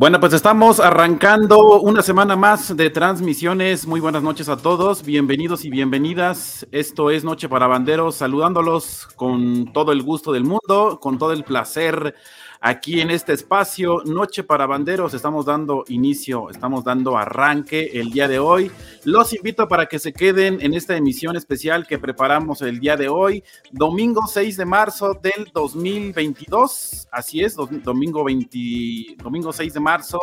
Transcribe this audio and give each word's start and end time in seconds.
Bueno, 0.00 0.18
pues 0.18 0.32
estamos 0.32 0.80
arrancando 0.80 1.78
una 1.82 2.00
semana 2.00 2.34
más 2.34 2.74
de 2.74 2.88
transmisiones. 2.88 3.86
Muy 3.86 4.00
buenas 4.00 4.22
noches 4.22 4.48
a 4.48 4.56
todos, 4.56 5.04
bienvenidos 5.04 5.66
y 5.66 5.68
bienvenidas. 5.68 6.66
Esto 6.72 7.10
es 7.10 7.22
Noche 7.22 7.50
para 7.50 7.66
Banderos, 7.66 8.14
saludándolos 8.14 9.08
con 9.14 9.70
todo 9.74 9.92
el 9.92 10.02
gusto 10.02 10.32
del 10.32 10.44
mundo, 10.44 10.98
con 11.02 11.18
todo 11.18 11.34
el 11.34 11.44
placer 11.44 12.14
aquí 12.60 13.00
en 13.00 13.10
este 13.10 13.32
espacio, 13.32 14.02
Noche 14.04 14.44
para 14.44 14.66
Banderos. 14.66 15.14
Estamos 15.14 15.46
dando 15.46 15.84
inicio, 15.88 16.50
estamos 16.50 16.84
dando 16.84 17.16
arranque 17.16 17.90
el 17.94 18.10
día 18.10 18.28
de 18.28 18.38
hoy. 18.38 18.70
Los 19.04 19.32
invito 19.32 19.66
para 19.66 19.86
que 19.86 19.98
se 19.98 20.12
queden 20.12 20.60
en 20.60 20.74
esta 20.74 20.96
emisión 20.96 21.36
especial 21.36 21.86
que 21.86 21.98
preparamos 21.98 22.60
el 22.62 22.78
día 22.78 22.96
de 22.96 23.08
hoy, 23.08 23.42
domingo 23.72 24.26
6 24.26 24.58
de 24.58 24.64
marzo 24.66 25.14
del 25.14 25.50
2022. 25.52 27.08
Así 27.10 27.40
es, 27.40 27.56
domingo, 27.56 28.24
20, 28.24 29.16
domingo 29.22 29.52
6 29.52 29.74
de 29.74 29.80
marzo 29.80 30.20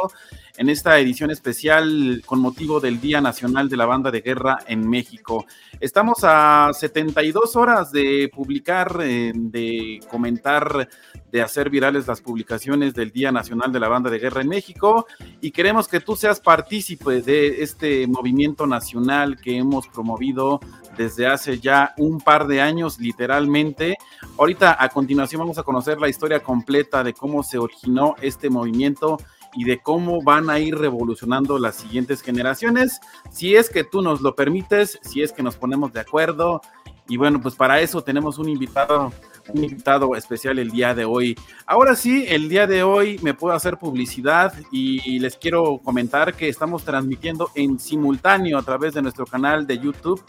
en 0.57 0.70
esta 0.70 0.99
edición 0.99 1.29
especial 1.29 2.23
con 2.25 2.39
motivo 2.39 2.79
del 2.79 2.99
Día 2.99 3.21
Nacional 3.21 3.70
de 3.70 3.77
la 3.77 3.85
Banda 3.85 4.09
de 4.09 4.21
Guerra 4.21 4.57
en 4.67 4.89
México. 4.89 5.45
Estamos 5.79 6.17
a 6.23 6.71
72 6.73 7.55
horas 7.55 7.91
de 7.91 8.29
publicar, 8.34 8.99
eh, 9.01 9.32
de 9.35 9.99
comentar, 10.09 10.90
de 11.32 11.41
hacer 11.41 11.70
virales 11.70 12.07
las 12.07 12.21
publicaciones 12.21 12.95
del 12.95 13.12
Día 13.12 13.32
Nacional 13.32 13.71
de 13.71 13.79
la 13.79 13.87
Banda 13.87 14.09
de 14.09 14.17
Guerra 14.17 14.41
en 14.41 14.49
México 14.49 15.05
y 15.41 15.51
queremos 15.51 15.87
que 15.87 15.99
tú 15.99 16.15
seas 16.15 16.40
partícipe 16.40 17.21
de 17.21 17.62
este 17.62 18.07
movimiento 18.07 18.65
nacional 18.65 19.39
que 19.39 19.57
hemos 19.57 19.87
promovido 19.87 20.60
desde 20.98 21.27
hace 21.27 21.60
ya 21.60 21.93
un 21.98 22.20
par 22.20 22.48
de 22.48 22.62
años, 22.62 22.99
literalmente. 22.99 23.98
Ahorita 24.39 24.76
a 24.79 24.89
continuación 24.89 25.39
vamos 25.39 25.60
a 25.60 25.63
conocer 25.63 25.99
la 25.99 26.10
historia 26.10 26.41
completa 26.41 27.04
de 27.04 27.13
cómo 27.13 27.43
se 27.43 27.60
originó 27.60 28.15
este 28.21 28.49
movimiento 28.49 29.20
y 29.58 29.63
de 29.63 29.80
cómo 29.80 30.22
van 30.22 30.50
a 30.50 30.60
ir 30.60 30.77
revolucionando 30.77 31.58
las 31.58 31.76
siguientes 31.76 32.22
generaciones, 32.22 33.02
si 33.32 33.55
es 33.55 33.70
que 33.70 33.84
tú 33.84 34.02
nos 34.02 34.22
lo 34.22 34.36
permites, 34.36 35.00
si 35.02 35.24
es 35.24 35.34
que 35.34 35.44
nos 35.44 35.58
ponemos 35.58 35.91
de 35.91 36.00
acuerdo. 36.00 36.62
Y 37.10 37.18
bueno, 37.18 37.41
pues 37.41 37.55
para 37.55 37.82
eso 37.82 38.04
tenemos 38.04 38.38
un 38.38 38.50
invitado, 38.50 39.12
un 39.48 39.63
invitado 39.63 40.16
especial 40.16 40.60
el 40.60 40.70
día 40.70 40.94
de 40.94 41.05
hoy. 41.05 41.35
Ahora 41.66 41.96
sí, 41.96 42.26
el 42.28 42.50
día 42.50 42.68
de 42.68 42.84
hoy 42.84 43.18
me 43.24 43.34
puedo 43.34 43.55
hacer 43.55 43.78
publicidad 43.78 44.54
y 44.72 45.18
les 45.20 45.38
quiero 45.38 45.80
comentar 45.84 46.35
que 46.35 46.50
estamos 46.50 46.84
transmitiendo 46.84 47.50
en 47.55 47.80
simultáneo 47.80 48.60
a 48.60 48.63
través 48.63 48.94
de 48.94 49.02
nuestro 49.02 49.26
canal 49.26 49.66
de 49.66 49.80
YouTube 49.80 50.24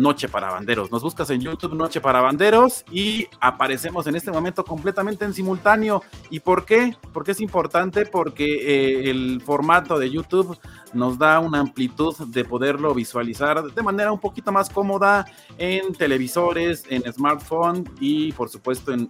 Noche 0.00 0.28
para 0.28 0.50
Banderos. 0.50 0.90
Nos 0.90 1.02
buscas 1.02 1.30
en 1.30 1.40
YouTube 1.40 1.74
Noche 1.74 2.00
para 2.00 2.20
Banderos 2.20 2.84
y 2.90 3.26
aparecemos 3.40 4.06
en 4.06 4.16
este 4.16 4.30
momento 4.30 4.64
completamente 4.64 5.24
en 5.24 5.34
simultáneo. 5.34 6.02
¿Y 6.30 6.40
por 6.40 6.64
qué? 6.64 6.96
Porque 7.12 7.32
es 7.32 7.40
importante 7.40 8.06
porque 8.06 8.44
eh, 8.44 9.10
el 9.10 9.40
formato 9.40 9.98
de 9.98 10.10
YouTube 10.10 10.58
nos 10.92 11.18
da 11.18 11.38
una 11.38 11.60
amplitud 11.60 12.16
de 12.28 12.44
poderlo 12.44 12.94
visualizar 12.94 13.62
de 13.62 13.82
manera 13.82 14.12
un 14.12 14.18
poquito 14.18 14.50
más 14.50 14.68
cómoda 14.70 15.26
en 15.58 15.92
televisores, 15.92 16.84
en 16.88 17.10
smartphone 17.12 17.88
y 18.00 18.32
por 18.32 18.48
supuesto 18.48 18.92
en, 18.92 19.08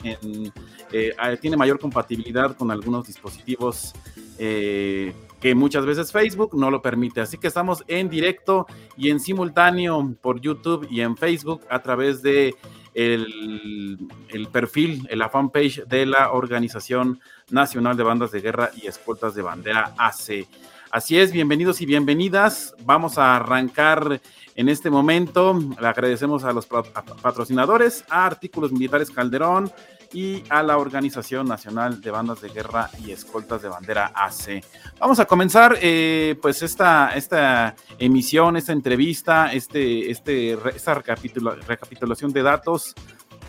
eh, 0.93 1.13
tiene 1.41 1.57
mayor 1.57 1.79
compatibilidad 1.79 2.57
con 2.57 2.71
algunos 2.71 3.07
dispositivos 3.07 3.95
eh, 4.39 5.15
que 5.41 5.55
muchas 5.55 5.87
veces 5.87 6.13
Facebook 6.13 6.55
no 6.55 6.71
lo 6.71 6.83
permite. 6.83 7.21
Así 7.21 7.39
que 7.39 7.49
estamos 7.49 7.83
en 7.89 8.09
directo 8.09 8.67
y 8.97 9.11
en 9.11 9.21
simultáneo 9.21 10.15
por 10.21 10.41
YouTube 10.41 10.87
y 10.91 11.01
en 11.01 11.17
Facebook 11.17 11.63
a 11.71 11.81
través 11.81 12.23
de 12.23 12.55
el, 12.95 13.99
el 14.29 14.49
perfil, 14.49 15.09
la 15.13 15.29
fanpage 15.29 15.85
de 15.87 16.07
la 16.07 16.33
Organización 16.33 17.21
Nacional 17.51 17.97
de 17.97 18.03
Bandas 18.03 18.33
de 18.33 18.41
Guerra 18.41 18.71
y 18.77 18.87
Escoltas 18.87 19.35
de 19.35 19.43
Bandera 19.43 19.95
AC. 19.97 20.47
Así 20.91 21.19
es, 21.19 21.31
bienvenidos 21.31 21.81
y 21.81 21.87
bienvenidas. 21.87 22.75
Vamos 22.85 23.17
a 23.17 23.37
arrancar 23.37 24.21
en 24.57 24.69
este 24.69 24.91
momento. 24.91 25.57
Le 25.81 25.87
agradecemos 25.87 26.43
a 26.43 26.53
los 26.53 26.67
patrocinadores, 26.67 28.05
a 28.11 28.27
Artículos 28.27 28.73
Militares 28.73 29.09
Calderón, 29.11 29.71
y 30.13 30.43
a 30.49 30.63
la 30.63 30.79
Organización 30.79 31.47
Nacional 31.47 32.01
de 32.01 32.11
Bandas 32.11 32.41
de 32.41 32.49
Guerra 32.49 32.91
y 33.05 33.13
Escoltas 33.13 33.63
de 33.63 33.69
Bandera 33.69 34.13
AC. 34.15 34.65
Vamos 34.99 35.21
a 35.21 35.25
comenzar 35.25 35.79
eh, 35.81 36.37
pues 36.43 36.63
esta, 36.63 37.11
esta 37.15 37.77
emisión, 37.99 38.57
esta 38.57 38.73
entrevista, 38.73 39.53
este, 39.53 40.11
este, 40.11 40.59
esta 40.75 40.95
recapitulación 40.95 42.33
de 42.33 42.43
datos 42.43 42.95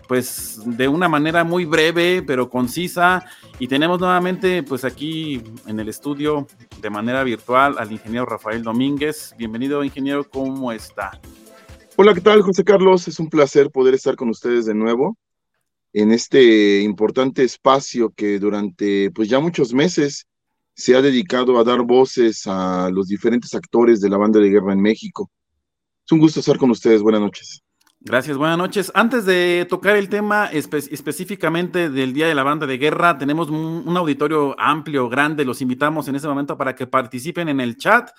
pues 0.08 0.60
de 0.66 0.90
una 0.90 1.08
manera 1.08 1.46
muy 1.46 1.64
breve 1.64 2.22
pero 2.22 2.50
concisa 2.50 3.24
y 3.60 3.68
tenemos 3.68 4.00
nuevamente 4.00 4.62
pues 4.62 4.84
aquí 4.84 5.42
en 5.68 5.80
el 5.80 5.88
estudio 5.88 6.48
de 6.82 6.90
manera 6.90 7.24
virtual 7.24 7.76
al 7.78 7.92
ingeniero 7.92 8.26
Rafael 8.26 8.62
Domínguez. 8.62 9.34
Bienvenido 9.38 9.84
ingeniero, 9.84 10.30
¿cómo 10.30 10.72
está? 10.72 11.12
Hola, 11.96 12.14
¿qué 12.14 12.22
tal 12.22 12.42
José 12.42 12.64
Carlos? 12.64 13.08
Es 13.08 13.20
un 13.20 13.30
placer 13.30 13.70
poder 13.70 13.94
estar 13.94 14.16
con 14.16 14.30
ustedes 14.30 14.66
de 14.66 14.74
nuevo 14.74 15.18
en 15.94 16.12
este 16.12 16.82
importante 16.82 17.44
espacio 17.44 18.12
que 18.16 18.40
durante 18.40 19.12
pues 19.12 19.30
ya 19.30 19.40
muchos 19.40 19.74
meses 19.74 20.28
se 20.74 20.96
ha 20.96 21.02
dedicado 21.02 21.60
a 21.60 21.64
dar 21.64 21.82
voces 21.84 22.44
a 22.48 22.90
los 22.92 23.08
diferentes 23.08 23.54
actores 23.54 24.02
de 24.02 24.10
la 24.10 24.18
banda 24.18 24.40
de 24.40 24.50
guerra 24.50 24.74
en 24.74 24.82
México. 24.82 25.30
Es 26.06 26.12
un 26.12 26.20
gusto 26.20 26.40
estar 26.40 26.58
con 26.58 26.72
ustedes. 26.72 27.02
Buenas 27.02 27.22
noches. 27.22 27.62
Gracias, 28.04 28.36
buenas 28.36 28.58
noches. 28.58 28.92
Antes 28.96 29.26
de 29.26 29.68
tocar 29.70 29.96
el 29.96 30.10
tema 30.10 30.48
específicamente 30.48 31.92
del 31.92 32.14
Día 32.14 32.28
de 32.28 32.34
la 32.34 32.42
Banda 32.42 32.66
de 32.66 32.80
Guerra, 32.80 33.20
tenemos 33.20 33.52
un, 33.52 33.96
auditorio 33.96 34.60
amplio, 34.60 35.08
grande. 35.08 35.46
Los 35.46 35.62
invitamos 35.62 36.08
en 36.08 36.16
este 36.16 36.28
momento 36.28 36.58
para 36.58 36.74
que 36.74 36.88
participen 36.88 37.48
en 37.48 37.60
el 37.60 37.78
chat. 37.78 38.10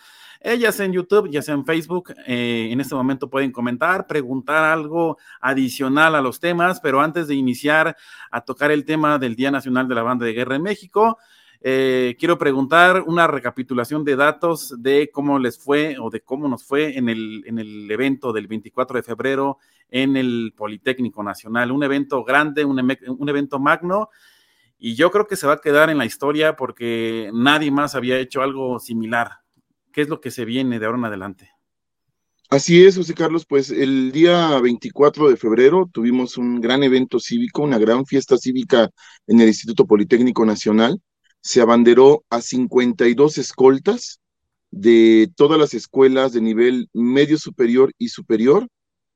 Eh, 0.45 0.59
ya 0.59 0.73
sea 0.73 0.87
en 0.87 0.93
YouTube, 0.93 1.31
ya 1.31 1.41
sea 1.41 1.55
en 1.55 1.65
Facebook, 1.65 2.13
eh, 2.27 2.69
en 2.73 2.81
este 2.81 2.97
momento 2.97 3.31
pueden 3.31 3.53
comentar, 3.53 4.09
preguntar 4.09 4.65
algo 4.65 5.17
adicional 5.41 6.17
a 6.17 6.21
los 6.21 6.41
temas, 6.41 6.81
pero 6.81 7.01
antes 7.01 7.29
de 7.29 7.37
iniciar 7.37 7.97
a 8.29 8.41
tocar 8.41 8.73
el 8.73 8.85
tema 8.85 9.21
del 9.21 9.37
Día 9.37 9.53
Nacional 9.53 9.87
de 9.87 9.95
la 9.95 10.03
Banda 10.03 10.27
de 10.27 10.33
Guerra 10.33 10.57
en 10.57 10.63
México, 10.63 11.17
eh, 11.61 12.17
quiero 12.19 12.39
preguntar 12.39 13.05
una 13.07 13.29
recapitulación 13.29 14.03
de 14.03 14.17
datos 14.17 14.75
de 14.83 15.11
cómo 15.13 15.39
les 15.39 15.61
fue 15.61 15.97
o 16.01 16.11
de 16.11 16.23
cómo 16.23 16.49
nos 16.49 16.65
fue 16.65 16.99
en 16.99 17.09
el, 17.09 17.45
en 17.47 17.61
el 17.61 17.89
evento 17.89 18.33
del 18.33 18.49
24 18.49 18.97
de 18.97 19.05
febrero 19.05 19.59
en 19.89 20.17
el 20.17 20.55
Politécnico 20.57 21.23
Nacional. 21.23 21.71
Un 21.71 21.85
evento 21.85 22.25
grande, 22.25 22.65
un, 22.65 22.81
un 22.81 23.29
evento 23.29 23.61
magno. 23.61 24.11
Y 24.77 24.97
yo 24.97 25.13
creo 25.13 25.29
que 25.29 25.37
se 25.37 25.47
va 25.47 25.53
a 25.53 25.61
quedar 25.61 25.89
en 25.89 25.99
la 25.99 26.05
historia 26.05 26.57
porque 26.57 27.31
nadie 27.33 27.71
más 27.71 27.95
había 27.95 28.19
hecho 28.19 28.43
algo 28.43 28.81
similar. 28.81 29.42
¿Qué 29.93 30.03
es 30.03 30.09
lo 30.09 30.21
que 30.21 30.31
se 30.31 30.45
viene 30.45 30.79
de 30.79 30.87
ahora 30.87 30.99
en 30.99 31.05
adelante? 31.05 31.51
Así 32.49 32.85
es, 32.85 32.97
José 32.97 33.15
Carlos, 33.15 33.47
pues 33.47 33.71
el 33.71 34.13
día 34.13 34.59
24 34.61 35.31
de 35.31 35.37
febrero 35.37 35.89
tuvimos 35.91 36.37
un 36.37 36.61
gran 36.61 36.83
evento 36.83 37.19
cívico, 37.19 37.63
una 37.63 37.79
gran 37.79 38.05
fiesta 38.05 38.37
cívica 38.37 38.91
en 39.27 39.41
el 39.41 39.49
Instituto 39.49 39.87
Politécnico 39.87 40.45
Nacional. 40.45 41.01
Se 41.41 41.61
abanderó 41.61 42.25
a 42.29 42.43
52 42.43 43.39
escoltas 43.39 44.21
de 44.71 45.31
todas 45.35 45.59
las 45.59 45.75
escuelas 45.75 46.33
de 46.33 46.41
nivel 46.41 46.89
medio 46.93 47.39
superior 47.39 47.93
y 47.99 48.09
superior. 48.09 48.69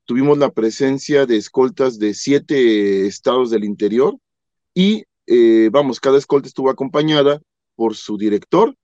Tuvimos 0.05 0.37
la 0.37 0.51
presencia 0.51 1.25
de 1.25 1.37
escoltas 1.37 1.99
de 1.99 2.13
siete 2.13 3.05
estados 3.05 3.51
del 3.51 3.65
interior 3.65 4.17
y, 4.73 5.03
eh, 5.25 5.69
vamos, 5.71 5.99
cada 5.99 6.17
escolta 6.17 6.47
estuvo 6.47 6.69
acompañada 6.69 7.39
por 7.75 7.95
su 7.95 8.17
director, 8.17 8.75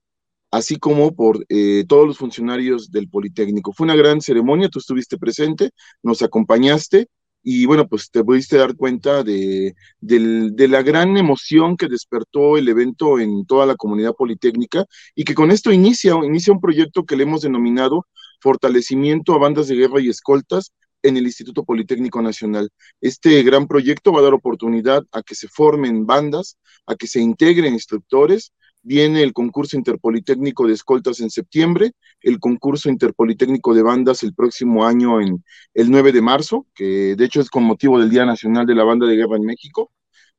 así 0.54 0.76
como 0.76 1.14
por 1.16 1.44
eh, 1.48 1.84
todos 1.88 2.06
los 2.06 2.18
funcionarios 2.18 2.92
del 2.92 3.08
Politécnico. 3.08 3.72
Fue 3.72 3.86
una 3.86 3.96
gran 3.96 4.20
ceremonia, 4.20 4.68
tú 4.68 4.78
estuviste 4.78 5.18
presente, 5.18 5.70
nos 6.00 6.22
acompañaste 6.22 7.08
y 7.42 7.66
bueno, 7.66 7.88
pues 7.88 8.08
te 8.10 8.22
pudiste 8.22 8.56
dar 8.56 8.76
cuenta 8.76 9.24
de, 9.24 9.74
la 10.00 10.82
gran 10.82 11.16
emoción 11.16 11.76
que 11.76 11.88
despertó 11.88 12.56
el 12.56 12.68
evento 12.68 13.18
en 13.18 13.44
toda 13.46 13.66
la 13.66 13.74
comunidad 13.74 14.14
politécnica 14.14 14.84
y 15.16 15.24
que 15.24 15.34
con 15.34 15.50
esto 15.50 15.72
inicia 15.72 16.14
un 16.14 16.60
proyecto 16.60 17.04
que 17.04 17.16
le 17.16 17.24
hemos 17.24 17.42
denominado 17.42 18.06
Fortalecimiento 18.40 19.34
a 19.34 19.38
Bandas 19.38 19.66
de 19.66 19.74
Guerra 19.74 20.00
y 20.00 20.08
Escoltas 20.08 20.72
en 21.02 21.16
el 21.16 21.24
Instituto 21.24 21.64
Politécnico 21.64 22.22
Nacional. 22.22 22.70
Este 23.00 23.42
gran 23.42 23.66
proyecto 23.66 24.12
va 24.12 24.20
a 24.20 24.22
dar 24.22 24.34
oportunidad 24.34 25.02
a 25.10 25.22
que 25.22 25.34
se 25.34 25.48
formen 25.48 26.06
bandas, 26.06 26.58
a 26.86 26.94
que 26.94 27.08
se 27.08 27.20
integren 27.20 27.74
instructores, 27.74 28.52
viene 28.84 29.22
el 29.22 29.32
concurso 29.32 29.76
interpolitécnico 29.76 30.66
de 30.66 30.74
escoltas 30.74 31.20
en 31.20 31.30
septiembre, 31.30 31.92
el 32.20 32.38
concurso 32.38 32.88
interpolitécnico 32.90 33.74
de 33.74 33.82
bandas 33.82 34.22
el 34.22 34.34
próximo 34.34 34.86
año 34.86 35.20
en 35.20 35.42
el 35.74 35.90
9 35.90 36.12
de 36.12 36.22
marzo, 36.22 36.66
que 36.74 37.16
de 37.16 37.24
hecho 37.24 37.40
es 37.40 37.50
con 37.50 37.64
motivo 37.64 37.98
del 37.98 38.10
Día 38.10 38.26
Nacional 38.26 38.66
de 38.66 38.74
la 38.74 38.84
Banda 38.84 39.06
de 39.06 39.16
Guerra 39.16 39.36
en 39.36 39.44
México. 39.44 39.90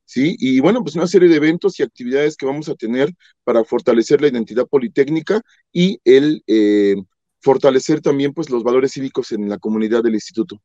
¿sí? 0.04 0.36
Y 0.38 0.60
bueno, 0.60 0.82
pues 0.82 0.94
una 0.96 1.08
serie 1.08 1.28
de 1.28 1.36
eventos 1.36 1.78
y 1.78 1.82
actividades 1.82 2.36
que 2.36 2.46
vamos 2.46 2.68
a 2.68 2.76
tener 2.76 3.12
para 3.44 3.64
fortalecer 3.64 4.20
la 4.22 4.28
identidad 4.28 4.66
politécnica 4.66 5.42
y 5.72 6.00
el 6.04 6.42
eh, 6.46 6.94
fortalecer 7.40 8.00
también 8.00 8.32
pues 8.32 8.48
los 8.50 8.62
valores 8.62 8.92
cívicos 8.92 9.32
en 9.32 9.48
la 9.48 9.58
comunidad 9.58 10.02
del 10.02 10.14
instituto. 10.14 10.62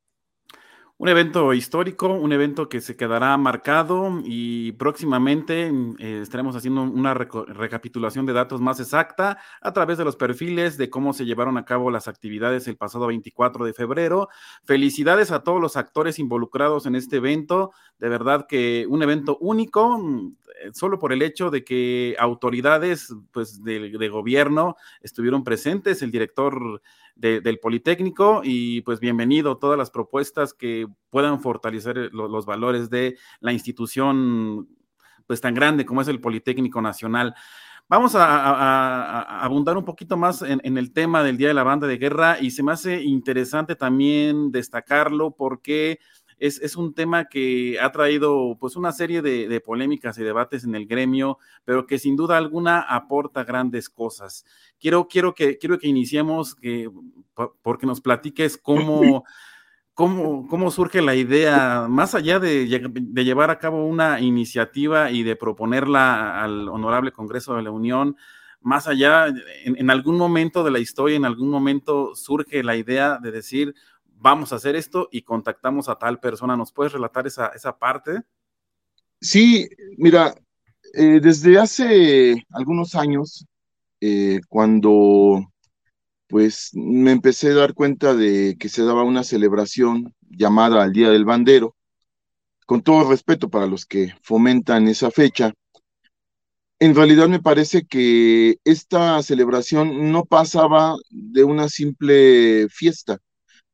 Un 1.02 1.10
evento 1.10 1.52
histórico, 1.56 2.10
un 2.10 2.32
evento 2.32 2.70
que 2.70 2.80
se 2.80 2.96
quedará 2.96 3.36
marcado 3.36 4.22
y 4.24 4.74
próximamente 4.74 5.72
mm, 5.72 5.96
eh, 5.98 6.20
estaremos 6.22 6.56
haciendo 6.56 6.84
una 6.84 7.16
recapitulación 7.16 8.28
de 8.28 8.34
datos 8.34 8.62
más 8.62 8.80
exacta 8.80 9.40
a 9.62 9.74
través 9.74 9.98
de 9.98 10.06
los 10.06 10.16
perfiles 10.16 10.78
de 10.78 10.92
cómo 10.92 11.14
se 11.14 11.26
llevaron 11.26 11.58
a 11.58 11.66
cabo 11.66 11.90
las 11.90 12.08
actividades 12.08 12.68
el 12.68 12.78
pasado 12.78 13.08
24 13.08 13.66
de 13.66 13.74
febrero. 13.74 14.30
Felicidades 14.64 15.32
a 15.32 15.42
todos 15.42 15.60
los 15.60 15.76
actores 15.76 16.20
involucrados 16.20 16.86
en 16.86 16.94
este 16.94 17.16
evento. 17.16 17.72
De 17.98 18.08
verdad 18.08 18.46
que 18.48 18.86
un 18.88 19.02
evento 19.02 19.40
único, 19.42 19.98
mm, 19.98 20.36
solo 20.74 21.00
por 21.00 21.14
el 21.14 21.22
hecho 21.22 21.50
de 21.50 21.64
que 21.64 22.16
autoridades 22.20 23.14
pues, 23.32 23.64
de, 23.64 23.90
de 23.98 24.10
gobierno 24.10 24.76
estuvieron 25.02 25.44
presentes, 25.44 26.02
el 26.02 26.12
director 26.12 26.82
del 27.16 27.60
Politécnico 27.60 28.42
y 28.44 28.82
pues 28.82 29.00
bienvenido 29.00 29.58
todas 29.58 29.78
las 29.78 29.92
propuestas 29.92 30.54
que 30.54 30.88
puedan 31.10 31.40
fortalecer 31.40 32.10
los 32.14 32.46
valores 32.46 32.90
de 32.90 33.18
la 33.42 33.54
institución 33.54 34.68
pues 35.28 35.40
tan 35.40 35.54
grande 35.54 35.86
como 35.86 36.02
es 36.02 36.08
el 36.08 36.20
Politécnico 36.20 36.82
Nacional. 36.82 37.36
Vamos 37.88 38.16
a, 38.16 39.44
abundar 39.44 39.78
un 39.78 39.84
poquito 39.84 40.16
más 40.16 40.42
en, 40.42 40.78
el 40.78 40.94
tema 40.94 41.24
del 41.24 41.38
Día 41.38 41.50
de 41.50 41.54
la 41.54 41.64
Banda 41.64 41.88
de 41.88 41.98
Guerra 41.98 42.38
y 42.40 42.52
se 42.52 42.64
me 42.64 42.72
hace 42.72 43.02
interesante 43.04 43.76
también 43.76 44.52
destacarlo 44.52 45.32
porque 45.32 46.00
es, 46.42 46.76
un 46.76 46.94
tema 46.94 47.26
que 47.26 47.78
ha 47.80 47.92
traído 47.92 48.58
pues 48.60 48.76
una 48.76 48.92
serie 48.92 49.22
de, 49.22 49.62
polémicas 49.62 50.18
y 50.18 50.24
debates 50.24 50.64
en 50.64 50.74
el 50.74 50.88
gremio, 50.88 51.38
pero 51.64 51.86
que 51.86 52.00
sin 52.00 52.16
duda 52.16 52.38
alguna 52.38 52.82
aporta 52.82 53.44
grandes 53.44 53.90
cosas. 53.90 54.44
Quiero, 54.80 55.08
quiero, 55.08 55.36
que, 55.36 55.60
quiero 55.60 55.78
que 55.78 55.88
iniciemos, 55.88 56.56
que, 56.56 56.90
porque 57.62 57.86
nos 57.86 58.02
platiques 58.02 58.58
cómo... 58.58 59.24
¿Cómo, 59.94 60.48
¿Cómo, 60.48 60.72
surge 60.72 61.02
la 61.02 61.16
idea, 61.16 61.86
más 61.88 62.16
allá 62.16 62.40
de, 62.40 62.66
de, 62.90 63.26
llevar 63.26 63.52
a 63.52 63.60
cabo 63.60 63.86
una 63.86 64.22
iniciativa 64.22 65.12
y 65.12 65.22
de 65.22 65.36
proponerla 65.36 66.42
al 66.42 66.70
Honorable 66.70 67.12
Congreso 67.12 67.56
de 67.56 67.62
la 67.62 67.72
Unión, 67.72 68.16
más 68.62 68.88
allá, 68.88 69.28
en, 69.28 69.78
en, 69.78 69.90
algún 69.92 70.18
momento 70.18 70.64
de 70.64 70.72
la 70.72 70.80
historia, 70.80 71.18
en 71.18 71.26
algún 71.26 71.50
momento 71.50 72.16
surge 72.16 72.64
la 72.64 72.78
idea 72.78 73.20
de 73.22 73.32
decir, 73.32 73.76
vamos 74.22 74.54
a 74.54 74.58
hacer 74.58 74.76
esto 74.76 75.10
y 75.12 75.24
contactamos 75.24 75.90
a 75.90 75.96
tal 75.96 76.20
persona. 76.20 76.56
¿Nos 76.56 76.72
puedes 76.72 76.94
relatar 76.94 77.26
esa, 77.28 77.48
esa 77.48 77.78
parte? 77.78 78.22
Sí, 79.20 79.68
mira, 79.98 80.34
eh, 80.94 81.20
desde 81.22 81.58
hace 81.58 82.46
algunos 82.52 82.96
años, 82.96 83.46
eh, 84.00 84.40
cuando 84.48 85.48
pues 86.28 86.72
me 86.74 87.12
empecé 87.12 87.50
a 87.50 87.56
dar 87.56 87.74
cuenta 87.74 88.14
de 88.14 88.56
que 88.58 88.70
se 88.70 88.84
daba 88.84 89.04
una 89.04 89.24
celebración 89.24 90.14
llamada 90.22 90.82
al 90.82 90.94
Día 90.94 91.10
del 91.10 91.26
Bandero, 91.26 91.76
con 92.66 92.82
todo 92.82 93.10
respeto 93.10 93.50
para 93.50 93.68
los 93.68 93.86
que 93.86 94.14
fomentan 94.22 94.88
esa 94.88 95.12
fecha, 95.12 95.52
en 96.80 96.96
realidad 96.96 97.28
me 97.28 97.42
parece 97.42 97.86
que 97.86 98.58
esta 98.64 99.22
celebración 99.24 100.12
no 100.12 100.26
pasaba 100.26 100.96
de 101.10 101.44
una 101.44 101.68
simple 101.68 102.68
fiesta, 102.70 103.20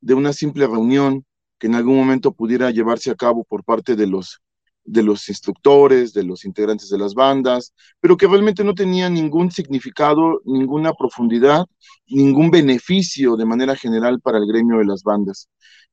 de 0.00 0.14
una 0.14 0.32
simple 0.32 0.66
reunión 0.66 1.24
que 1.58 1.66
en 1.66 1.74
algún 1.74 1.96
momento 1.96 2.32
pudiera 2.32 2.70
llevarse 2.70 3.10
a 3.10 3.14
cabo 3.16 3.44
por 3.44 3.64
parte 3.64 3.96
de 3.96 4.06
los, 4.06 4.40
de 4.84 5.02
los 5.02 5.28
instructores, 5.28 6.12
de 6.12 6.24
los 6.24 6.44
integrantes 6.44 6.88
de 6.88 6.98
las 6.98 7.14
bandas, 7.14 7.74
pero 8.00 8.16
que 8.16 8.26
realmente 8.26 8.64
no 8.64 8.74
tenía 8.74 9.10
ningún 9.10 9.50
significado, 9.50 10.40
ninguna 10.44 10.92
profundidad, 10.94 11.64
ningún 12.06 12.50
beneficio 12.50 13.36
de 13.36 13.44
manera 13.44 13.76
general 13.76 14.20
para 14.20 14.38
el 14.38 14.46
gremio 14.46 14.78
de 14.78 14.86
las 14.86 15.02
bandas. 15.02 15.48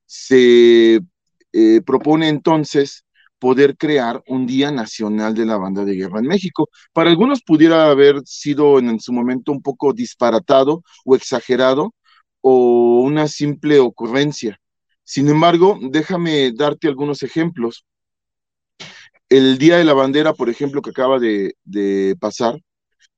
Se 0.06 1.00
eh, 1.52 1.80
propone 1.84 2.28
entonces 2.28 3.04
poder 3.38 3.76
crear 3.76 4.22
un 4.28 4.46
Día 4.46 4.70
Nacional 4.70 5.34
de 5.34 5.46
la 5.46 5.58
Banda 5.58 5.84
de 5.84 5.94
Guerra 5.94 6.20
en 6.20 6.26
México. 6.26 6.68
Para 6.92 7.10
algunos 7.10 7.42
pudiera 7.42 7.90
haber 7.90 8.22
sido 8.24 8.78
en 8.78 8.98
su 9.00 9.12
momento 9.12 9.52
un 9.52 9.62
poco 9.62 9.92
disparatado 9.92 10.82
o 11.04 11.16
exagerado, 11.16 11.94
o 12.48 13.00
una 13.00 13.26
simple 13.26 13.80
ocurrencia. 13.80 14.60
Sin 15.02 15.28
embargo, 15.28 15.80
déjame 15.82 16.52
darte 16.52 16.86
algunos 16.86 17.24
ejemplos. 17.24 17.84
El 19.28 19.58
Día 19.58 19.78
de 19.78 19.84
la 19.84 19.94
Bandera, 19.94 20.32
por 20.32 20.48
ejemplo, 20.48 20.80
que 20.80 20.90
acaba 20.90 21.18
de, 21.18 21.56
pasar, 22.20 22.60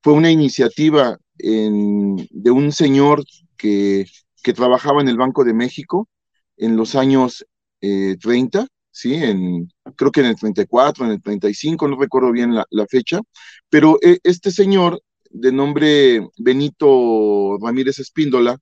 fue 0.02 0.14
una 0.14 0.30
iniciativa 0.30 1.18
de 1.36 2.50
un 2.50 2.72
señor 2.72 3.22
que, 3.58 4.06
trabajaba 4.54 5.02
en 5.02 5.08
el 5.08 5.18
Banco 5.18 5.44
de 5.44 5.52
México 5.52 6.08
en 6.56 6.78
los 6.78 6.94
años 6.94 7.44
30, 7.80 8.60
eh, 8.60 8.66
¿sí? 8.90 9.12
En, 9.12 9.68
creo 9.94 10.10
que 10.10 10.20
en 10.20 10.26
el 10.26 10.36
34, 10.36 11.04
en 11.04 11.10
el 11.12 11.20
35, 11.20 11.86
no 11.86 12.00
recuerdo 12.00 12.32
bien 12.32 12.54
la, 12.54 12.64
la 12.70 12.86
fecha, 12.86 13.20
pero 13.68 13.98
eh, 14.00 14.20
este 14.22 14.50
señor 14.50 15.02
de 15.30 15.52
nombre 15.52 16.26
Benito 16.38 17.58
Ramírez 17.60 17.98
Espíndola, 17.98 18.58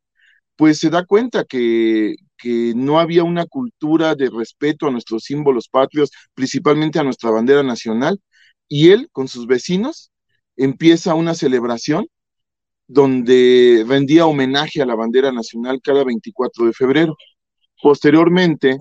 pues 0.57 0.79
se 0.79 0.91
da 0.91 1.05
cuenta 1.05 1.45
que, 1.45 2.17
que 2.39 2.73
no 2.75 2.99
había 2.99 3.25
una 3.25 3.47
cultura 3.47 4.15
de 4.15 4.31
respeto 4.31 4.87
a 4.87 4.91
nuestros 4.91 5.25
símbolos 5.25 5.69
patrios, 5.69 6.11
principalmente 6.35 6.99
a 6.99 7.05
nuestra 7.05 7.31
bandera 7.31 7.63
nacional, 7.63 8.21
y 8.69 8.91
él 8.91 9.09
con 9.13 9.29
sus 9.29 9.47
vecinos 9.47 10.11
empieza 10.57 11.15
una 11.15 11.35
celebración 11.35 12.07
donde 12.89 13.85
rendía 13.87 14.27
homenaje 14.27 14.83
a 14.83 14.87
la 14.87 14.95
bandera 14.95 15.33
nacional 15.33 15.81
cada 15.83 16.05
24 16.05 16.67
de 16.67 16.73
febrero. 16.73 17.17
Posteriormente 17.83 18.79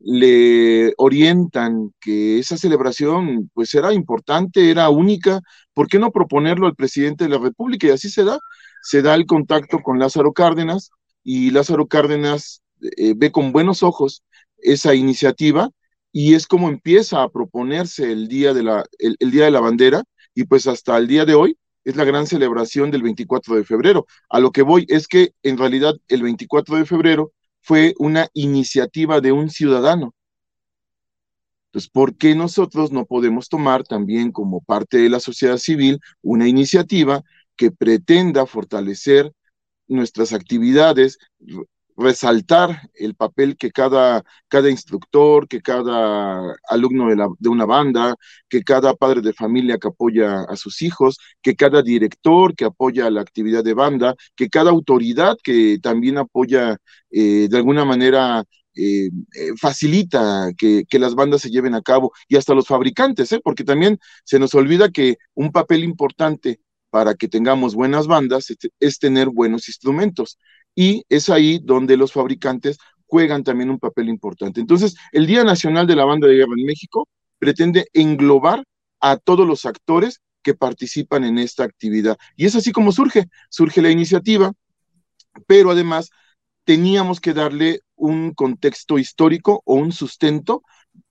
le 0.00 0.92
orientan 0.98 1.94
que 2.00 2.38
esa 2.38 2.58
celebración 2.58 3.50
pues 3.54 3.74
era 3.74 3.92
importante, 3.94 4.70
era 4.70 4.90
única, 4.90 5.40
¿por 5.72 5.88
qué 5.88 5.98
no 5.98 6.10
proponerlo 6.12 6.66
al 6.66 6.74
presidente 6.74 7.24
de 7.24 7.30
la 7.30 7.38
República? 7.38 7.86
Y 7.86 7.90
así 7.90 8.10
se 8.10 8.24
da, 8.24 8.38
se 8.82 9.02
da 9.02 9.14
el 9.14 9.26
contacto 9.26 9.78
con 9.80 9.98
Lázaro 9.98 10.32
Cárdenas, 10.32 10.90
y 11.24 11.50
Lázaro 11.50 11.88
Cárdenas 11.88 12.62
eh, 12.96 13.14
ve 13.16 13.32
con 13.32 13.50
buenos 13.50 13.82
ojos 13.82 14.22
esa 14.58 14.94
iniciativa 14.94 15.70
y 16.12 16.34
es 16.34 16.46
como 16.46 16.68
empieza 16.68 17.22
a 17.22 17.28
proponerse 17.30 18.12
el 18.12 18.28
día 18.28 18.54
de 18.54 18.62
la, 18.62 18.84
el, 18.98 19.30
día 19.30 19.46
de 19.46 19.50
la 19.50 19.60
bandera 19.60 20.04
y 20.34 20.44
pues 20.44 20.66
hasta 20.66 20.96
el 20.96 21.08
día 21.08 21.24
de 21.24 21.34
hoy 21.34 21.58
es 21.84 21.96
la 21.96 22.04
gran 22.04 22.26
celebración 22.26 22.90
del 22.90 23.02
24 23.02 23.56
de 23.56 23.64
febrero. 23.64 24.06
A 24.28 24.38
lo 24.38 24.52
que 24.52 24.62
voy 24.62 24.86
es 24.88 25.08
que 25.08 25.32
en 25.42 25.58
realidad 25.58 25.94
el 26.08 26.22
24 26.22 26.76
de 26.76 26.86
febrero 26.86 27.32
fue 27.60 27.94
una 27.98 28.28
iniciativa 28.32 29.20
de 29.20 29.32
un 29.32 29.50
ciudadano. 29.50 30.14
Entonces, 31.68 31.90
¿por 31.90 32.16
qué 32.16 32.34
nosotros 32.34 32.92
no 32.92 33.04
podemos 33.06 33.48
tomar 33.48 33.82
también 33.82 34.30
como 34.30 34.60
parte 34.60 34.98
de 34.98 35.10
la 35.10 35.18
sociedad 35.18 35.56
civil 35.56 35.98
una 36.22 36.46
iniciativa 36.46 37.22
que 37.56 37.70
pretenda 37.70 38.46
fortalecer 38.46 39.32
nuestras 39.88 40.32
actividades, 40.32 41.18
resaltar 41.96 42.90
el 42.94 43.14
papel 43.14 43.56
que 43.56 43.70
cada, 43.70 44.24
cada 44.48 44.70
instructor, 44.70 45.48
que 45.48 45.60
cada 45.60 46.54
alumno 46.68 47.08
de, 47.08 47.16
la, 47.16 47.28
de, 47.38 47.48
una 47.48 47.66
banda, 47.66 48.16
que 48.48 48.62
cada 48.62 48.94
padre 48.94 49.20
de 49.20 49.32
familia 49.32 49.78
que 49.78 49.88
apoya 49.88 50.42
a 50.42 50.56
sus 50.56 50.82
hijos, 50.82 51.18
que 51.42 51.54
cada 51.56 51.82
director 51.82 52.54
que 52.54 52.64
apoya 52.64 53.10
la 53.10 53.20
actividad 53.20 53.64
de 53.64 53.74
banda, 53.74 54.14
que 54.34 54.48
cada 54.48 54.70
autoridad 54.70 55.36
que 55.42 55.78
también 55.82 56.18
apoya 56.18 56.76
eh, 57.10 57.48
de 57.48 57.56
alguna 57.56 57.84
manera 57.84 58.44
eh, 58.76 59.06
eh, 59.36 59.52
facilita 59.60 60.50
que, 60.58 60.84
que, 60.88 60.98
las 60.98 61.14
bandas 61.14 61.42
se 61.42 61.50
lleven 61.50 61.76
a 61.76 61.82
cabo 61.82 62.12
y 62.28 62.36
hasta 62.36 62.54
los 62.54 62.66
fabricantes, 62.66 63.32
porque 63.44 63.62
también 63.62 64.00
se 64.24 64.40
nos 64.40 64.52
olvida 64.54 64.90
que 64.90 65.16
un 65.34 65.52
papel 65.52 65.84
importante 65.84 66.60
para 66.94 67.16
que 67.16 67.26
tengamos 67.26 67.74
buenas 67.74 68.06
bandas 68.06 68.54
es 68.78 68.98
tener 69.00 69.28
buenos 69.28 69.66
instrumentos. 69.66 70.38
Y 70.76 71.02
es 71.08 71.28
ahí 71.28 71.58
donde 71.60 71.96
los 71.96 72.12
fabricantes 72.12 72.78
juegan 73.04 73.42
también 73.42 73.68
un 73.68 73.80
papel 73.80 74.08
importante. 74.08 74.60
Entonces, 74.60 74.94
el 75.10 75.26
Día 75.26 75.42
Nacional 75.42 75.88
de 75.88 75.96
la 75.96 76.04
Banda 76.04 76.28
de 76.28 76.36
Guerra 76.36 76.52
en 76.56 76.64
México 76.64 77.08
pretende 77.40 77.88
englobar 77.94 78.62
a 79.00 79.16
todos 79.16 79.44
los 79.44 79.66
actores 79.66 80.20
que 80.40 80.54
participan 80.54 81.24
en 81.24 81.38
esta 81.38 81.64
actividad. 81.64 82.16
Y 82.36 82.46
es 82.46 82.54
así 82.54 82.70
como 82.70 82.92
surge, 82.92 83.24
surge 83.50 83.82
la 83.82 83.90
iniciativa, 83.90 84.52
pero 85.48 85.72
además 85.72 86.10
teníamos 86.62 87.20
que 87.20 87.34
darle 87.34 87.80
un 87.96 88.34
contexto 88.34 89.00
histórico 89.00 89.62
o 89.64 89.74
un 89.74 89.90
sustento 89.90 90.62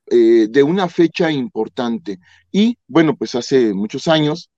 eh, 0.09 0.47
de 0.49 0.63
una 0.63 0.87
fecha 0.87 1.29
importante. 1.29 2.19
Y 2.53 2.77
bueno, 2.87 3.17
pues 3.17 3.35
hace 3.35 3.73
muchos 3.73 4.07
años 4.07 4.49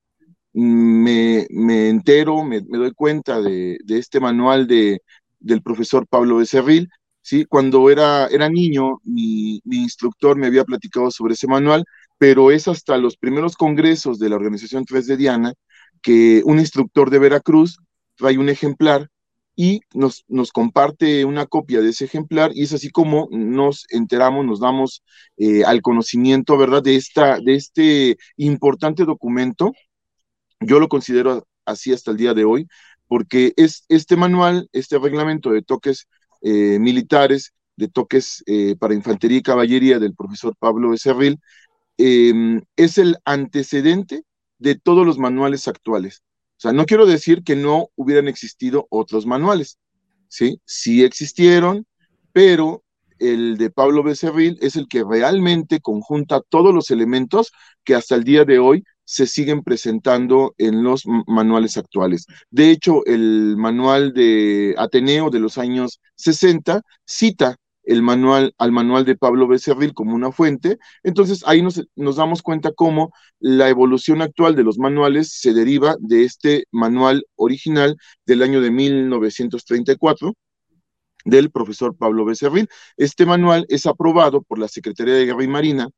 me, 0.56 1.46
me 1.50 1.88
entero, 1.90 2.42
me, 2.44 2.60
doy 2.62 2.92
cuenta 2.92 3.40
de, 3.42 3.78
de, 3.84 3.98
este 3.98 4.20
manual 4.20 4.66
de, 4.66 5.02
del 5.38 5.62
profesor 5.62 6.06
Pablo 6.06 6.36
Becerril. 6.36 6.88
¿sí? 7.20 7.44
Cuando 7.44 7.90
era, 7.90 8.26
era 8.28 8.48
niño, 8.48 9.00
mi, 9.04 9.60
mi 9.64 9.78
instructor 9.78 10.36
me 10.36 10.46
había 10.46 10.64
platicado 10.64 11.10
sobre 11.10 11.34
ese 11.34 11.46
manual, 11.46 11.84
pero 12.18 12.50
es 12.50 12.68
hasta 12.68 12.96
los 12.96 13.16
primeros 13.18 13.56
congresos 13.56 14.18
de 14.18 14.30
la 14.30 14.36
organización 14.36 14.84
3 14.86 15.06
de 15.06 15.16
Diana 15.18 15.52
que 16.02 16.42
un 16.44 16.58
instructor 16.58 17.10
de 17.10 17.18
Veracruz 17.18 17.78
trae 18.16 18.38
un 18.38 18.48
ejemplar 18.48 19.10
y 19.56 19.80
nos, 19.94 20.24
nos, 20.28 20.52
comparte 20.52 21.24
una 21.24 21.46
copia 21.46 21.80
de 21.80 21.88
ese 21.88 22.04
ejemplar 22.04 22.52
y 22.54 22.62
es 22.62 22.74
así 22.74 22.90
como 22.90 23.28
nos 23.30 23.86
enteramos, 23.90 24.44
nos 24.44 24.60
damos 24.60 25.02
eh, 25.38 25.64
al 25.64 25.80
conocimiento, 25.80 26.58
¿verdad?, 26.58 26.82
de, 26.82 26.96
esta, 26.96 27.40
de 27.40 27.54
este 27.54 28.16
importante 28.36 29.04
documento. 29.04 29.72
Yo 30.60 30.80
lo 30.80 30.88
considero 30.88 31.46
así 31.64 31.92
hasta 31.92 32.10
el 32.10 32.16
día 32.16 32.34
de 32.34 32.44
hoy, 32.44 32.68
porque 33.08 33.52
es 33.56 33.84
este 33.88 34.16
manual, 34.16 34.68
este 34.72 34.98
reglamento 34.98 35.50
de 35.50 35.62
toques 35.62 36.08
eh, 36.42 36.78
militares, 36.78 37.52
de 37.76 37.88
toques 37.88 38.42
eh, 38.46 38.76
para 38.76 38.94
infantería 38.94 39.38
y 39.38 39.42
caballería 39.42 39.98
del 39.98 40.14
profesor 40.14 40.54
Pablo 40.58 40.90
Becerril, 40.90 41.38
em, 41.98 42.62
es 42.76 42.98
el 42.98 43.16
antecedente 43.24 44.22
de 44.58 44.76
todos 44.76 45.06
los 45.06 45.18
manuales 45.18 45.68
actuales. 45.68 46.22
O 46.58 46.60
sea, 46.60 46.72
no 46.72 46.86
quiero 46.86 47.06
decir 47.06 47.42
que 47.42 47.56
no 47.56 47.90
hubieran 47.96 48.28
existido 48.28 48.86
otros 48.90 49.26
manuales, 49.26 49.78
¿sí? 50.28 50.60
Sí 50.64 51.04
existieron, 51.04 51.86
pero 52.32 52.82
el 53.18 53.58
de 53.58 53.70
Pablo 53.70 54.02
Becerril 54.02 54.58
es 54.60 54.76
el 54.76 54.88
que 54.88 55.04
realmente 55.04 55.80
conjunta 55.80 56.40
todos 56.48 56.74
los 56.74 56.90
elementos 56.90 57.52
que 57.84 57.94
hasta 57.94 58.14
el 58.14 58.24
día 58.24 58.44
de 58.44 58.58
hoy 58.58 58.84
se 59.06 59.26
siguen 59.26 59.62
presentando 59.62 60.54
en 60.58 60.82
los 60.82 61.04
manuales 61.26 61.78
actuales. 61.78 62.26
De 62.50 62.70
hecho, 62.70 63.06
el 63.06 63.56
manual 63.56 64.12
de 64.12 64.74
Ateneo 64.76 65.30
de 65.30 65.40
los 65.40 65.56
años 65.56 66.00
60 66.16 66.82
cita 67.06 67.56
al 67.88 68.72
manual 68.72 69.04
de 69.04 69.16
Pablo 69.16 69.46
Becerril 69.46 69.94
como 69.94 70.14
una 70.16 70.32
fuente, 70.32 70.78
entonces 71.04 71.44
ahí 71.46 71.62
nos, 71.62 71.80
nos, 71.94 72.16
damos 72.16 72.42
cuenta 72.42 72.72
cómo 72.72 73.12
la 73.38 73.68
evolución 73.68 74.22
actual 74.22 74.56
de 74.56 74.64
los 74.64 74.78
manuales 74.78 75.32
se 75.32 75.54
deriva 75.54 75.94
de 76.00 76.24
este 76.24 76.64
manual 76.72 77.24
original 77.36 77.96
del 78.26 78.42
año 78.42 78.60
de 78.60 78.72
1934 78.72 80.34
del 81.24 81.50
profesor 81.50 81.96
Pablo 81.96 82.24
Becerril. 82.24 82.68
Este 82.96 83.26
manual 83.26 83.66
es 83.68 83.86
aprobado 83.86 84.42
por 84.42 84.58
la 84.58 84.68
Secretaría 84.68 85.14
de 85.14 85.26
Guerra 85.26 85.44
y 85.44 85.48
Marina 85.48 85.88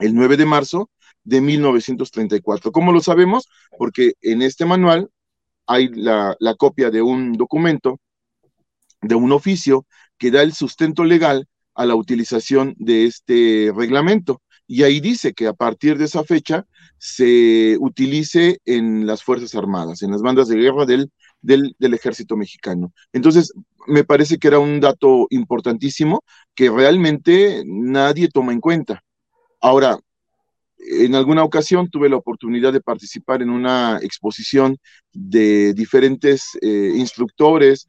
el 0.00 0.14
9 0.14 0.36
de 0.36 0.46
marzo 0.46 0.90
de 1.24 1.40
1934. 1.40 2.72
¿Cómo 2.72 2.92
lo 2.92 3.00
sabemos? 3.00 3.48
Porque 3.78 4.14
en 4.22 4.42
este 4.42 4.64
manual 4.66 5.10
hay 5.66 5.88
la, 5.88 6.36
copia 6.58 6.90
de 6.90 7.02
un 7.02 7.34
documento, 7.34 8.00
de 9.02 9.14
un 9.14 9.32
oficio 9.32 9.86
que 10.18 10.30
da 10.30 10.42
el 10.42 10.52
sustento 10.52 11.04
legal 11.04 11.46
a 11.74 11.86
la 11.86 11.94
utilización 11.94 12.74
de 12.78 13.06
este 13.06 13.72
reglamento. 13.74 14.42
Y 14.66 14.82
ahí 14.82 15.00
dice 15.00 15.32
que 15.32 15.46
a 15.46 15.52
partir 15.52 15.98
de 15.98 16.04
esa 16.04 16.24
fecha 16.24 16.66
se 16.98 17.76
utilice 17.80 18.58
en 18.64 19.06
las 19.06 19.22
Fuerzas 19.22 19.54
Armadas, 19.54 20.02
en 20.02 20.10
las 20.10 20.22
bandas 20.22 20.48
de 20.48 20.56
guerra 20.56 20.86
del, 20.86 21.10
del, 21.40 21.94
ejército 21.94 22.36
mexicano. 22.36 22.92
Entonces, 23.12 23.52
me 23.86 24.04
parece 24.04 24.38
que 24.38 24.48
era 24.48 24.58
un 24.58 24.80
dato 24.80 25.26
importantísimo 25.30 26.22
que 26.54 26.70
realmente 26.70 27.62
nadie 27.66 28.28
toma 28.28 28.52
en 28.52 28.60
cuenta. 28.60 29.02
Ahora, 29.60 29.98
en 30.78 31.14
alguna 31.14 31.44
ocasión 31.44 31.90
tuve 31.90 32.08
la 32.08 32.16
oportunidad 32.16 32.72
de 32.72 32.80
participar 32.80 33.42
en 33.42 33.50
una 33.50 33.98
exposición 34.02 34.78
de 35.12 35.74
diferentes 35.74 36.58
eh, 36.62 36.92
instructores, 36.96 37.86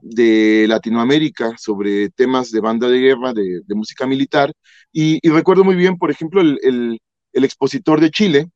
de 0.00 0.66
Latinoamérica 0.68 1.56
sobre 1.58 2.10
temas 2.10 2.50
de 2.50 2.60
banda 2.60 2.88
de 2.88 2.98
guerra, 2.98 3.32
de, 3.32 3.62
música 3.74 4.06
militar, 4.06 4.52
y, 4.92 5.26
recuerdo 5.28 5.64
muy 5.64 5.74
bien, 5.76 5.96
por 5.98 6.10
ejemplo, 6.10 6.40
el, 6.40 6.98
expositor 7.32 8.00
de 8.00 8.10
Chile, 8.10 8.50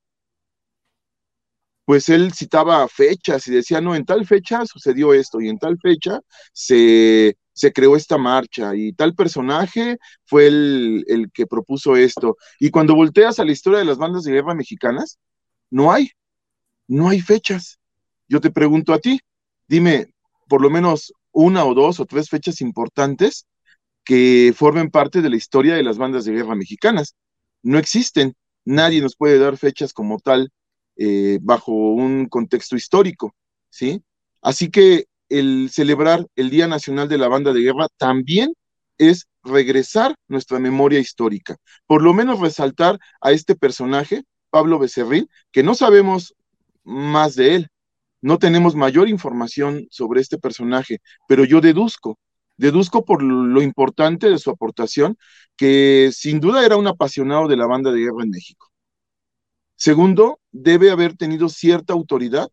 pues 1.84 2.08
él 2.08 2.32
citaba 2.32 2.86
fechas 2.88 3.46
y 3.46 3.52
decía, 3.52 3.80
no, 3.80 3.94
en 3.94 4.04
tal 4.04 4.26
fecha 4.26 4.64
sucedió 4.66 5.12
esto 5.12 5.40
y 5.40 5.48
en 5.48 5.58
tal 5.58 5.78
fecha 5.78 6.20
se, 6.52 7.36
se 7.54 7.72
creó 7.72 7.96
esta 7.96 8.18
marcha 8.18 8.74
y 8.74 8.92
tal 8.92 9.14
personaje 9.14 9.98
fue 10.26 10.48
el, 10.48 11.04
el, 11.08 11.30
que 11.32 11.46
propuso 11.46 11.96
esto. 11.96 12.36
Y 12.60 12.70
cuando 12.70 12.94
volteas 12.94 13.38
a 13.38 13.44
la 13.44 13.52
historia 13.52 13.78
de 13.78 13.84
las 13.86 13.96
bandas 13.96 14.24
de 14.24 14.32
guerra 14.32 14.54
mexicanas, 14.54 15.18
no 15.70 15.92
hay, 15.92 16.10
no 16.88 17.08
hay 17.08 17.20
fechas. 17.20 17.78
Yo 18.28 18.40
te 18.40 18.50
pregunto 18.50 18.92
a 18.92 18.98
ti, 18.98 19.20
dime, 19.68 20.12
por 20.48 20.60
lo 20.60 20.68
menos 20.68 21.12
una 21.32 21.64
o 21.64 21.74
dos 21.74 22.00
o 22.00 22.06
tres 22.06 22.28
fechas 22.28 22.60
importantes 22.60 23.46
que 24.04 24.52
formen 24.54 24.90
parte 24.90 25.22
de 25.22 25.30
la 25.30 25.36
historia 25.36 25.74
de 25.74 25.82
las 25.82 25.96
bandas 25.96 26.24
de 26.24 26.32
guerra 26.32 26.54
mexicanas. 26.54 27.16
No 27.62 27.78
existen, 27.78 28.34
nadie 28.64 29.00
nos 29.00 29.16
puede 29.16 29.38
dar 29.38 29.56
fechas 29.56 29.92
como 29.92 30.18
tal 30.18 30.50
eh, 30.96 31.38
bajo 31.40 31.72
un 31.72 32.26
contexto 32.26 32.76
histórico, 32.76 33.34
¿sí? 33.70 34.02
Así 34.42 34.70
que 34.70 35.06
el 35.28 35.70
celebrar 35.70 36.26
el 36.36 36.50
Día 36.50 36.66
Nacional 36.66 37.08
de 37.08 37.18
la 37.18 37.28
Banda 37.28 37.52
de 37.52 37.60
Guerra 37.60 37.88
también 37.96 38.54
es 38.98 39.26
regresar 39.42 40.14
nuestra 40.28 40.58
memoria 40.58 40.98
histórica, 40.98 41.56
por 41.86 42.02
lo 42.02 42.14
menos 42.14 42.40
resaltar 42.40 42.98
a 43.20 43.32
este 43.32 43.54
personaje, 43.54 44.24
Pablo 44.50 44.78
Becerril, 44.78 45.28
que 45.52 45.62
no 45.62 45.74
sabemos 45.74 46.34
más 46.84 47.34
de 47.34 47.56
él, 47.56 47.68
no 48.22 48.38
tenemos 48.38 48.74
mayor 48.74 49.08
información 49.08 49.86
sobre 49.90 50.20
este 50.20 50.38
personaje, 50.38 51.00
pero 51.28 51.44
yo 51.44 51.60
deduzco, 51.60 52.18
deduzco 52.56 53.04
por 53.04 53.22
lo 53.22 53.60
importante 53.60 54.30
de 54.30 54.38
su 54.38 54.50
aportación, 54.50 55.18
que 55.56 56.10
sin 56.12 56.40
duda 56.40 56.64
era 56.64 56.76
un 56.76 56.86
apasionado 56.86 57.48
de 57.48 57.56
la 57.56 57.66
banda 57.66 57.92
de 57.92 58.00
guerra 58.00 58.22
en 58.22 58.30
México. 58.30 58.70
Segundo, 59.76 60.40
debe 60.52 60.90
haber 60.90 61.16
tenido 61.16 61.48
cierta 61.48 61.92
autoridad 61.92 62.48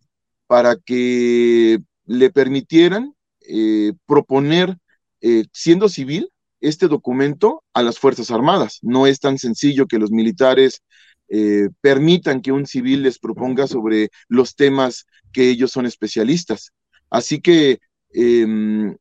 para 0.48 0.76
que 0.76 1.80
le 2.06 2.30
permitieran 2.30 3.14
eh, 3.48 3.94
proponer, 4.06 4.78
eh, 5.22 5.46
siendo 5.52 5.90
civil, 5.90 6.32
este 6.60 6.88
documento 6.88 7.64
a 7.74 7.82
las 7.84 8.00
Fuerzas 8.00 8.32
Armadas. 8.32 8.80
No 8.82 9.08
es 9.08 9.20
tan 9.20 9.38
sencillo 9.38 9.88
que 9.88 10.00
los 10.00 10.12
militares 10.12 10.84
eh, 11.30 11.70
permitan 11.82 12.42
que 12.42 12.52
un 12.52 12.68
civil 12.68 13.04
les 13.04 13.18
proponga 13.18 13.66
sobre 13.68 14.10
los 14.28 14.56
temas 14.56 15.06
que 15.34 15.50
ellos 15.50 15.72
son 15.72 15.86
especialistas. 15.86 16.72
Así 17.10 17.42
que 17.42 17.80
em, 18.14 18.96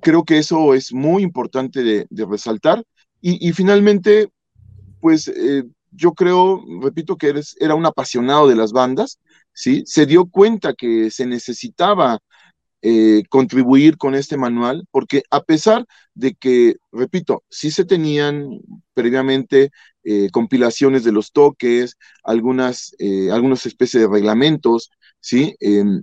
creo 0.00 0.24
que 0.24 0.38
eso 0.38 0.74
es 0.74 0.92
muy 0.92 1.22
importante 1.22 1.82
de, 1.82 2.06
resaltar. 2.10 2.82
Y, 3.20 3.52
finalmente, 3.52 4.28
pues 5.00 5.32
yo 5.90 6.12
creo, 6.12 6.62
repito, 6.80 7.16
que 7.16 7.28
eres, 7.28 7.56
era 7.58 7.74
un 7.74 7.86
apasionado 7.86 8.46
de 8.46 8.54
las 8.54 8.72
bandas, 8.72 9.18
¿sí? 9.56 9.82
Se 9.86 10.06
dio 10.06 10.26
cuenta 10.26 10.74
que 10.74 11.10
se 11.10 11.26
necesitaba 11.26 12.20
eh, 12.82 13.24
contribuir 13.30 13.96
con 13.96 14.14
este 14.14 14.36
manual, 14.36 14.86
porque 14.92 15.22
a 15.30 15.42
pesar 15.42 15.84
de 16.14 16.34
que, 16.34 16.76
repito, 16.92 17.42
sí 17.50 17.70
se 17.72 17.84
tenían 17.84 18.60
previamente 18.94 19.70
eh, 20.04 20.28
compilaciones 20.30 21.02
de 21.02 21.12
los 21.12 21.32
toques, 21.32 21.96
algunas, 22.22 22.94
eh, 23.00 23.30
algunas 23.32 23.66
especies 23.66 24.02
de 24.04 24.08
reglamentos, 24.08 24.90
¿sí? 25.20 25.56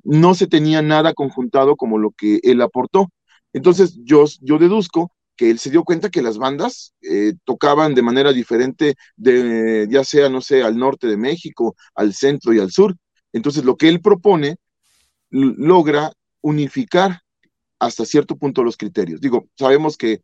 no 0.03 0.36
se 0.36 0.48
tenía 0.48 0.81
nada 0.81 1.13
conjuntado 1.13 1.75
como 1.77 1.98
lo 2.00 2.12
que 2.12 2.39
él 2.43 2.62
aportó. 2.62 3.07
Entonces 3.53 3.98
yo, 4.03 4.25
yo 4.41 4.57
deduzco 4.57 5.12
que 5.38 5.51
él 5.51 5.60
se 5.60 5.69
dio 5.69 5.83
cuenta 5.86 6.10
que 6.10 6.22
las 6.22 6.38
bandas 6.38 6.93
tocaban 7.45 7.95
de 7.95 8.01
manera 8.01 8.33
diferente, 8.33 8.95
de, 9.15 9.88
ya 9.89 10.03
sea, 10.03 10.27
no 10.29 10.41
sé, 10.41 10.63
al 10.63 10.77
norte 10.77 11.07
de 11.07 11.17
México, 11.17 11.75
al 11.95 12.13
centro 12.13 12.53
y 12.53 12.60
al 12.60 12.72
sur. 12.72 12.95
Entonces 13.34 13.66
lo 13.66 13.75
que 13.75 13.90
él 13.90 14.00
propone 14.00 14.56
logra 15.30 16.13
unificar 16.42 17.22
hasta 17.80 18.06
cierto 18.06 18.38
punto 18.38 18.63
los 18.63 18.78
criterios. 18.78 19.20
Digo, 19.20 19.48
sabemos 19.58 19.98
que, 19.98 20.22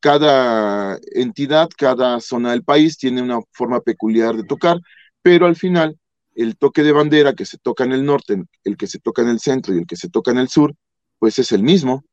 cada 0.00 0.98
entidad, 1.12 1.68
cada 1.76 2.20
zona 2.20 2.50
del 2.50 2.64
país 2.64 2.98
tiene 2.98 3.22
una 3.22 3.40
forma 3.52 3.80
peculiar 3.80 4.36
de 4.36 4.44
tocar, 4.44 4.80
pero 5.22 5.46
al 5.46 5.54
final 5.54 5.98
el 6.34 6.56
toque 6.56 6.82
de 6.82 6.92
bandera 6.92 7.34
que 7.34 7.46
se 7.46 7.58
toca 7.58 7.84
en 7.84 7.92
el 7.92 8.04
norte, 8.04 8.42
el 8.64 8.76
que 8.76 8.86
se 8.86 8.98
toca 8.98 9.22
en 9.22 9.28
el 9.28 9.38
centro 9.38 9.74
y 9.74 9.78
el 9.78 9.86
que 9.86 9.96
se 9.96 10.08
toca 10.08 10.32
en 10.32 10.38
el 10.38 10.48
sur, 10.48 10.74
pues 11.18 11.38
es 11.38 11.52
el 11.52 11.62
mismo. 11.62 12.04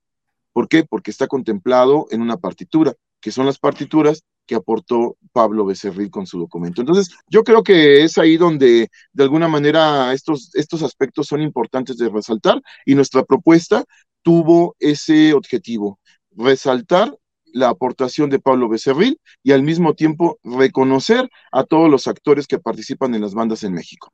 ¿Por 0.52 0.68
qué? 0.68 0.84
Porque 0.84 1.12
está 1.12 1.28
contemplado 1.28 2.08
en 2.12 2.22
una 2.22 2.38
partitura, 2.38 2.94
que 3.20 3.32
son 3.32 3.46
las 3.46 3.58
partituras 3.58 4.24
que 4.46 4.56
aportó 4.56 5.18
Pablo 5.32 5.66
Becerril 5.66 6.10
con 6.10 6.28
su 6.28 6.40
documento. 6.40 6.82
Entonces, 6.82 7.16
yo 7.28 7.44
creo 7.44 7.64
que 7.64 8.04
es 8.04 8.18
ahí 8.18 8.38
donde 8.38 8.90
de 9.14 9.24
alguna 9.24 9.48
manera 9.48 10.14
estos, 10.14 10.54
estos 10.56 10.84
aspectos 10.84 11.28
son 11.28 11.42
importantes 11.42 11.98
de 11.98 12.10
resaltar 12.10 12.62
y 12.86 12.96
nuestra 12.96 13.24
propuesta 13.24 13.84
tuvo 14.22 14.76
ese 14.80 15.34
objetivo, 15.34 16.00
resaltar 16.32 17.16
la 17.54 17.70
aportación 17.70 18.30
de 18.30 18.40
Pablo 18.40 18.68
Becerril 18.68 19.20
y 19.44 19.52
al 19.52 19.64
mismo 19.64 19.94
tiempo 19.94 20.40
reconocer 20.44 21.30
a 21.52 21.64
todos 21.64 21.90
los 21.90 22.08
actores 22.08 22.48
que 22.48 22.60
participan 22.60 23.14
en 23.16 23.22
las 23.22 23.34
bandas 23.34 23.64
en 23.64 23.74
México. 23.74 24.12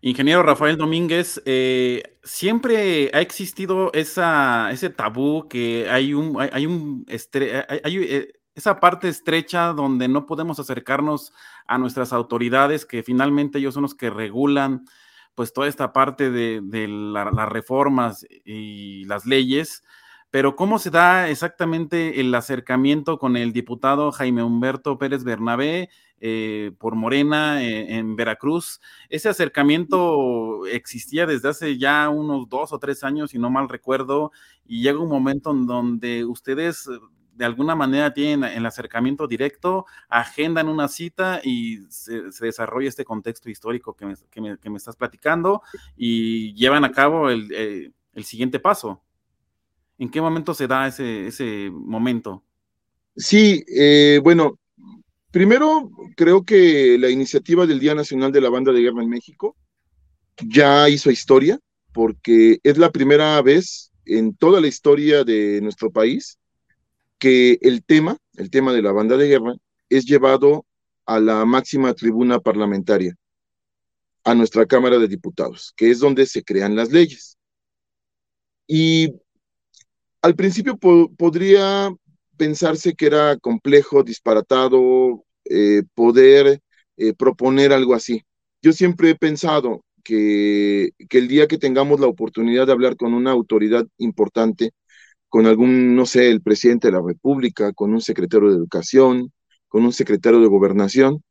Ingeniero 0.00 0.44
Rafael 0.44 0.76
Domínguez, 0.76 1.42
eh, 1.44 2.04
siempre 2.22 3.10
ha 3.12 3.20
existido 3.20 3.92
esa, 3.92 4.70
ese 4.70 4.90
tabú 4.90 5.48
que 5.48 5.90
hay 5.90 6.14
un, 6.14 6.40
hay, 6.40 6.66
un 6.66 7.04
eh, 7.08 8.32
esa 8.58 8.80
parte 8.80 9.08
estrecha 9.08 9.72
donde 9.72 10.08
no 10.08 10.26
podemos 10.26 10.58
acercarnos 10.58 11.32
a 11.68 11.78
nuestras 11.78 12.12
autoridades, 12.12 12.84
que 12.84 13.04
finalmente 13.04 13.58
ellos 13.58 13.74
son 13.74 13.84
los 13.84 13.94
que 13.94 14.10
regulan 14.10 14.84
pues 15.36 15.52
toda 15.52 15.68
esta 15.68 15.92
parte 15.92 16.32
de, 16.32 16.88
las 16.88 17.48
reformas 17.48 18.26
y 18.44 19.04
las 19.04 19.26
leyes. 19.26 19.84
Pero 20.30 20.56
¿cómo 20.56 20.80
se 20.80 20.90
da 20.90 21.30
exactamente 21.30 22.20
el 22.20 22.34
acercamiento 22.34 23.18
con 23.18 23.36
el 23.36 23.52
diputado 23.52 24.10
Jaime 24.10 24.42
Humberto 24.42 24.98
Pérez 24.98 25.22
Bernabé 25.22 25.88
eh, 26.20 26.72
por 26.78 26.96
Morena 26.96 27.62
eh, 27.62 27.94
en 27.94 28.16
Veracruz? 28.16 28.80
Ese 29.08 29.28
acercamiento 29.28 30.66
existía 30.66 31.26
desde 31.26 31.48
hace 31.50 31.78
ya 31.78 32.08
unos 32.08 32.48
dos 32.48 32.72
o 32.72 32.78
tres 32.80 33.04
años, 33.04 33.30
si 33.30 33.38
no 33.38 33.50
mal 33.50 33.68
recuerdo, 33.68 34.32
y 34.66 34.82
llega 34.82 34.98
un 34.98 35.08
momento 35.08 35.52
en 35.52 35.66
donde 35.66 36.24
ustedes 36.24 36.88
de 37.38 37.44
alguna 37.44 37.76
manera 37.76 38.12
tienen 38.12 38.44
el 38.44 38.66
acercamiento 38.66 39.28
directo, 39.28 39.86
agendan 40.08 40.68
una 40.68 40.88
cita 40.88 41.40
y 41.44 41.78
se, 41.88 42.22
desarrolla 42.40 42.88
este 42.88 43.04
contexto 43.04 43.48
histórico 43.48 43.94
que 43.94 44.40
me, 44.40 44.76
estás 44.76 44.96
platicando 44.96 45.62
y 45.96 46.52
llevan 46.54 46.84
a 46.84 46.90
cabo 46.90 47.30
el 47.30 48.24
siguiente 48.24 48.58
paso. 48.58 49.02
¿En 49.98 50.10
qué 50.10 50.20
momento 50.20 50.52
se 50.52 50.66
da 50.66 50.86
ese, 50.86 51.28
ese 51.28 51.70
momento? 51.72 52.42
Sí, 53.16 53.64
eh, 53.68 54.20
bueno, 54.22 54.58
primero 55.30 55.90
creo 56.16 56.44
que 56.44 56.96
la 56.98 57.10
iniciativa 57.10 57.66
del 57.66 57.80
Día 57.80 57.94
Nacional 57.94 58.32
de 58.32 58.40
la 58.40 58.50
Banda 58.50 58.72
de 58.72 58.80
Guerra 58.80 59.02
en 59.02 59.10
México 59.10 59.56
ya 60.44 60.88
hizo 60.88 61.10
historia, 61.10 61.58
porque 61.92 62.58
es 62.62 62.78
la 62.78 62.92
primera 62.92 63.40
vez 63.42 63.90
en 64.06 64.34
toda 64.36 64.60
la 64.60 64.68
historia 64.68 65.24
de 65.24 65.60
nuestro 65.60 65.90
país 65.90 66.37
que 67.18 67.58
el 67.62 67.84
tema, 67.84 68.16
el 68.36 68.50
tema 68.50 68.72
de 68.72 68.82
la 68.82 68.92
banda 68.92 69.16
de 69.16 69.28
guerra, 69.28 69.54
es 69.88 70.04
llevado 70.04 70.66
a 71.06 71.20
la 71.20 71.44
máxima 71.44 71.94
tribuna 71.94 72.40
parlamentaria, 72.40 73.14
a 74.24 74.34
nuestra 74.34 74.66
Cámara 74.66 74.98
de 74.98 75.08
Diputados, 75.08 75.72
que 75.76 75.90
es 75.90 76.00
donde 76.00 76.26
se 76.26 76.44
crean 76.44 76.76
las 76.76 76.90
leyes. 76.92 77.38
Y 78.66 79.14
al 80.20 80.34
principio 80.34 80.76
podría 80.76 81.90
pensarse 82.36 82.94
que 82.94 83.06
era 83.06 83.36
complejo, 83.38 84.02
disparatado, 84.02 85.24
eh, 85.44 85.82
poder 85.94 86.60
eh, 86.96 87.14
proponer 87.14 87.72
algo 87.72 87.94
así. 87.94 88.22
Yo 88.62 88.72
siempre 88.72 89.10
he 89.10 89.14
pensado 89.14 89.84
que, 90.04 90.90
que, 91.08 91.18
el 91.18 91.28
día 91.28 91.46
que 91.48 91.58
tengamos 91.58 92.00
la 92.00 92.06
oportunidad 92.06 92.66
de 92.66 92.72
hablar 92.72 92.96
con 92.96 93.14
una 93.14 93.30
autoridad 93.30 93.86
importante, 93.98 94.72
con 95.28 95.46
algún, 95.46 95.94
no 95.96 96.06
sé, 96.06 96.30
el 96.30 96.42
presidente 96.42 96.88
de 96.88 96.92
la 96.92 97.02
República, 97.04 97.72
con 97.72 97.92
un 97.92 98.00
secretario 98.00 98.50
de 98.50 98.56
Educación, 98.56 99.32
con 99.68 99.84
un 99.84 99.92
secretario 99.92 100.40
de 100.40 100.46
Gobernación, 100.46 101.22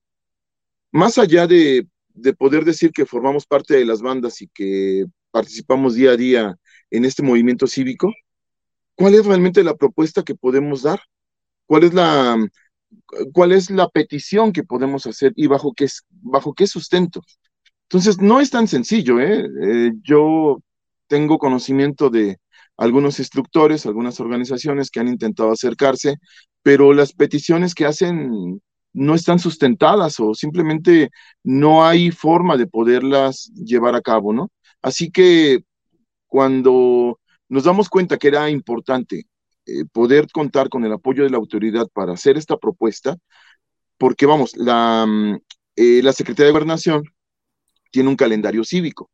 más 0.91 1.17
allá 1.17 1.47
de, 1.47 1.87
de 2.09 2.33
poder 2.33 2.65
decir 2.65 2.91
que 2.91 3.05
formamos 3.05 3.45
parte 3.45 3.75
de 3.75 3.85
las 3.85 4.01
bandas 4.01 4.41
y 4.41 4.47
que 4.47 5.05
participamos 5.31 5.95
día 5.95 6.11
a 6.11 6.17
día 6.17 6.55
en 6.91 7.05
este 7.05 7.23
movimiento 7.23 7.67
cívico, 7.67 8.13
¿cuál 8.95 9.15
es 9.15 9.25
realmente 9.25 9.63
la 9.63 9.75
propuesta 9.75 10.23
que 10.23 10.35
podemos 10.35 10.83
dar? 10.83 10.99
¿Cuál 11.65 11.83
es 11.83 11.93
la, 11.93 12.37
cuál 13.33 13.51
es 13.51 13.69
la 13.69 13.89
petición 13.89 14.53
que 14.53 14.63
podemos 14.63 15.05
hacer 15.07 15.33
y 15.35 15.47
bajo 15.47 15.73
qué, 15.73 15.87
bajo 16.09 16.53
qué 16.53 16.67
sustento? 16.67 17.21
Entonces, 17.83 18.19
no 18.19 18.41
es 18.41 18.49
tan 18.49 18.67
sencillo. 18.67 19.19
¿eh? 19.19 19.45
eh 19.61 19.91
yo 20.03 20.61
tengo 21.07 21.37
conocimiento 21.37 22.09
de 22.09 22.39
algunos 22.77 23.19
instructores, 23.19 23.85
algunas 23.85 24.19
organizaciones 24.19 24.91
que 24.91 24.99
han 24.99 25.07
intentado 25.07 25.51
acercarse, 25.51 26.17
pero 26.61 26.93
las 26.93 27.13
peticiones 27.13 27.73
que 27.75 27.85
hacen 27.85 28.61
no 28.93 29.15
están 29.15 29.39
sustentadas 29.39 30.19
o 30.19 30.33
simplemente 30.33 31.09
no 31.43 31.85
hay 31.85 32.11
forma 32.11 32.57
de 32.57 32.67
poderlas 32.67 33.51
llevar 33.53 33.95
a 33.95 34.01
cabo, 34.01 34.33
¿no? 34.33 34.49
Así 34.81 35.11
que 35.11 35.63
cuando 36.27 37.19
nos 37.49 37.63
damos 37.63 37.89
cuenta 37.89 38.17
que 38.17 38.27
era 38.27 38.49
importante 38.49 39.27
eh, 39.65 39.85
poder 39.91 40.27
contar 40.31 40.69
con 40.69 40.85
el 40.85 40.93
apoyo 40.93 41.23
de 41.23 41.29
la 41.29 41.37
autoridad 41.37 41.87
para 41.93 42.13
hacer 42.13 42.37
esta 42.37 42.57
propuesta, 42.57 43.17
porque 43.97 44.25
vamos, 44.25 44.55
la, 44.55 45.05
mm, 45.07 45.37
eh, 45.75 46.01
la 46.03 46.13
Secretaría 46.13 46.47
de 46.47 46.51
Gobernación 46.53 47.03
tiene 47.91 48.09
un 48.09 48.15
calendario 48.15 48.63
cívico, 48.63 49.09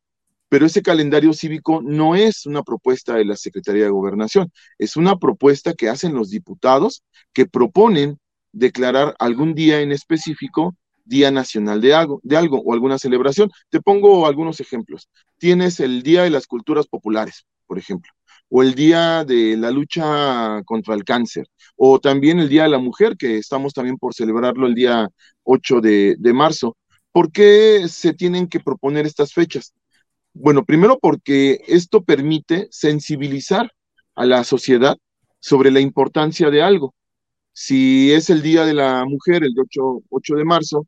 pero 0.54 0.68
ese 0.68 0.84
calendario 0.84 1.34
cívico 1.34 1.82
no 1.82 2.14
es 2.14 2.46
una 2.46 2.62
propuesta 2.62 3.16
de 3.16 3.26
la 3.26 3.36
Secretaría 3.36 3.86
de 3.86 3.90
Gobernación, 3.90 4.52
es 4.78 4.96
una 4.96 5.18
propuesta 5.18 5.74
que 5.74 5.90
hacen 5.90 6.14
los 6.14 6.30
diputados 6.30 7.02
que 7.34 7.48
proponen 7.48 8.20
declarar 8.52 9.16
algún 9.18 9.56
día 9.56 9.82
en 9.82 9.92
específico 9.92 10.76
Día 11.06 11.32
Nacional 11.32 11.82
de 11.82 11.96
algo, 11.96 12.20
de 12.22 12.38
algo 12.38 12.60
o 12.60 12.72
alguna 12.72 13.00
celebración. 13.00 13.50
Te 13.72 13.82
pongo 13.82 14.28
algunos 14.28 14.60
ejemplos. 14.60 15.10
Tienes 15.40 15.80
el 15.80 16.04
Día 16.04 16.22
de 16.22 16.30
las 16.30 16.46
Culturas 16.46 16.86
Populares, 16.86 17.48
por 17.66 17.80
ejemplo 17.80 18.12
o 18.50 18.62
el 18.62 18.76
Día 18.76 19.26
de 19.26 19.58
la 19.58 19.72
Lucha 19.72 20.62
contra 20.66 20.94
el 20.94 21.04
Cáncer, 21.04 21.48
o 21.76 22.00
también 22.00 22.40
el 22.40 22.50
Día 22.50 22.64
de 22.64 22.70
la 22.70 22.78
Mujer, 22.78 23.18
que 23.18 23.40
estamos 23.40 23.74
también 23.74 23.98
por 23.98 24.14
celebrarlo 24.14 24.68
el 24.68 24.76
día 24.76 25.10
8 25.42 25.82
de, 25.82 26.34
marzo. 26.36 26.78
¿Por 27.12 27.32
qué 27.32 27.88
se 27.90 28.14
tienen 28.14 28.48
que 28.48 28.60
proponer 28.60 29.08
estas 29.08 29.34
fechas? 29.34 29.74
Bueno, 30.34 30.66
primero 30.66 30.98
porque 31.00 31.62
esto 31.68 32.04
permite 32.04 32.68
sensibilizar 32.72 33.72
a 34.16 34.26
la 34.26 34.44
sociedad 34.44 34.98
sobre 35.40 35.72
la 35.72 35.80
importancia 35.80 36.50
de 36.50 36.64
algo. 36.64 36.96
Si 37.54 38.12
es 38.12 38.30
el 38.30 38.42
Día 38.42 38.66
de 38.66 38.74
la 38.74 39.06
Mujer, 39.06 39.44
el 39.44 39.54
8, 39.58 40.36
de 40.36 40.46
marzo, 40.46 40.88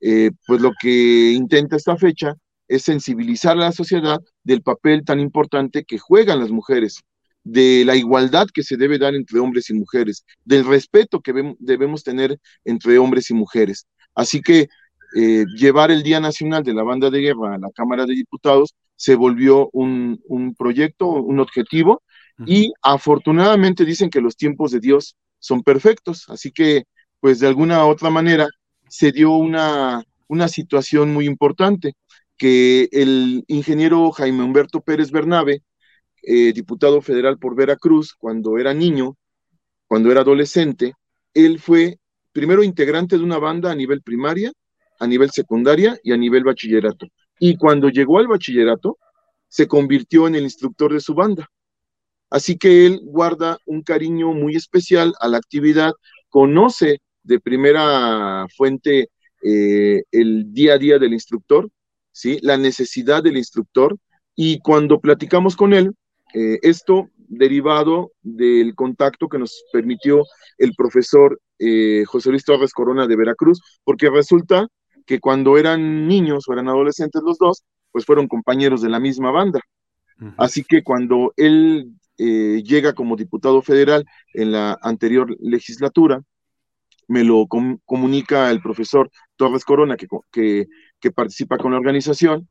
eh, 0.00 0.30
pues 0.46 0.60
lo 0.62 0.72
que 0.80 1.32
intenta 1.32 1.76
esta 1.76 1.96
fecha 1.96 2.34
es 2.66 2.82
sensibilizar 2.82 3.52
a 3.52 3.60
la 3.60 3.72
sociedad 3.72 4.20
del 4.42 4.62
papel 4.62 5.04
tan 5.04 5.20
importante 5.20 5.84
que 5.84 5.98
juegan 5.98 6.40
las 6.40 6.50
mujeres, 6.50 7.02
de 7.44 7.84
la 7.84 7.96
igualdad 7.96 8.46
que 8.52 8.62
se 8.62 8.76
debe 8.76 8.98
dar 8.98 9.14
entre 9.14 9.38
hombres 9.38 9.70
y 9.70 9.74
mujeres, 9.74 10.24
del 10.44 10.66
respeto 10.66 11.20
que 11.20 11.54
debemos 11.58 12.04
tener 12.04 12.38
entre 12.64 12.98
hombres 12.98 13.30
y 13.30 13.34
mujeres. 13.34 13.86
Así 14.14 14.40
que 14.40 14.68
eh, 15.16 15.44
llevar 15.56 15.90
el 15.90 16.02
Día 16.02 16.20
Nacional 16.20 16.62
de 16.62 16.74
la 16.74 16.82
Banda 16.82 17.10
de 17.10 17.20
Guerra 17.20 17.54
a 17.54 17.58
la 17.58 17.70
Cámara 17.70 18.06
de 18.06 18.14
Diputados 18.14 18.74
se 18.96 19.14
volvió 19.14 19.70
un, 19.72 20.20
proyecto, 20.58 21.08
un 21.08 21.40
objetivo, 21.40 22.02
y 22.46 22.72
afortunadamente 22.82 23.84
dicen 23.84 24.10
que 24.10 24.20
los 24.20 24.36
tiempos 24.36 24.70
de 24.70 24.78
Dios 24.78 25.16
son 25.40 25.62
perfectos, 25.62 26.28
así 26.28 26.52
que 26.52 26.84
pues 27.20 27.40
de 27.40 27.48
alguna 27.48 27.84
u 27.84 27.88
otra 27.88 28.10
manera 28.10 28.48
se 28.88 29.10
dio 29.10 29.32
una, 29.32 30.04
una 30.28 30.46
situación 30.48 31.12
muy 31.12 31.26
importante 31.26 31.94
que 32.36 32.88
el 32.92 33.44
ingeniero 33.48 34.10
Jaime 34.12 34.44
Humberto 34.44 34.80
Pérez 34.80 35.10
Bernabe, 35.10 35.62
eh, 36.22 36.52
diputado 36.52 37.02
federal 37.02 37.38
por 37.38 37.56
Veracruz, 37.56 38.14
cuando 38.14 38.58
era 38.58 38.72
niño, 38.72 39.16
cuando 39.86 40.10
era 40.12 40.20
adolescente, 40.20 40.94
él 41.34 41.58
fue 41.58 41.98
primero 42.32 42.62
integrante 42.62 43.18
de 43.18 43.24
una 43.24 43.38
banda 43.38 43.70
a 43.72 43.74
nivel 43.74 44.02
primaria, 44.02 44.52
a 44.98 45.06
nivel 45.06 45.30
secundaria 45.30 45.98
y 46.02 46.12
a 46.12 46.16
nivel 46.16 46.44
bachillerato. 46.44 47.06
Y 47.38 47.56
cuando 47.56 47.88
llegó 47.88 48.18
al 48.18 48.28
bachillerato, 48.28 48.98
se 49.48 49.66
convirtió 49.66 50.26
en 50.26 50.34
el 50.34 50.42
instructor 50.42 50.92
de 50.92 51.00
su 51.00 51.14
banda. 51.14 51.48
Así 52.30 52.58
que 52.58 52.86
él 52.86 53.00
guarda 53.04 53.58
un 53.64 53.82
cariño 53.82 54.32
muy 54.32 54.56
especial 54.56 55.14
a 55.20 55.28
la 55.28 55.38
actividad, 55.38 55.92
conoce 56.28 56.98
de 57.22 57.40
primera 57.40 58.46
fuente 58.56 59.08
eh, 59.42 60.02
el 60.10 60.52
día 60.52 60.74
a 60.74 60.78
día 60.78 60.98
del 60.98 61.12
instructor 61.12 61.70
¿sí? 62.18 62.38
la 62.42 62.56
necesidad 62.56 63.22
del 63.22 63.36
instructor 63.36 63.96
y 64.34 64.58
cuando 64.60 65.00
platicamos 65.00 65.54
con 65.54 65.72
él, 65.72 65.94
eh, 66.34 66.58
esto 66.62 67.08
derivado 67.16 68.12
del 68.22 68.74
contacto 68.74 69.28
que 69.28 69.38
nos 69.38 69.64
permitió 69.72 70.24
el 70.58 70.74
profesor 70.74 71.40
eh, 71.60 72.04
José 72.06 72.30
Luis 72.30 72.44
Torres 72.44 72.72
Corona 72.72 73.06
de 73.06 73.16
Veracruz, 73.16 73.60
porque 73.84 74.10
resulta 74.10 74.66
que 75.08 75.18
cuando 75.18 75.58
eran 75.58 76.06
niños 76.06 76.44
o 76.46 76.52
eran 76.52 76.68
adolescentes 76.68 77.22
los 77.24 77.38
dos, 77.38 77.64
pues 77.90 78.04
fueron 78.04 78.28
compañeros 78.28 78.82
de 78.82 78.90
la 78.90 79.00
misma 79.00 79.32
banda. 79.32 79.60
Así 80.36 80.62
que 80.64 80.82
cuando 80.82 81.32
él 81.36 81.92
eh, 82.18 82.62
llega 82.64 82.92
como 82.92 83.16
diputado 83.16 83.62
federal 83.62 84.04
en 84.34 84.52
la 84.52 84.78
anterior 84.82 85.34
legislatura, 85.40 86.22
me 87.06 87.24
lo 87.24 87.46
comunica 87.84 88.50
el 88.50 88.60
profesor 88.60 89.10
Torres 89.36 89.64
Corona, 89.64 89.96
que, 89.96 90.06
que 90.30 90.66
que 91.00 91.10
participa 91.10 91.58
con 91.58 91.72
la 91.72 91.78
organización. 91.78 92.48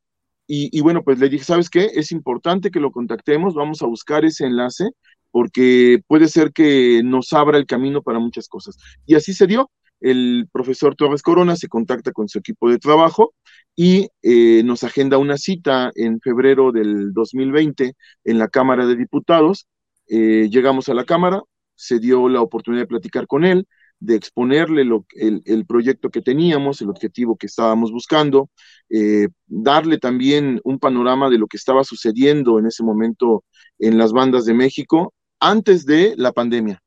Y, 0.50 0.80
bueno, 0.80 1.04
pues 1.04 1.20
le 1.20 1.28
dije, 1.28 1.44
¿sabes 1.44 1.70
qué? 1.70 1.92
Es 1.94 2.14
importante 2.14 2.72
que 2.72 2.80
lo 2.80 2.92
contactemos, 2.92 3.54
vamos 3.54 3.82
a 3.82 3.86
buscar 3.86 4.24
ese 4.24 4.46
enlace 4.46 4.92
porque 5.30 6.00
puede 6.08 6.30
ser 6.30 6.54
que 6.54 7.02
nos 7.04 7.34
abra 7.34 7.58
el 7.58 7.66
camino 7.66 8.02
para 8.02 8.20
muchas 8.20 8.48
cosas. 8.48 8.78
Y 9.06 9.16
así 9.16 9.34
se 9.34 9.46
dio. 9.46 9.70
El 10.00 10.48
profesor 10.52 10.96
Torres 10.96 11.22
Corona 11.22 11.56
se 11.56 11.68
contacta 11.68 12.12
con 12.12 12.28
su 12.30 12.40
equipo 12.40 12.70
de 12.70 12.78
trabajo 12.78 13.34
y 13.76 14.10
eh, 14.22 14.64
nos 14.64 14.84
agenda 14.84 15.18
una 15.18 15.38
cita 15.38 15.92
en 15.96 16.20
febrero 16.20 16.72
del 16.72 17.14
2020 17.14 17.94
en 18.24 18.40
la 18.40 18.48
Cámara 18.48 18.86
de 18.86 18.96
Diputados. 18.96 19.68
Eh, 20.10 20.50
llegamos 20.50 20.90
a 20.90 20.94
la 20.94 21.06
Cámara, 21.06 21.42
se 21.76 22.00
dio 22.00 22.30
la 22.30 22.42
oportunidad 22.42 22.84
de 22.84 22.88
platicar 22.88 23.28
con 23.28 23.46
él, 23.46 23.68
de 24.00 24.16
exponerle 24.16 24.84
el, 24.84 25.66
proyecto 25.66 26.10
que 26.10 26.22
teníamos, 26.22 26.82
el 26.82 26.90
objetivo 26.90 27.36
que 27.36 27.48
estábamos 27.48 27.92
buscando, 27.92 28.50
eh, 28.90 29.28
darle 29.48 29.98
también 29.98 30.62
un 30.64 30.80
panorama 30.80 31.30
de 31.30 31.40
lo 31.40 31.48
que 31.48 31.58
estaba 31.58 31.84
sucediendo 31.84 32.60
en 32.60 32.68
ese 32.68 32.84
momento 32.84 33.44
en 33.80 33.98
las 33.98 34.12
bandas 34.12 34.46
de 34.46 34.54
México 34.54 35.14
antes 35.40 35.86
de 35.86 36.14
la 36.16 36.32
pandemia. 36.32 36.82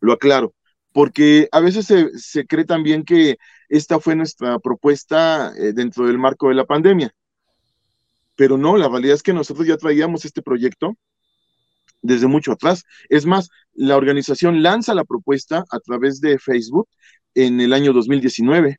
Lo 0.00 0.12
aclaro, 0.12 0.54
porque 0.96 1.46
a 1.52 1.60
veces 1.60 1.92
se, 2.16 2.46
cree 2.46 2.64
también 2.64 3.04
que 3.04 3.36
esta 3.68 4.00
fue 4.00 4.16
nuestra 4.16 4.58
propuesta 4.58 5.52
eh, 5.54 5.74
dentro 5.74 6.06
del 6.06 6.16
marco 6.16 6.48
de 6.48 6.54
la 6.54 6.64
pandemia. 6.64 7.12
Pero 8.34 8.56
no, 8.56 8.78
la 8.78 8.88
realidad 8.88 9.14
es 9.14 9.22
que 9.22 9.34
nosotros 9.34 9.66
ya 9.66 9.76
traíamos 9.76 10.24
este 10.24 10.40
proyecto 10.40 10.96
desde 12.00 12.26
mucho 12.28 12.52
atrás. 12.52 12.82
Es 13.10 13.26
más, 13.26 13.50
la 13.74 13.98
organización 13.98 14.62
lanza 14.62 14.94
la 14.94 15.04
propuesta 15.04 15.64
a 15.70 15.80
través 15.80 16.22
de 16.22 16.38
Facebook 16.38 16.88
en 17.34 17.60
el 17.60 17.74
año 17.74 17.92
2019. 17.92 18.78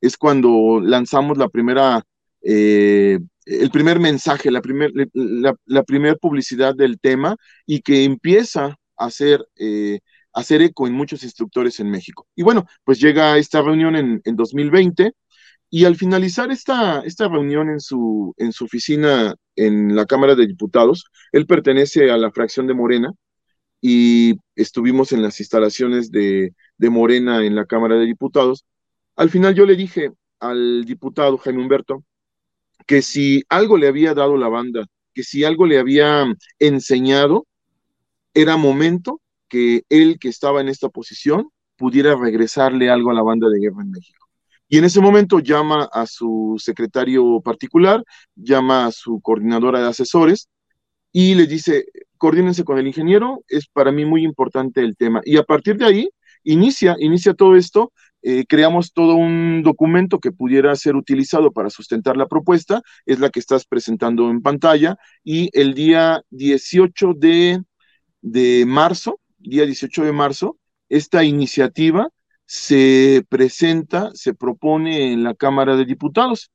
Es 0.00 0.16
cuando 0.16 0.80
lanzamos 0.82 1.38
la 1.38 1.48
primera, 1.48 2.02
eh, 2.42 3.20
el 3.46 3.70
primer 3.70 4.00
mensaje, 4.00 4.50
la 4.50 4.60
primera 4.60 4.90
la, 5.12 5.82
primer 5.84 6.18
publicidad 6.18 6.74
del 6.74 6.98
tema 6.98 7.36
y 7.64 7.80
que 7.80 8.02
empieza 8.02 8.76
a 8.96 9.04
hacer, 9.06 9.46
eh, 9.54 10.00
hacer 10.34 10.62
eco 10.62 10.86
en 10.86 10.94
muchos 10.94 11.22
instructores 11.22 11.80
en 11.80 11.90
México. 11.90 12.26
Y 12.34 12.42
bueno, 12.42 12.66
pues 12.84 13.00
llega 13.00 13.38
esta 13.38 13.62
reunión 13.62 13.96
en, 13.96 14.20
en 14.24 14.36
2020 14.36 15.12
y 15.70 15.84
al 15.86 15.96
finalizar 15.96 16.50
esta, 16.50 17.00
esta 17.00 17.28
reunión 17.28 17.68
en 17.70 17.80
su, 17.80 18.34
en 18.36 18.52
su 18.52 18.64
oficina 18.64 19.34
en 19.56 19.96
la 19.96 20.06
Cámara 20.06 20.34
de 20.34 20.46
Diputados, 20.46 21.06
él 21.32 21.46
pertenece 21.46 22.10
a 22.10 22.16
la 22.16 22.30
fracción 22.30 22.66
de 22.66 22.74
Morena 22.74 23.12
y 23.80 24.34
estuvimos 24.56 25.12
en 25.12 25.22
las 25.22 25.40
instalaciones 25.40 26.10
de, 26.10 26.54
de 26.78 26.90
Morena 26.90 27.44
en 27.44 27.54
la 27.54 27.66
Cámara 27.66 27.96
de 27.96 28.06
Diputados. 28.06 28.64
Al 29.16 29.30
final 29.30 29.54
yo 29.54 29.66
le 29.66 29.76
dije 29.76 30.10
al 30.40 30.84
diputado 30.84 31.38
Jaime 31.38 31.62
Humberto 31.62 32.04
que 32.86 33.02
si 33.02 33.42
algo 33.48 33.76
le 33.76 33.88
había 33.88 34.14
dado 34.14 34.36
la 34.36 34.48
banda, 34.48 34.86
que 35.12 35.22
si 35.22 35.44
algo 35.44 35.66
le 35.66 35.78
había 35.78 36.24
enseñado, 36.58 37.46
era 38.34 38.56
momento 38.56 39.20
que 39.54 39.84
él 39.88 40.18
que 40.18 40.28
estaba 40.28 40.60
en 40.60 40.68
esta 40.68 40.88
posición 40.88 41.48
pudiera 41.76 42.16
regresarle 42.16 42.90
algo 42.90 43.12
a 43.12 43.14
la 43.14 43.22
banda 43.22 43.48
de 43.48 43.60
guerra 43.60 43.82
en 43.82 43.92
México. 43.92 44.26
Y 44.68 44.78
en 44.78 44.84
ese 44.84 45.00
momento 45.00 45.38
llama 45.38 45.88
a 45.92 46.06
su 46.06 46.56
secretario 46.58 47.40
particular, 47.40 48.02
llama 48.34 48.86
a 48.86 48.90
su 48.90 49.20
coordinadora 49.20 49.78
de 49.78 49.86
asesores 49.86 50.48
y 51.12 51.36
le 51.36 51.46
dice, 51.46 51.84
coordínense 52.16 52.64
con 52.64 52.78
el 52.78 52.88
ingeniero, 52.88 53.44
es 53.46 53.68
para 53.68 53.92
mí 53.92 54.04
muy 54.04 54.24
importante 54.24 54.80
el 54.80 54.96
tema. 54.96 55.20
Y 55.24 55.36
a 55.36 55.44
partir 55.44 55.76
de 55.76 55.84
ahí, 55.84 56.10
inicia, 56.42 56.96
inicia 56.98 57.34
todo 57.34 57.54
esto, 57.54 57.92
eh, 58.22 58.46
creamos 58.48 58.92
todo 58.92 59.14
un 59.14 59.62
documento 59.62 60.18
que 60.18 60.32
pudiera 60.32 60.74
ser 60.74 60.96
utilizado 60.96 61.52
para 61.52 61.70
sustentar 61.70 62.16
la 62.16 62.26
propuesta, 62.26 62.82
es 63.06 63.20
la 63.20 63.30
que 63.30 63.38
estás 63.38 63.66
presentando 63.66 64.28
en 64.30 64.42
pantalla, 64.42 64.96
y 65.22 65.48
el 65.52 65.74
día 65.74 66.24
18 66.30 67.12
de, 67.14 67.62
de 68.20 68.64
marzo, 68.66 69.20
día 69.44 69.66
18 69.66 70.04
de 70.04 70.12
marzo, 70.12 70.58
esta 70.88 71.24
iniciativa 71.24 72.08
se 72.46 73.24
presenta, 73.28 74.10
se 74.14 74.34
propone 74.34 75.12
en 75.12 75.24
la 75.24 75.34
Cámara 75.34 75.76
de 75.76 75.84
Diputados. 75.84 76.50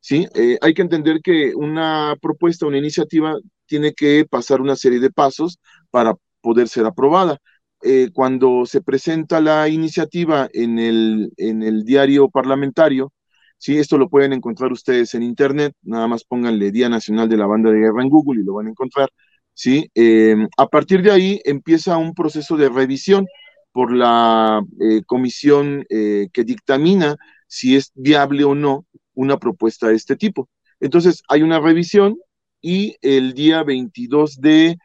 ¿sí? 0.00 0.26
Eh, 0.34 0.58
hay 0.60 0.74
que 0.74 0.82
entender 0.82 1.20
que 1.22 1.54
una 1.54 2.16
propuesta, 2.20 2.66
una 2.66 2.78
iniciativa, 2.78 3.34
tiene 3.66 3.94
que 3.94 4.26
pasar 4.28 4.60
una 4.60 4.76
serie 4.76 5.00
de 5.00 5.10
pasos 5.10 5.58
para 5.90 6.14
poder 6.40 6.68
ser 6.68 6.86
aprobada. 6.86 7.38
Eh, 7.82 8.10
cuando 8.12 8.64
se 8.66 8.80
presenta 8.80 9.40
la 9.40 9.68
iniciativa 9.68 10.48
en 10.52 10.78
el, 10.78 11.32
en 11.36 11.62
el 11.62 11.84
diario 11.84 12.28
parlamentario, 12.28 13.12
¿sí? 13.58 13.78
esto 13.78 13.98
lo 13.98 14.08
pueden 14.08 14.32
encontrar 14.32 14.72
ustedes 14.72 15.14
en 15.14 15.22
internet, 15.22 15.74
nada 15.82 16.06
más 16.06 16.24
pónganle 16.24 16.70
Día 16.70 16.88
Nacional 16.88 17.28
de 17.28 17.36
la 17.36 17.46
Banda 17.46 17.70
de 17.70 17.80
Guerra 17.80 18.02
en 18.02 18.08
Google 18.08 18.40
y 18.40 18.44
lo 18.44 18.54
van 18.54 18.66
a 18.66 18.70
encontrar. 18.70 19.10
¿Sí? 19.54 19.90
Eh, 19.94 20.36
a 20.56 20.66
partir 20.66 21.02
de 21.02 21.10
ahí 21.10 21.40
empieza 21.44 21.96
un 21.96 22.14
proceso 22.14 22.56
de 22.56 22.68
revisión 22.68 23.26
por 23.72 23.92
la 23.92 24.62
eh, 24.80 25.02
comisión 25.06 25.84
eh, 25.88 26.28
que 26.32 26.44
dictamina 26.44 27.16
si 27.46 27.76
es 27.76 27.90
viable 27.94 28.44
o 28.44 28.54
no 28.54 28.86
una 29.14 29.38
propuesta 29.38 29.88
de 29.88 29.94
este 29.94 30.16
tipo. 30.16 30.48
Entonces, 30.80 31.22
hay 31.28 31.42
una 31.42 31.60
revisión 31.60 32.18
y 32.60 32.96
el 33.02 33.34
día 33.34 33.62
22 33.62 34.40
de, 34.40 34.78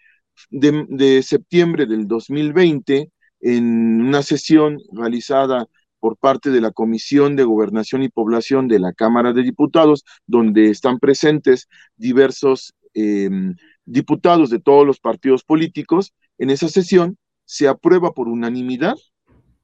de, 0.49 1.23
septiembre 1.23 1.85
del 1.85 2.07
2020, 2.07 3.11
en 3.41 4.01
una 4.01 4.23
sesión 4.23 4.79
realizada 4.91 5.67
por 5.99 6.17
parte 6.17 6.49
de 6.49 6.61
la 6.61 6.71
Comisión 6.71 7.35
de 7.35 7.43
Gobernación 7.43 8.03
y 8.03 8.09
Población 8.09 8.67
de 8.67 8.79
la 8.79 8.93
Cámara 8.93 9.33
de 9.33 9.43
Diputados, 9.43 10.03
donde 10.25 10.69
están 10.69 10.99
presentes 10.99 11.67
diversos 11.95 12.73
em, 12.93 13.55
diputados 13.87 14.51
de 14.51 14.59
todos 14.59 14.85
los 14.85 14.99
partidos 14.99 15.43
políticos. 15.43 16.13
En 16.37 16.51
esa 16.51 16.67
sesión 16.67 17.17
se 17.45 17.67
aprueba 17.67 18.11
por 18.11 18.27
unanimidad 18.27 18.95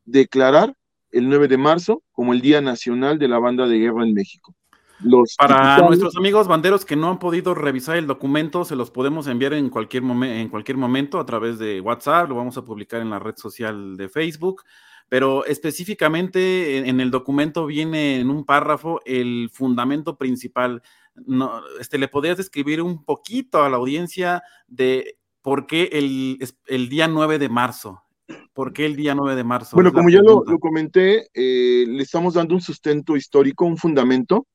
declarar 0.05 0.73
el 1.11 1.29
9 1.29 1.47
de 1.47 1.57
marzo 1.57 2.01
como 2.11 2.33
el 2.33 2.41
Día 2.41 2.61
Nacional 2.61 3.19
de 3.19 3.27
la 3.27 3.37
Banda 3.37 3.67
de 3.67 3.77
Guerra 3.77 4.03
en 4.03 4.13
México. 4.13 4.55
Para 5.37 5.79
nuestros 5.79 6.15
amigos 6.15 6.47
banderos 6.47 6.85
que 6.85 6.95
no 6.95 7.09
han 7.09 7.19
podido 7.19 7.53
revisar 7.53 7.97
el 7.97 8.07
documento, 8.07 8.63
se 8.63 8.75
los 8.75 8.89
podemos 8.89 9.27
enviar 9.27 9.53
en 9.53 9.69
cualquier, 9.69 10.03
en 10.03 10.49
cualquier 10.49 10.77
momento 10.77 11.19
a 11.19 11.25
través 11.25 11.59
de 11.59 11.81
WhatsApp, 11.81 12.29
lo 12.29 12.35
vamos 12.35 12.57
a 12.57 12.63
publicar 12.63 13.01
en 13.01 13.09
la 13.09 13.19
red 13.19 13.35
social 13.35 13.97
de 13.97 14.07
Facebook, 14.07 14.63
pero 15.09 15.45
específicamente 15.45 16.77
en, 16.77 16.99
el 16.99 17.11
documento 17.11 17.65
viene 17.65 18.19
en 18.19 18.29
un 18.29 18.45
párrafo 18.45 19.01
el 19.05 19.49
fundamento 19.51 20.17
principal. 20.17 20.81
No, 21.15 21.61
este, 21.79 21.97
¿Le 21.97 22.07
podrías 22.07 22.37
describir 22.37 22.81
un 22.81 23.03
poquito 23.03 23.63
a 23.63 23.69
la 23.69 23.77
audiencia 23.77 24.41
de 24.67 25.17
¿por 25.41 25.67
qué 25.67 25.89
el, 25.91 26.39
el 26.67 26.89
día 26.89 27.07
9 27.07 27.37
de 27.37 27.49
marzo? 27.49 28.03
¿Por 28.53 28.73
qué 28.73 28.85
el 28.85 28.95
día 28.95 29.15
9 29.15 29.35
de 29.35 29.43
marzo? 29.43 29.75
Bueno, 29.75 29.91
como 29.91 30.09
ya 30.09 30.21
lo, 30.21 30.43
comenté, 30.59 31.27
eh, 31.33 31.85
le 31.87 32.03
estamos 32.03 32.35
dando 32.35 32.55
un 32.55 32.61
sustento 32.61 33.15
histórico, 33.15 33.65
un 33.65 33.77
fundamento 33.77 34.47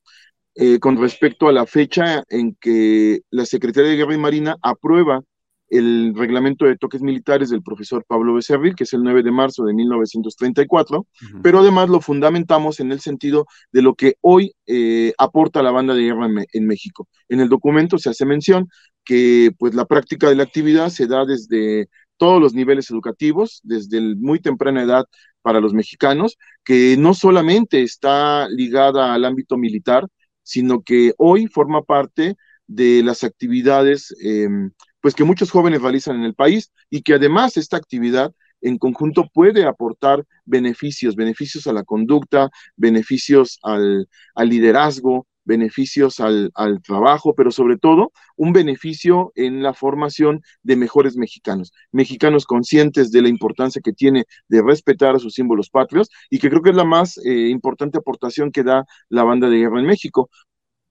eh, 0.55 0.79
con 0.79 0.97
respecto 0.97 1.47
a 1.47 1.53
la 1.53 1.65
fecha 1.65 2.23
en 2.29 2.55
que 2.55 3.21
la 3.29 3.45
Secretaría 3.45 3.91
de 3.91 3.97
Guerra 3.97 4.15
y 4.15 4.17
Marina 4.17 4.57
aprueba 4.61 5.21
el 5.69 6.13
reglamento 6.15 6.65
de 6.65 6.77
toques 6.77 7.01
militares 7.01 7.49
del 7.49 7.61
profesor 7.61 8.03
Pablo 8.05 8.33
Becerril, 8.33 8.75
que 8.75 8.83
es 8.83 8.93
el 8.93 9.03
9 9.03 9.23
de 9.23 9.31
marzo 9.31 9.63
de 9.65 9.73
1934, 9.73 11.05
pero 11.41 11.59
además 11.59 11.89
lo 11.89 12.01
fundamentamos 12.01 12.79
en 12.79 12.91
el 12.91 12.99
sentido 12.99 13.45
de 13.71 13.81
lo 13.81 13.95
que 13.95 14.15
hoy 14.21 14.53
eh, 14.67 15.13
aporta 15.17 15.61
la 15.61 15.71
banda 15.71 15.93
de 15.93 16.03
guerra 16.03 16.27
en, 16.51 16.67
México. 16.67 17.07
En 17.27 17.39
el 17.39 17.49
documento 17.49 17.97
se 17.97 18.09
hace 18.09 18.25
mención 18.25 18.67
que 19.03 19.51
pues 19.57 19.75
la 19.75 19.85
práctica 19.85 20.29
de 20.29 20.35
la 20.35 20.43
actividad 20.43 20.89
se 20.89 21.07
da 21.07 21.25
desde 21.25 21.89
todos 22.17 22.41
los 22.41 22.53
niveles 22.53 22.91
educativos, 22.91 23.61
desde 23.63 24.01
muy 24.15 24.39
temprana 24.39 24.83
edad 24.83 25.05
para 25.41 25.61
los 25.61 25.73
mexicanos, 25.73 26.37
que 26.63 26.97
no 26.97 27.13
solamente 27.13 27.81
está 27.81 28.47
ligada 28.49 29.13
al 29.13 29.25
ámbito 29.25 29.57
militar, 29.57 30.07
sino 30.43 30.81
que 30.81 31.13
hoy 31.17 31.47
forma 31.47 31.83
parte 31.83 32.35
de 32.67 33.01
las 33.03 33.23
actividades 33.23 34.15
em, 34.21 34.71
pues 35.01 35.15
que 35.15 35.23
muchos 35.23 35.51
jóvenes 35.51 35.81
realizan 35.81 36.17
en 36.17 36.23
el 36.23 36.35
país 36.35 36.71
y 36.89 37.01
que 37.01 37.15
además 37.15 37.57
esta 37.57 37.77
actividad 37.77 38.33
en 38.61 38.77
conjunto 38.77 39.29
puede 39.33 39.65
aportar 39.65 40.25
beneficios, 40.45 41.15
beneficios 41.15 41.67
a 41.67 41.73
la 41.73 41.83
conducta, 41.83 42.49
beneficios 42.75 43.59
al, 43.63 44.07
liderazgo, 44.37 45.27
beneficios 45.45 46.19
al, 46.19 46.51
trabajo, 46.83 47.33
pero 47.33 47.51
sobre 47.51 47.77
todo 47.77 48.11
un 48.35 48.53
beneficio 48.53 49.31
en 49.35 49.63
la 49.63 49.73
formación 49.73 50.41
de 50.61 50.75
mejores 50.75 51.17
mexicanos, 51.17 51.71
mexicanos 51.91 52.45
conscientes 52.45 53.11
de 53.11 53.21
la 53.21 53.29
importancia 53.29 53.81
que 53.83 53.93
tiene 53.93 54.25
de 54.47 54.61
respetar 54.61 55.15
a 55.15 55.19
sus 55.19 55.33
símbolos 55.33 55.69
patrios 55.69 56.09
y 56.29 56.39
que 56.39 56.49
creo 56.49 56.61
que 56.61 56.69
es 56.71 56.75
la 56.75 56.83
más 56.83 57.17
eh, 57.25 57.47
importante 57.49 57.97
aportación 57.97 58.51
que 58.51 58.63
da 58.63 58.85
la 59.09 59.23
banda 59.23 59.49
de 59.49 59.57
guerra 59.57 59.79
en 59.79 59.87
México. 59.87 60.29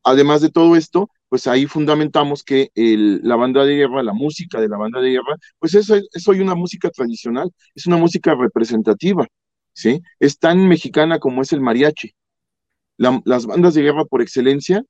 Además 0.09 0.41
de 0.41 0.49
todo 0.51 0.75
esto, 0.75 1.11
pues 1.29 1.47
ahí 1.47 1.67
fundamentamos 1.67 2.43
que 2.43 2.71
la 2.75 3.37
banda 3.37 3.65
de 3.67 3.77
guerra, 3.77 4.03
la 4.03 4.15
música 4.15 4.59
de 4.61 4.69
la 4.69 4.79
banda 4.79 5.01
de 5.01 5.11
guerra, 5.11 5.37
pues 5.59 5.75
es, 5.75 5.91
es 5.91 6.29
hoy 6.29 6.41
una 6.41 6.55
música 6.55 6.89
tradicional, 6.91 7.51
es 7.75 7.87
una 7.87 7.99
música 7.99 8.35
representativa, 8.35 9.27
¿sí? 9.75 10.01
Es 10.19 10.39
tan 10.39 10.67
mexicana 10.67 11.19
como 11.19 11.43
es 11.43 11.53
el 11.53 11.61
mariachi. 11.61 12.13
las 12.97 13.47
bandas 13.47 13.75
de 13.75 13.83
guerra 13.83 14.05
por 14.07 14.23
excelencia, 14.23 14.83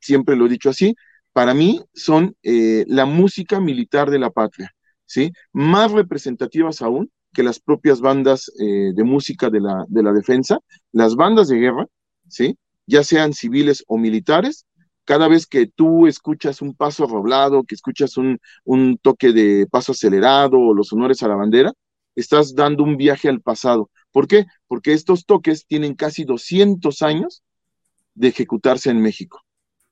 siempre 0.00 0.36
lo 0.36 0.46
he 0.46 0.48
dicho 0.48 0.70
así, 0.70 0.94
para 1.32 1.52
mí 1.54 1.82
son 1.94 2.34
eh, 2.42 2.84
la 2.88 3.04
música 3.06 3.60
militar 3.60 4.10
de 4.10 4.18
la 4.18 4.30
patria, 4.30 4.70
¿sí? 5.06 5.32
Más 5.52 5.92
representativas 5.92 6.80
aún 6.82 7.10
que 7.34 7.42
las 7.42 7.60
propias 7.60 8.00
bandas 8.00 8.50
eh, 8.58 8.92
de 8.94 9.04
música 9.04 9.50
de 9.50 9.60
la, 9.60 9.84
de 9.88 10.02
la 10.02 10.12
defensa, 10.12 10.58
las 10.92 11.14
bandas 11.14 11.48
de 11.48 11.58
guerra, 11.58 11.86
¿sí? 12.28 12.56
Ya 12.86 13.04
sean 13.04 13.32
civiles 13.32 13.84
o 13.86 13.98
militares, 13.98 14.66
cada 15.04 15.28
vez 15.28 15.46
que 15.46 15.66
tú 15.66 16.06
escuchas 16.06 16.62
un 16.62 16.74
paso 16.74 17.06
roblado, 17.06 17.64
que 17.64 17.74
escuchas 17.74 18.16
un, 18.16 18.38
un 18.64 18.98
toque 18.98 19.32
de 19.32 19.66
paso 19.70 19.92
acelerado 19.92 20.58
o 20.58 20.74
los 20.74 20.92
honores 20.92 21.22
a 21.22 21.28
la 21.28 21.36
bandera, 21.36 21.72
estás 22.14 22.54
dando 22.54 22.84
un 22.84 22.96
viaje 22.96 23.28
al 23.28 23.40
pasado. 23.40 23.90
¿Por 24.12 24.28
qué? 24.28 24.46
Porque 24.68 24.92
estos 24.92 25.26
toques 25.26 25.66
tienen 25.66 25.94
casi 25.94 26.24
200 26.24 27.02
años 27.02 27.42
de 28.14 28.28
ejecutarse 28.28 28.90
en 28.90 29.00
México. 29.00 29.40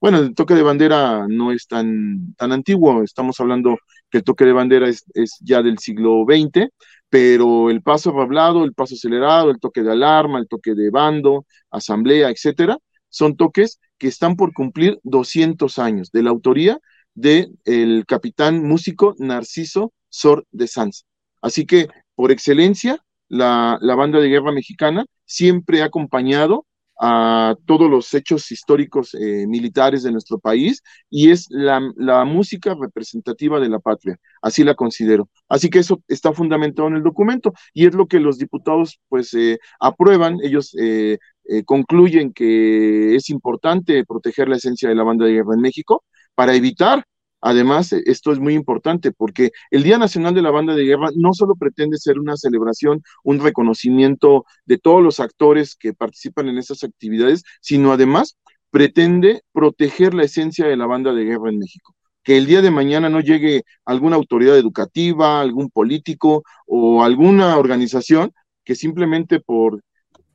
Bueno, 0.00 0.18
el 0.18 0.34
toque 0.34 0.54
de 0.54 0.62
bandera 0.62 1.26
no 1.28 1.52
es 1.52 1.66
tan, 1.66 2.34
tan 2.36 2.52
antiguo, 2.52 3.02
estamos 3.02 3.38
hablando 3.38 3.76
que 4.10 4.18
el 4.18 4.24
toque 4.24 4.46
de 4.46 4.52
bandera 4.52 4.88
es, 4.88 5.04
es 5.12 5.38
ya 5.40 5.62
del 5.62 5.78
siglo 5.78 6.24
XX, 6.26 6.68
pero 7.10 7.70
el 7.70 7.82
paso 7.82 8.18
hablado, 8.20 8.64
el 8.64 8.74
paso 8.74 8.94
acelerado, 8.94 9.50
el 9.50 9.60
toque 9.60 9.82
de 9.82 9.92
alarma, 9.92 10.38
el 10.38 10.48
toque 10.48 10.74
de 10.74 10.90
bando, 10.90 11.46
asamblea, 11.70 12.30
etcétera, 12.30 12.78
son 13.08 13.36
toques 13.36 13.80
que 13.98 14.08
están 14.08 14.36
por 14.36 14.52
cumplir 14.54 14.98
200 15.02 15.78
años 15.78 16.10
de 16.12 16.22
la 16.22 16.30
autoría 16.30 16.78
del 17.14 17.58
el 17.64 18.06
capitán 18.06 18.62
músico 18.66 19.14
Narciso 19.18 19.92
Sor 20.08 20.46
de 20.52 20.68
Sanz. 20.68 21.04
Así 21.42 21.66
que, 21.66 21.88
por 22.14 22.30
excelencia, 22.32 22.98
la, 23.28 23.78
la 23.80 23.94
banda 23.96 24.20
de 24.20 24.28
guerra 24.28 24.52
mexicana 24.52 25.04
siempre 25.24 25.82
ha 25.82 25.86
acompañado 25.86 26.66
a 27.00 27.54
todos 27.64 27.90
los 27.90 28.12
hechos 28.12 28.52
históricos 28.52 29.14
eh, 29.14 29.46
militares 29.46 30.02
de 30.02 30.12
nuestro 30.12 30.38
país 30.38 30.82
y 31.08 31.30
es 31.30 31.46
la, 31.48 31.80
la, 31.96 32.26
música 32.26 32.76
representativa 32.78 33.58
de 33.58 33.70
la 33.70 33.78
patria, 33.78 34.18
así 34.42 34.64
la 34.64 34.74
considero. 34.74 35.30
Así 35.48 35.70
que 35.70 35.78
eso 35.78 36.02
está 36.08 36.34
fundamentado 36.34 36.88
en 36.88 36.96
el 36.96 37.02
documento 37.02 37.54
y 37.72 37.86
es 37.86 37.94
lo 37.94 38.06
que 38.06 38.20
los 38.20 38.36
diputados 38.36 39.00
pues 39.08 39.32
eh, 39.32 39.58
aprueban, 39.80 40.38
ellos 40.42 40.76
eh, 40.78 41.18
concluyen 41.64 42.32
que 42.32 43.16
es 43.16 43.30
importante 43.30 44.04
proteger 44.04 44.48
la 44.48 44.56
esencia 44.56 44.88
de 44.88 44.94
la 44.94 45.02
banda 45.02 45.24
de 45.24 45.32
guerra 45.32 45.54
en 45.54 45.62
México 45.62 46.04
para 46.34 46.54
evitar 46.54 47.04
Además, 47.40 47.92
e, 47.92 48.02
esto 48.06 48.32
es 48.32 48.38
muy 48.38 48.54
importante 48.54 49.12
porque 49.12 49.50
el 49.70 49.82
Día 49.82 49.98
Nacional 49.98 50.34
de 50.34 50.42
la 50.42 50.50
Banda 50.50 50.74
de 50.74 50.84
Guerra 50.84 51.08
no 51.14 51.32
solo 51.32 51.54
pretende 51.56 51.98
ser 51.98 52.18
una 52.18 52.36
celebración, 52.36 53.02
un 53.24 53.40
reconocimiento 53.40 54.44
de 54.66 54.78
todos 54.78 55.02
los 55.02 55.20
actores 55.20 55.74
que 55.76 55.94
participan 55.94 56.48
en 56.48 56.58
esas 56.58 56.84
actividades, 56.84 57.42
sino 57.60 57.92
además 57.92 58.36
pretende 58.70 59.42
proteger 59.52 60.14
la 60.14 60.24
esencia 60.24 60.66
de 60.66 60.76
la 60.76 60.86
banda 60.86 61.12
de 61.12 61.24
guerra 61.24 61.50
en 61.50 61.58
México. 61.58 61.94
Que 62.22 62.36
el 62.36 62.46
día 62.46 62.62
de 62.62 62.70
mañana 62.70 63.08
no 63.08 63.20
llegue 63.20 63.64
alguna 63.84 64.16
autoridad 64.16 64.56
educativa, 64.56 65.40
algún 65.40 65.70
político 65.70 66.42
o 66.66 67.02
alguna 67.02 67.56
organización 67.56 68.32
que 68.64 68.74
simplemente 68.74 69.40
por 69.40 69.82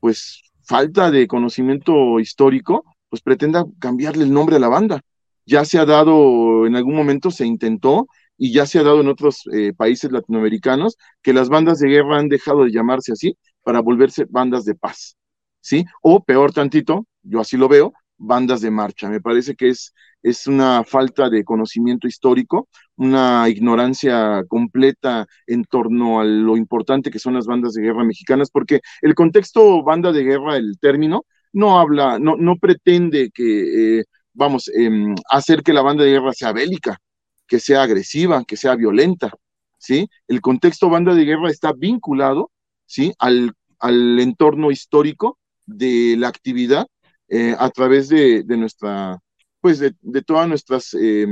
pues 0.00 0.42
falta 0.64 1.10
de 1.10 1.28
conocimiento 1.28 2.18
histórico, 2.18 2.84
pues 3.08 3.22
pretenda 3.22 3.64
cambiarle 3.78 4.24
el 4.24 4.32
nombre 4.32 4.56
a 4.56 4.58
la 4.58 4.68
banda 4.68 5.00
ya 5.46 5.64
se 5.64 5.78
ha 5.78 5.86
dado, 5.86 6.66
en 6.66 6.76
algún 6.76 6.94
momento 6.94 7.30
se 7.30 7.46
intentó 7.46 8.06
y 8.36 8.52
ya 8.52 8.66
se 8.66 8.78
ha 8.78 8.82
dado 8.82 9.00
en 9.00 9.08
otros 9.08 9.42
eh, 9.52 9.72
países 9.74 10.12
latinoamericanos 10.12 10.96
que 11.22 11.32
las 11.32 11.48
bandas 11.48 11.78
de 11.78 11.88
guerra 11.88 12.18
han 12.18 12.28
dejado 12.28 12.64
de 12.64 12.72
llamarse 12.72 13.12
así 13.12 13.36
para 13.62 13.80
volverse 13.80 14.26
bandas 14.28 14.64
de 14.64 14.74
paz, 14.74 15.16
¿sí? 15.60 15.84
O 16.02 16.22
peor 16.24 16.52
tantito, 16.52 17.06
yo 17.22 17.40
así 17.40 17.56
lo 17.56 17.68
veo, 17.68 17.92
bandas 18.18 18.60
de 18.60 18.70
marcha. 18.70 19.08
Me 19.08 19.20
parece 19.20 19.54
que 19.56 19.68
es, 19.68 19.94
es 20.22 20.46
una 20.46 20.84
falta 20.84 21.28
de 21.30 21.44
conocimiento 21.44 22.06
histórico, 22.08 22.68
una 22.96 23.48
ignorancia 23.48 24.44
completa 24.48 25.26
en 25.46 25.64
torno 25.64 26.20
a 26.20 26.24
lo 26.24 26.56
importante 26.56 27.10
que 27.10 27.18
son 27.18 27.34
las 27.34 27.46
bandas 27.46 27.72
de 27.74 27.82
guerra 27.82 28.04
mexicanas, 28.04 28.50
porque 28.50 28.80
el 29.02 29.14
contexto 29.14 29.82
banda 29.82 30.12
de 30.12 30.24
guerra, 30.24 30.56
el 30.56 30.78
término, 30.80 31.24
no 31.52 31.78
habla, 31.78 32.18
no, 32.18 32.36
no 32.36 32.56
pretende 32.56 33.30
que 33.32 34.00
eh, 34.00 34.04
vamos, 34.36 34.68
eh, 34.68 34.90
hacer 35.30 35.62
que 35.62 35.72
la 35.72 35.82
banda 35.82 36.04
de 36.04 36.12
guerra 36.12 36.32
sea 36.32 36.52
bélica, 36.52 36.98
que 37.46 37.58
sea 37.60 37.82
agresiva, 37.82 38.44
que 38.44 38.56
sea 38.56 38.76
violenta, 38.76 39.32
¿sí? 39.78 40.08
El 40.28 40.40
contexto 40.40 40.90
banda 40.90 41.14
de 41.14 41.24
guerra 41.24 41.50
está 41.50 41.72
vinculado, 41.72 42.50
¿sí? 42.86 43.12
Al, 43.18 43.52
al 43.78 44.20
entorno 44.20 44.70
histórico 44.70 45.38
de 45.64 46.16
la 46.18 46.28
actividad 46.28 46.86
eh, 47.28 47.56
a 47.58 47.70
través 47.70 48.08
de, 48.08 48.42
de, 48.44 48.56
nuestra, 48.56 49.18
pues 49.60 49.78
de, 49.78 49.94
de 50.00 50.22
todas 50.22 50.48
nuestras, 50.48 50.94
eh, 50.94 51.26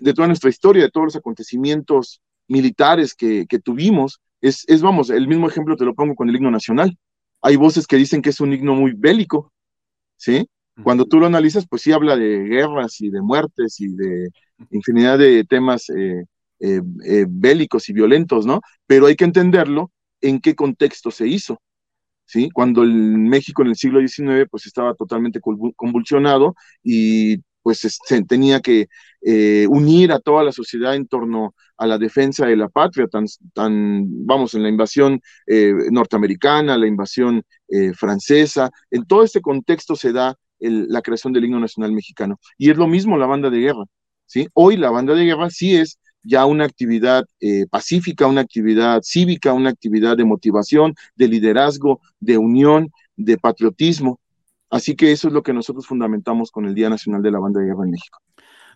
de 0.00 0.14
toda 0.14 0.28
nuestra 0.28 0.50
historia, 0.50 0.82
de 0.84 0.90
todos 0.90 1.06
los 1.06 1.16
acontecimientos 1.16 2.20
militares 2.48 3.14
que, 3.14 3.46
que 3.48 3.58
tuvimos. 3.58 4.20
Es, 4.40 4.64
es, 4.68 4.82
vamos, 4.82 5.10
el 5.10 5.28
mismo 5.28 5.48
ejemplo 5.48 5.76
te 5.76 5.84
lo 5.84 5.94
pongo 5.94 6.14
con 6.14 6.28
el 6.28 6.36
himno 6.36 6.50
nacional. 6.50 6.96
Hay 7.40 7.56
voces 7.56 7.86
que 7.86 7.96
dicen 7.96 8.22
que 8.22 8.30
es 8.30 8.40
un 8.40 8.52
himno 8.52 8.74
muy 8.74 8.92
bélico, 8.92 9.52
¿sí? 10.16 10.48
Cuando 10.82 11.06
tú 11.06 11.18
lo 11.18 11.26
analizas, 11.26 11.66
pues 11.66 11.82
sí 11.82 11.92
habla 11.92 12.16
de 12.16 12.44
guerras 12.44 13.00
y 13.00 13.10
de 13.10 13.22
muertes 13.22 13.80
y 13.80 13.88
de 13.88 14.28
infinidad 14.70 15.18
de 15.18 15.44
temas 15.44 15.88
eh, 15.90 16.24
eh, 16.60 16.80
eh, 17.04 17.24
bélicos 17.28 17.88
y 17.88 17.94
violentos, 17.94 18.44
¿no? 18.44 18.60
Pero 18.86 19.06
hay 19.06 19.16
que 19.16 19.24
entenderlo 19.24 19.90
en 20.20 20.40
qué 20.40 20.54
contexto 20.54 21.10
se 21.10 21.28
hizo, 21.28 21.60
¿sí? 22.26 22.50
Cuando 22.50 22.82
el 22.82 22.92
México 22.92 23.62
en 23.62 23.68
el 23.68 23.76
siglo 23.76 24.00
XIX, 24.00 24.46
pues 24.50 24.66
estaba 24.66 24.94
totalmente 24.94 25.40
convulsionado 25.40 26.54
y 26.82 27.38
pues 27.62 27.80
se 27.80 28.22
tenía 28.24 28.60
que 28.60 28.86
unir 29.68 30.12
a 30.12 30.20
toda 30.20 30.44
la 30.44 30.52
sociedad 30.52 30.94
en 30.94 31.08
torno 31.08 31.54
a 31.76 31.86
la 31.86 31.98
defensa 31.98 32.46
de 32.46 32.56
la 32.56 32.68
patria, 32.68 33.08
tan, 33.08 33.24
tan 33.54 34.24
vamos, 34.24 34.54
en 34.54 34.62
la 34.62 34.68
invasión 34.68 35.20
norteamericana, 35.90 36.78
la 36.78 36.86
invasión 36.86 37.42
francesa, 37.96 38.70
en 38.90 39.04
todo 39.04 39.24
este 39.24 39.40
contexto 39.40 39.96
se 39.96 40.12
da 40.12 40.36
el, 40.60 40.88
la 40.88 41.02
creación 41.02 41.32
del 41.32 41.44
himno 41.44 41.60
nacional 41.60 41.92
mexicano. 41.92 42.38
Y 42.58 42.70
es 42.70 42.76
lo 42.76 42.86
mismo 42.86 43.16
la 43.16 43.26
banda 43.26 43.50
de 43.50 43.60
guerra, 43.60 43.84
¿sí? 44.26 44.48
Hoy 44.54 44.76
la 44.76 44.90
banda 44.90 45.14
de 45.14 45.24
guerra 45.24 45.50
sí 45.50 45.76
es 45.76 45.98
ya 46.22 46.44
una 46.44 46.64
actividad 46.64 47.24
eh, 47.40 47.66
pacífica, 47.70 48.26
una 48.26 48.40
actividad 48.40 49.00
cívica, 49.02 49.52
una 49.52 49.70
actividad 49.70 50.16
de 50.16 50.24
motivación, 50.24 50.94
de 51.14 51.28
liderazgo, 51.28 52.00
de 52.20 52.36
unión, 52.38 52.90
de 53.16 53.38
patriotismo. 53.38 54.20
Así 54.68 54.96
que 54.96 55.12
eso 55.12 55.28
es 55.28 55.34
lo 55.34 55.42
que 55.42 55.52
nosotros 55.52 55.86
fundamentamos 55.86 56.50
con 56.50 56.66
el 56.66 56.74
Día 56.74 56.90
Nacional 56.90 57.22
de 57.22 57.30
la 57.30 57.38
Banda 57.38 57.60
de 57.60 57.66
Guerra 57.66 57.84
en 57.84 57.92
México. 57.92 58.18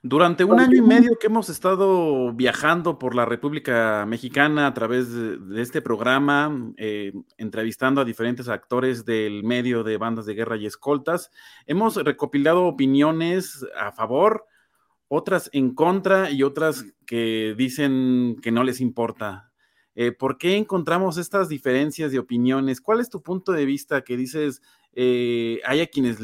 Durante 0.03 0.45
un 0.45 0.59
año 0.59 0.79
y 0.79 0.81
medio 0.81 1.19
que 1.19 1.27
hemos 1.27 1.51
estado 1.51 2.33
viajando 2.33 2.99
por 2.99 3.15
la 3.15 3.27
República 3.27 4.07
Mexicana 4.07 4.67
a 4.67 4.73
través 4.73 5.13
de, 5.13 5.61
este 5.61 5.83
programa, 5.83 6.73
eh, 6.79 7.13
entrevistando 7.37 8.01
a 8.01 8.07
diferentes 8.07 8.49
actores 8.49 9.05
del 9.05 9.45
medio 9.45 9.85
de 9.85 9.99
bandas 9.99 10.25
de 10.25 10.35
guerra 10.35 10.57
y 10.57 10.65
escoltas, 10.65 11.31
hemos 11.67 11.97
recopilado 11.97 12.65
opiniones 12.65 13.67
a 13.79 13.93
favor, 13.93 14.47
otras 15.09 15.51
en 15.53 15.75
contra 15.75 16.31
y 16.31 16.45
otras 16.45 16.87
que 17.05 17.55
dicen 17.59 18.37
que 18.41 18.53
no 18.53 18.65
les 18.65 18.81
importa. 18.81 19.53
Eh, 19.95 20.13
¿Por 20.13 20.39
qué 20.39 20.57
encontramos 20.57 21.19
estas 21.19 21.51
diferencias 21.51 22.11
de 22.11 22.21
opiniones? 22.21 22.81
¿Cuál 22.81 23.01
es 23.01 23.11
tu 23.11 23.23
punto 23.23 23.53
de 23.53 23.67
vista 23.67 24.01
que 24.01 24.17
dices, 24.17 24.63
eh, 24.95 25.61
hay 25.67 25.83
a 25.83 25.89
quienes 25.89 26.19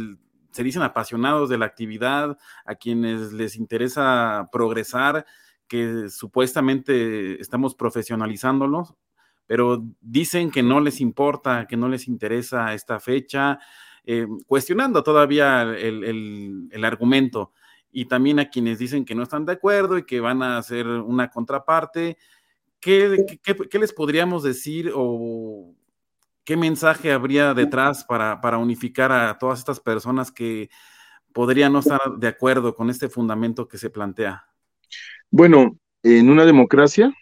se 0.57 0.65
dicen 0.65 0.81
apasionados 0.81 1.51
de 1.51 1.59
la 1.59 1.67
actividad, 1.67 2.39
a 2.65 2.77
quienes 2.77 3.35
les 3.35 3.57
interesa 3.57 4.49
progresar, 4.51 5.27
que 5.69 6.09
supuestamente 6.09 7.39
estamos 7.39 7.75
profesionalizándolos, 7.75 8.95
pero 9.47 9.85
dicen 10.01 10.51
que 10.51 10.63
no 10.63 10.81
les 10.81 11.03
importa, 11.03 11.67
que 11.69 11.77
no 11.77 11.91
les 11.91 12.09
interesa 12.09 12.73
esta 12.73 13.01
fecha, 13.01 13.59
eh, 14.07 14.27
cuestionando 14.47 15.03
todavía 15.03 15.61
el, 15.61 16.71
el, 16.73 16.85
argumento. 16.87 17.53
Y 17.93 18.07
también 18.07 18.39
a 18.39 18.49
quienes 18.49 18.79
dicen 18.79 19.05
que 19.05 19.15
no 19.15 19.25
están 19.25 19.45
de 19.45 19.53
acuerdo 19.53 19.99
y 19.99 20.07
que 20.07 20.21
van 20.21 20.43
a 20.43 20.57
hacer 20.57 20.87
una 20.87 21.29
contraparte. 21.29 22.17
¿Qué, 22.81 23.27
qué, 23.43 23.55
qué 23.55 23.79
les 23.79 23.93
podríamos 23.93 24.43
decir 24.43 24.91
o 24.95 25.76
¿Qué 26.47 26.57
mensaje 26.57 27.13
habría 27.13 27.53
detrás 27.53 28.05
para, 28.05 28.41
para 28.41 28.57
unificar 28.57 29.13
a 29.13 29.37
todas 29.37 29.59
estas 29.59 29.81
personas 29.81 30.31
que 30.33 30.71
podrían 31.35 31.75
no 31.75 31.81
estar 31.81 32.01
de 32.19 32.29
acuerdo 32.29 32.75
con 32.75 32.89
este 32.89 33.11
fundamento 33.11 33.69
que 33.69 33.77
se 33.77 33.91
plantea? 33.91 34.47
Bueno, 35.31 35.77
en 36.03 36.31
una 36.31 36.47
democracia 36.47 37.13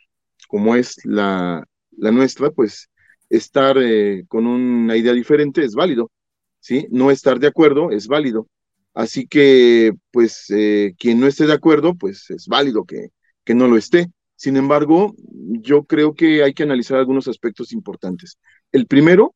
como 0.47 0.77
es 0.77 0.97
la, 1.05 1.65
la 1.97 2.13
nuestra, 2.13 2.51
pues 2.51 2.91
estar 3.29 3.77
eh, 3.79 4.25
con 4.29 4.47
una 4.47 4.97
idea 4.97 5.13
diferente 5.13 5.65
es 5.65 5.75
válido, 5.75 6.13
¿sí? 6.61 6.87
No 6.91 7.11
estar 7.11 7.41
de 7.41 7.49
acuerdo 7.49 7.91
es 7.91 8.07
válido. 8.07 8.47
Así 8.95 9.27
que, 9.27 9.93
pues, 10.13 10.47
eh, 10.51 10.95
quien 10.99 11.19
no 11.19 11.27
esté 11.27 11.47
de 11.47 11.55
acuerdo, 11.55 11.95
pues 11.95 12.31
es 12.31 12.47
válido 12.47 12.85
que, 12.85 13.09
que 13.43 13.55
no 13.55 13.67
lo 13.67 13.77
esté. 13.77 14.13
Sin 14.37 14.57
embargo, 14.57 15.15
yo 15.61 15.85
creo 15.85 16.15
que 16.15 16.43
hay 16.43 16.55
que 16.55 16.65
analizar 16.65 16.99
algunos 16.99 17.29
aspectos 17.29 17.73
importantes. 17.73 18.39
El 18.73 18.87
primero 18.87 19.35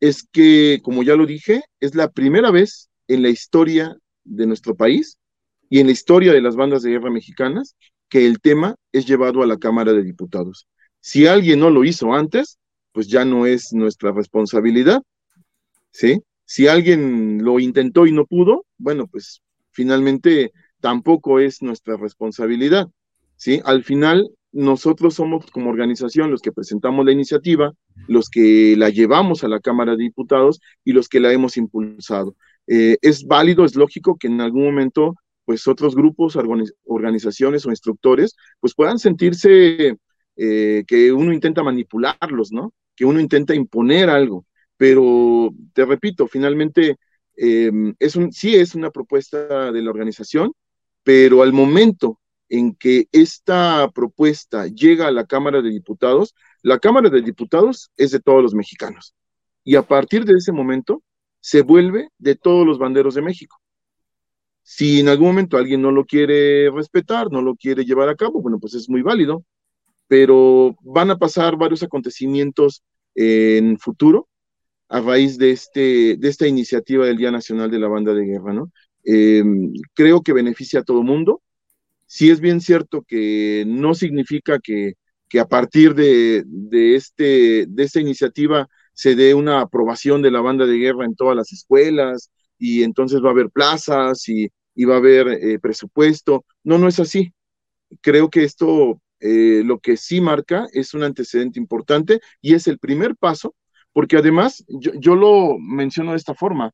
es 0.00 0.26
que, 0.30 0.80
como 0.82 1.02
ya 1.02 1.16
lo 1.16 1.26
dije, 1.26 1.62
es 1.80 1.94
la 1.94 2.10
primera 2.10 2.50
vez 2.50 2.88
en 3.08 3.22
la 3.22 3.28
historia 3.28 3.96
de 4.24 4.46
nuestro 4.46 4.74
país 4.76 5.18
y 5.68 5.80
en 5.80 5.86
la 5.86 5.92
historia 5.92 6.32
de 6.32 6.40
las 6.40 6.56
bandas 6.56 6.82
de 6.82 6.90
guerra 6.90 7.10
mexicanas 7.10 7.76
que 8.08 8.26
el 8.26 8.40
tema 8.40 8.76
es 8.92 9.06
llevado 9.06 9.42
a 9.42 9.46
la 9.46 9.58
Cámara 9.58 9.92
de 9.92 10.02
Diputados. 10.02 10.66
Si 11.00 11.26
alguien 11.26 11.60
no 11.60 11.70
lo 11.70 11.84
hizo 11.84 12.12
antes, 12.12 12.58
pues 12.92 13.08
ya 13.08 13.24
no 13.24 13.46
es 13.46 13.72
nuestra 13.72 14.12
responsabilidad, 14.12 15.02
¿sí? 15.92 16.20
Si 16.44 16.66
alguien 16.66 17.44
lo 17.44 17.60
intentó 17.60 18.06
y 18.06 18.12
no 18.12 18.26
pudo, 18.26 18.66
bueno, 18.78 19.06
pues 19.06 19.42
finalmente 19.70 20.52
tampoco 20.80 21.38
es 21.38 21.62
nuestra 21.62 21.96
responsabilidad, 21.96 22.88
¿sí? 23.40 23.60
Al 23.64 23.84
final, 23.84 24.30
nosotros 24.52 25.14
somos 25.14 25.46
como 25.50 25.70
organización 25.70 26.30
los 26.30 26.42
que 26.42 26.52
presentamos 26.52 27.06
la 27.06 27.12
iniciativa, 27.12 27.72
los 28.06 28.28
que 28.28 28.74
la 28.76 28.90
llevamos 28.90 29.42
a 29.42 29.48
la 29.48 29.60
Cámara 29.60 29.92
de 29.92 30.04
Diputados 30.04 30.60
y 30.84 30.92
los 30.92 31.08
que 31.08 31.20
la 31.20 31.32
hemos 31.32 31.56
impulsado. 31.56 32.36
Eh, 32.66 32.98
es 33.00 33.24
válido, 33.24 33.64
es 33.64 33.76
lógico 33.76 34.16
que 34.18 34.26
en 34.26 34.42
algún 34.42 34.64
momento, 34.64 35.14
pues 35.46 35.66
otros 35.66 35.96
grupos, 35.96 36.36
organizaciones 36.84 37.64
o 37.64 37.70
instructores, 37.70 38.36
pues 38.60 38.74
puedan 38.74 38.98
sentirse 38.98 39.96
eh, 40.36 40.84
que 40.86 41.12
uno 41.12 41.32
intenta 41.32 41.62
manipularlos, 41.62 42.52
¿no? 42.52 42.74
Que 42.94 43.06
uno 43.06 43.20
intenta 43.20 43.54
imponer 43.54 44.10
algo. 44.10 44.44
Pero 44.76 45.50
te 45.72 45.86
repito, 45.86 46.28
finalmente 46.28 46.96
em, 47.36 47.94
es 47.98 48.16
un, 48.16 48.32
sí 48.32 48.54
es 48.56 48.74
una 48.74 48.90
propuesta 48.90 49.72
de 49.72 49.82
la 49.82 49.90
organización, 49.90 50.52
pero 51.02 51.42
al 51.42 51.52
momento 51.52 52.19
en 52.50 52.74
que 52.74 53.08
esta 53.12 53.90
propuesta 53.94 54.66
llega 54.66 55.06
a 55.06 55.10
la 55.10 55.24
Cámara 55.24 55.62
de 55.62 55.70
Diputados, 55.70 56.34
la 56.62 56.78
Cámara 56.78 57.08
de 57.08 57.22
Diputados 57.22 57.90
es 57.96 58.10
de 58.10 58.20
todos 58.20 58.42
los 58.42 58.54
mexicanos. 58.54 59.14
Y 59.64 59.76
a 59.76 59.82
partir 59.82 60.26
de 60.26 60.34
ese 60.34 60.52
momento 60.52 61.02
se 61.40 61.62
vuelve 61.62 62.10
de 62.18 62.36
todos 62.36 62.66
los 62.66 62.78
banderos 62.78 63.14
de 63.14 63.22
México. 63.22 63.56
Si 64.62 65.00
en 65.00 65.08
algún 65.08 65.28
momento 65.28 65.56
alguien 65.56 65.80
no 65.80 65.90
lo 65.90 66.04
quiere 66.04 66.70
respetar, 66.70 67.32
no 67.32 67.40
lo 67.40 67.56
quiere 67.56 67.86
llevar 67.86 68.10
a 68.10 68.16
cabo, 68.16 68.42
bueno, 68.42 68.58
pues 68.58 68.74
es 68.74 68.90
muy 68.90 69.00
válido 69.00 69.42
pero 70.10 70.74
van 70.82 71.12
a 71.12 71.18
pasar 71.18 71.56
varios 71.56 71.84
acontecimientos 71.84 72.82
en 73.14 73.78
futuro 73.78 74.28
a 74.88 75.00
raíz 75.00 75.38
de, 75.38 75.52
este, 75.52 76.16
de 76.16 76.28
esta 76.28 76.48
iniciativa 76.48 77.06
del 77.06 77.16
Día 77.16 77.30
Nacional 77.30 77.70
de 77.70 77.78
la 77.78 77.86
Banda 77.86 78.12
de 78.12 78.24
Guerra, 78.24 78.52
¿no? 78.52 78.72
Em, 79.04 79.72
creo 79.94 80.20
que 80.22 80.32
beneficia 80.32 80.80
a 80.80 80.82
todo 80.82 81.04
mundo. 81.04 81.42
Sí 82.12 82.28
es 82.30 82.40
bien 82.40 82.60
cierto 82.60 83.02
que 83.06 83.62
no 83.68 83.94
significa 83.94 84.58
que, 84.58 84.94
que 85.28 85.38
a 85.40 85.46
partir 85.46 85.94
de, 85.94 86.42
de, 86.46 86.96
este, 86.96 87.66
de 87.68 87.84
esta 87.84 88.00
iniciativa 88.00 88.66
se 88.94 89.14
dé 89.14 89.32
una 89.34 89.60
aprobación 89.60 90.20
de 90.20 90.32
la 90.32 90.40
banda 90.40 90.66
de 90.66 90.76
guerra 90.76 91.04
en 91.04 91.14
todas 91.14 91.36
las 91.36 91.52
escuelas 91.52 92.30
y 92.58 92.82
entonces 92.82 93.22
va 93.22 93.28
a 93.28 93.32
haber 93.32 93.50
plazas 93.50 94.28
y, 94.28 94.48
y 94.74 94.84
va 94.86 94.94
a 94.96 94.98
haber 94.98 95.28
eh, 95.28 95.60
presupuesto. 95.60 96.44
No, 96.64 96.78
no 96.78 96.88
es 96.88 96.98
así. 96.98 97.32
Creo 98.00 98.30
que 98.30 98.44
esto 98.44 99.00
eh, 99.20 99.62
lo 99.64 99.78
que 99.80 99.96
sí 99.96 100.20
marca 100.20 100.66
es 100.72 100.94
un 100.94 101.02
antecedente 101.04 101.60
importante 101.60 102.20
y 102.40 102.54
es 102.54 102.66
el 102.68 102.78
primer 102.78 103.16
paso, 103.16 103.54
porque 103.92 104.16
además 104.16 104.64
yo, 104.68 105.14
lo 105.16 105.58
menciono 105.58 106.12
de 106.12 106.18
esta 106.18 106.34
forma. 106.34 106.72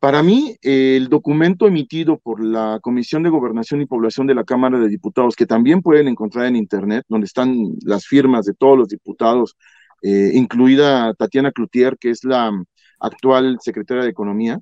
Para 0.00 0.22
mí, 0.22 0.56
el 0.62 1.08
documento 1.08 1.66
emitido 1.66 2.18
por 2.18 2.44
la 2.44 2.78
Comisión 2.80 3.24
de 3.24 3.30
Gobernación 3.30 3.82
y 3.82 3.86
Población 3.86 4.28
de 4.28 4.34
la 4.36 4.44
Cámara 4.44 4.78
de 4.78 4.88
Diputados, 4.88 5.34
que 5.34 5.46
también 5.46 5.82
pueden 5.82 6.06
encontrar 6.06 6.46
en 6.46 6.54
Internet, 6.54 7.04
donde 7.08 7.26
están 7.26 7.56
las 7.84 8.06
firmas 8.06 8.44
de 8.44 8.54
todos 8.54 8.78
los 8.78 8.88
diputados, 8.88 9.56
eh, 10.02 10.30
incluida 10.34 11.14
Tatiana 11.14 11.50
Cloutier, 11.50 11.98
que 11.98 12.10
es 12.10 12.22
la 12.22 12.52
actual 13.00 13.58
secretaria 13.60 14.04
de 14.04 14.10
Economía, 14.10 14.60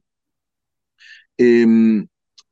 em, 1.36 2.06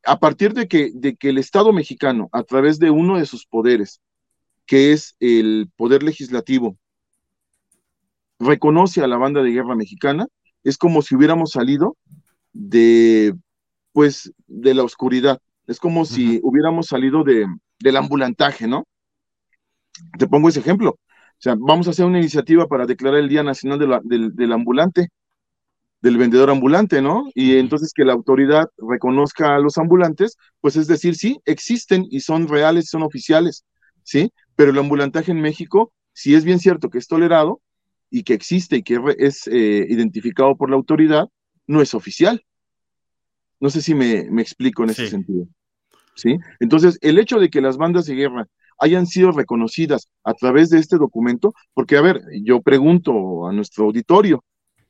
a 0.05 0.19
partir 0.19 0.53
de 0.53 0.69
que 0.69 1.29
el 1.29 1.39
Estado 1.39 1.73
mexicano, 1.73 2.29
a 2.33 2.43
través 2.43 2.79
de 2.79 2.91
uno 2.91 3.19
de 3.19 3.25
sus 3.25 3.47
poderes, 3.47 4.03
que 4.67 4.93
es 4.93 5.17
el 5.21 5.71
poder 5.77 6.03
legislativo, 6.03 6.77
reconoce 8.39 9.03
a 9.03 9.07
la 9.07 9.17
banda 9.17 9.43
de 9.43 9.53
guerra 9.53 9.75
mexicana, 9.75 10.27
es 10.65 10.77
como 10.77 11.01
si 11.01 11.15
hubiéramos 11.15 11.53
salido 11.53 11.97
de, 12.55 13.35
pues, 13.93 14.33
de 14.47 14.73
la 14.73 14.85
oscuridad. 14.85 15.39
Es 15.67 15.79
como 15.79 16.07
si 16.07 16.41
hubiéramos 16.43 16.87
salido 16.87 17.25
de, 17.25 17.47
del 17.81 17.97
ambulantaje, 17.97 18.67
¿no? 18.67 18.85
Te 20.19 20.27
pongo 20.27 20.49
ese 20.49 20.61
ejemplo. 20.61 20.91
O 20.91 21.41
sea, 21.45 21.57
vamos 21.59 21.87
a 21.87 21.91
hacer 21.91 22.07
una 22.07 22.19
iniciativa 22.19 22.67
para 22.67 22.87
declarar 22.87 23.21
el 23.21 23.29
Día 23.29 23.43
Nacional 23.43 23.79
del, 23.79 24.35
del 24.35 24.53
ambulante, 24.53 25.09
del 26.01 26.17
vendedor 26.17 26.51
ambulante, 26.51 27.03
¿no? 27.03 27.31
Y 27.35 27.57
entonces 27.57 27.93
que 27.95 28.05
la 28.05 28.13
autoridad 28.13 28.69
reconozca 28.79 29.57
a 29.57 29.59
los 29.59 29.79
ambulantes, 29.79 30.37
pues 30.61 30.77
es 30.77 30.87
decir, 30.87 31.17
sí, 31.17 31.41
existen 31.45 32.07
y 32.11 32.21
son 32.21 32.49
reales, 32.49 32.89
son 32.89 33.03
oficiales, 33.03 33.65
¿sí? 34.03 34.33
Pero 34.55 34.71
el 34.71 34.79
ambulantaje 34.79 35.33
en 35.33 35.41
México, 35.41 35.93
si 36.13 36.35
es 36.35 36.45
bien 36.45 36.61
cierto 36.61 36.91
que 36.91 36.99
es 36.99 37.09
tolerado 37.09 37.61
y 38.11 38.23
que 38.23 38.35
existe 38.35 38.77
y 38.77 38.83
que 38.83 39.01
es 39.19 39.47
eh, 39.49 39.87
identificado 39.89 40.57
por 40.57 40.71
la 40.71 40.77
autoridad, 40.77 41.29
no 41.67 41.81
es 41.81 41.95
oficial. 41.95 42.45
No 43.61 43.71
sé 43.71 43.83
si 43.83 43.95
me, 43.95 44.21
explico 44.41 44.85
en 44.85 44.91
ese 44.91 45.09
sentido. 45.09 45.47
¿Sí? 46.17 46.37
Entonces, 46.61 46.99
el 47.01 47.19
hecho 47.19 47.39
de 47.39 47.51
que 47.51 47.61
las 47.61 47.77
bandas 47.77 48.07
de 48.07 48.15
guerra 48.15 48.47
hayan 48.79 49.07
sido 49.07 49.33
reconocidas 49.33 50.09
a 50.23 50.35
través 50.35 50.71
de 50.71 50.79
este 50.79 50.97
documento, 50.97 51.55
porque, 51.73 51.97
a 51.97 52.03
ver, 52.03 52.23
yo 52.43 52.61
pregunto 52.61 53.47
a 53.47 53.53
nuestro 53.53 53.85
auditorio, 53.85 54.45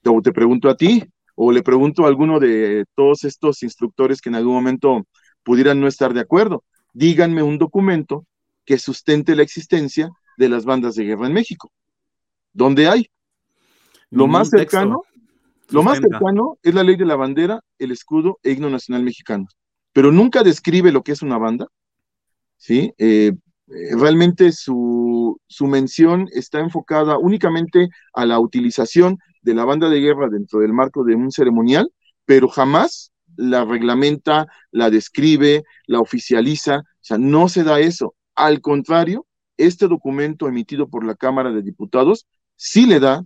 o 0.04 0.22
te 0.22 0.32
pregunto 0.32 0.68
a 0.68 0.76
ti, 0.76 1.04
o 1.34 1.52
le 1.52 1.62
pregunto 1.62 2.04
a 2.04 2.08
alguno 2.08 2.40
de 2.40 2.84
todos 2.94 3.24
estos 3.24 3.62
instructores 3.62 4.20
que 4.20 4.28
en 4.28 4.36
algún 4.36 4.54
momento 4.54 5.06
pudieran 5.42 5.80
no 5.80 5.86
estar 5.86 6.14
de 6.14 6.20
acuerdo, 6.20 6.64
díganme 6.92 7.42
un 7.42 7.58
documento 7.58 8.26
que 8.64 8.78
sustente 8.78 9.36
la 9.36 9.42
existencia 9.42 10.10
de 10.36 10.48
las 10.48 10.64
bandas 10.64 10.94
de 10.94 11.04
guerra 11.04 11.26
en 11.26 11.34
México. 11.34 11.70
¿Dónde 12.52 12.88
hay? 12.88 13.10
Lo 14.10 14.26
más 14.26 14.48
cercano, 14.48 15.02
lo 15.70 15.82
más 15.82 15.98
cercano 15.98 16.58
es 16.62 16.74
la 16.74 16.82
ley 16.82 16.96
de 16.96 17.06
la 17.06 17.16
bandera, 17.16 17.60
el 17.78 17.90
escudo 17.90 18.38
e 18.42 18.52
himno 18.52 18.70
nacional 18.70 19.02
mexicano. 19.02 19.46
Pero 19.92 20.12
nunca 20.12 20.42
describe 20.42 20.92
lo 20.92 21.02
que 21.02 21.12
es 21.12 21.22
una 21.22 21.38
banda. 21.38 21.68
¿sí? 22.56 22.92
Eh, 22.98 23.32
eh, 23.68 23.96
realmente 23.96 24.52
su, 24.52 25.40
su 25.46 25.66
mención 25.66 26.28
está 26.32 26.60
enfocada 26.60 27.18
únicamente 27.18 27.88
a 28.12 28.26
la 28.26 28.38
utilización 28.38 29.18
de 29.42 29.54
la 29.54 29.64
banda 29.64 29.88
de 29.88 30.00
guerra 30.00 30.28
dentro 30.28 30.60
del 30.60 30.72
marco 30.72 31.04
de 31.04 31.14
un 31.14 31.30
ceremonial, 31.30 31.90
pero 32.24 32.48
jamás 32.48 33.12
la 33.36 33.64
reglamenta, 33.64 34.46
la 34.70 34.90
describe, 34.90 35.64
la 35.86 36.00
oficializa, 36.00 36.78
o 36.78 36.82
sea, 37.00 37.18
no 37.18 37.48
se 37.48 37.64
da 37.64 37.80
eso. 37.80 38.14
Al 38.34 38.60
contrario, 38.60 39.26
este 39.56 39.88
documento 39.88 40.48
emitido 40.48 40.88
por 40.88 41.04
la 41.04 41.14
Cámara 41.14 41.52
de 41.52 41.62
Diputados 41.62 42.26
sí 42.56 42.86
le 42.86 43.00
da 43.00 43.24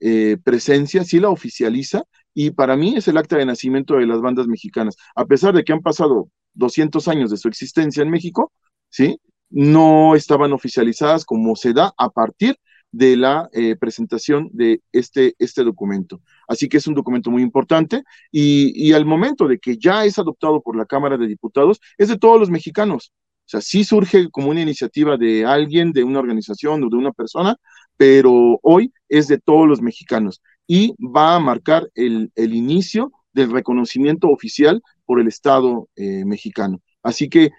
eh, 0.00 0.36
presencia, 0.42 1.04
sí 1.04 1.20
la 1.20 1.30
oficializa, 1.30 2.02
y 2.34 2.50
para 2.52 2.76
mí 2.76 2.96
es 2.96 3.08
el 3.08 3.16
acta 3.16 3.36
de 3.36 3.46
nacimiento 3.46 3.94
de 3.94 4.06
las 4.06 4.20
bandas 4.20 4.46
mexicanas. 4.46 4.96
A 5.14 5.24
pesar 5.26 5.54
de 5.54 5.64
que 5.64 5.72
han 5.72 5.80
pasado 5.80 6.30
200 6.54 7.08
años 7.08 7.30
de 7.30 7.36
su 7.36 7.48
existencia 7.48 8.02
en 8.02 8.10
México, 8.10 8.52
¿sí? 8.90 9.18
No 9.50 10.14
estaban 10.14 10.52
oficializadas 10.52 11.24
como 11.24 11.56
se 11.56 11.72
da 11.72 11.92
a 11.96 12.10
partir 12.10 12.56
de 12.90 13.16
la 13.16 13.48
eh, 13.52 13.76
presentación 13.76 14.48
de 14.52 14.82
este, 14.92 15.34
este 15.38 15.62
documento. 15.64 16.20
Así 16.46 16.68
que 16.68 16.78
es 16.78 16.86
un 16.86 16.94
documento 16.94 17.30
muy 17.30 17.42
importante 17.42 18.02
y, 18.30 18.72
y 18.74 18.92
al 18.92 19.04
momento 19.04 19.46
de 19.46 19.58
que 19.58 19.76
ya 19.76 20.04
es 20.04 20.18
adoptado 20.18 20.62
por 20.62 20.76
la 20.76 20.86
Cámara 20.86 21.16
de 21.18 21.26
Diputados, 21.26 21.80
es 21.98 22.08
de 22.08 22.18
todos 22.18 22.40
los 22.40 22.50
mexicanos. 22.50 23.12
O 23.46 23.50
sea, 23.50 23.60
sí 23.62 23.82
surge 23.84 24.28
como 24.30 24.50
una 24.50 24.60
iniciativa 24.60 25.16
de 25.16 25.44
alguien, 25.46 25.92
de 25.92 26.04
una 26.04 26.18
organización 26.18 26.84
o 26.84 26.88
de 26.90 26.96
una 26.96 27.12
persona, 27.12 27.56
pero 27.98 28.58
hoy 28.62 28.92
es 29.10 29.28
de 29.28 29.38
todos 29.38 29.68
los 29.68 29.82
mexicanos 29.82 30.40
y 30.66 30.94
va 30.98 31.34
a 31.34 31.40
marcar 31.40 31.90
el, 31.94 32.30
inicio 32.36 33.12
del 33.34 33.52
reconocimiento 33.52 34.28
oficial 34.28 34.82
por 35.04 35.20
el 35.20 35.28
Estado 35.28 35.88
eh, 35.96 36.24
mexicano. 36.24 36.80
Así 37.02 37.28
que 37.28 37.50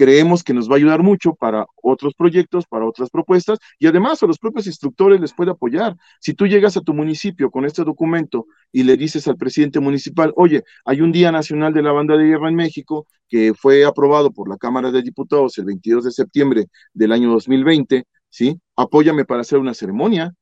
creemos 0.00 0.42
que 0.42 0.54
nos 0.54 0.66
va 0.66 0.74
a 0.74 0.76
ayudar 0.76 1.02
mucho 1.02 1.34
para 1.34 1.66
otros 1.82 2.14
proyectos, 2.14 2.64
para 2.66 2.86
otras 2.86 3.10
propuestas 3.10 3.58
y 3.78 3.86
además 3.86 4.22
a 4.22 4.26
los 4.26 4.38
propios 4.38 4.66
instructores 4.66 5.20
les 5.20 5.34
puede 5.34 5.50
apoyar. 5.50 5.94
Si 6.20 6.32
tú 6.32 6.46
llegas 6.46 6.74
a 6.78 6.80
tu 6.80 6.94
municipio 6.94 7.50
con 7.50 7.66
este 7.66 7.84
documento 7.84 8.46
y 8.72 8.84
le 8.84 8.96
dices 8.96 9.28
al 9.28 9.36
presidente 9.36 9.78
municipal, 9.78 10.32
oye, 10.36 10.62
hay 10.86 11.02
un 11.02 11.12
Día 11.12 11.30
Nacional 11.32 11.74
de 11.74 11.82
la 11.82 11.92
Banda 11.92 12.16
de 12.16 12.24
Guerra 12.24 12.48
en 12.48 12.54
México 12.54 13.06
que 13.28 13.52
fue 13.52 13.84
aprobado 13.84 14.30
por 14.30 14.48
la 14.48 14.56
Cámara 14.56 14.90
de 14.90 15.02
Diputados 15.02 15.58
el 15.58 15.66
22 15.66 16.04
de 16.04 16.12
septiembre 16.12 16.66
del 16.94 17.12
año 17.12 17.30
2020, 17.32 18.04
¿sí? 18.30 18.60
Apóyame 18.76 19.24
para 19.24 19.42
hacer 19.42 19.58
una 19.58 19.74
ceremonia, 19.74 20.32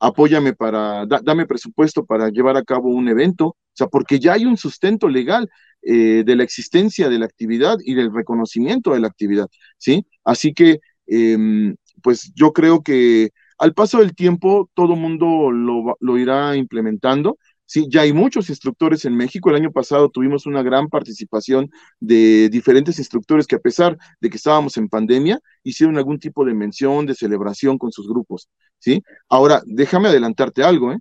apóyame 0.00 0.54
para, 0.54 1.06
dame 1.06 1.46
presupuesto 1.46 2.04
para 2.06 2.30
llevar 2.30 2.56
a 2.56 2.64
cabo 2.64 2.88
un 2.88 3.08
evento, 3.08 3.48
o 3.48 3.56
sea, 3.74 3.86
porque 3.86 4.18
ya 4.18 4.32
hay 4.32 4.46
un 4.46 4.56
sustento 4.56 5.08
legal 5.08 5.48
eh, 5.82 6.24
de 6.24 6.36
la 6.36 6.42
existencia 6.42 7.08
de 7.08 7.18
la 7.18 7.26
actividad 7.26 7.78
y 7.84 7.94
del 7.94 8.12
reconocimiento 8.12 8.92
de 8.92 9.00
la 9.00 9.08
actividad, 9.08 9.48
¿sí? 9.78 10.06
Así 10.24 10.54
que, 10.54 10.80
em, 11.06 11.76
pues 12.02 12.32
yo 12.34 12.52
creo 12.52 12.82
que 12.82 13.30
al 13.58 13.74
paso 13.74 13.98
del 13.98 14.14
tiempo 14.14 14.70
todo 14.74 14.96
mundo 14.96 15.50
lo, 15.50 15.96
lo 16.00 16.18
irá 16.18 16.56
implementando. 16.56 17.38
Sí, 17.70 17.86
ya 17.88 18.00
hay 18.00 18.12
muchos 18.12 18.50
instructores 18.50 19.04
en 19.04 19.16
México. 19.16 19.48
El 19.48 19.54
año 19.54 19.70
pasado 19.70 20.08
tuvimos 20.08 20.44
una 20.44 20.60
gran 20.60 20.88
participación 20.88 21.70
de 22.00 22.48
diferentes 22.48 22.98
instructores 22.98 23.46
que 23.46 23.54
a 23.54 23.60
pesar 23.60 23.96
de 24.20 24.28
que 24.28 24.38
estábamos 24.38 24.76
en 24.76 24.88
pandemia, 24.88 25.38
hicieron 25.62 25.96
algún 25.96 26.18
tipo 26.18 26.44
de 26.44 26.52
mención, 26.52 27.06
de 27.06 27.14
celebración 27.14 27.78
con 27.78 27.92
sus 27.92 28.08
grupos. 28.08 28.48
¿sí? 28.80 29.04
Ahora, 29.28 29.62
déjame 29.66 30.08
adelantarte 30.08 30.64
algo, 30.64 30.90
¿eh? 30.90 30.98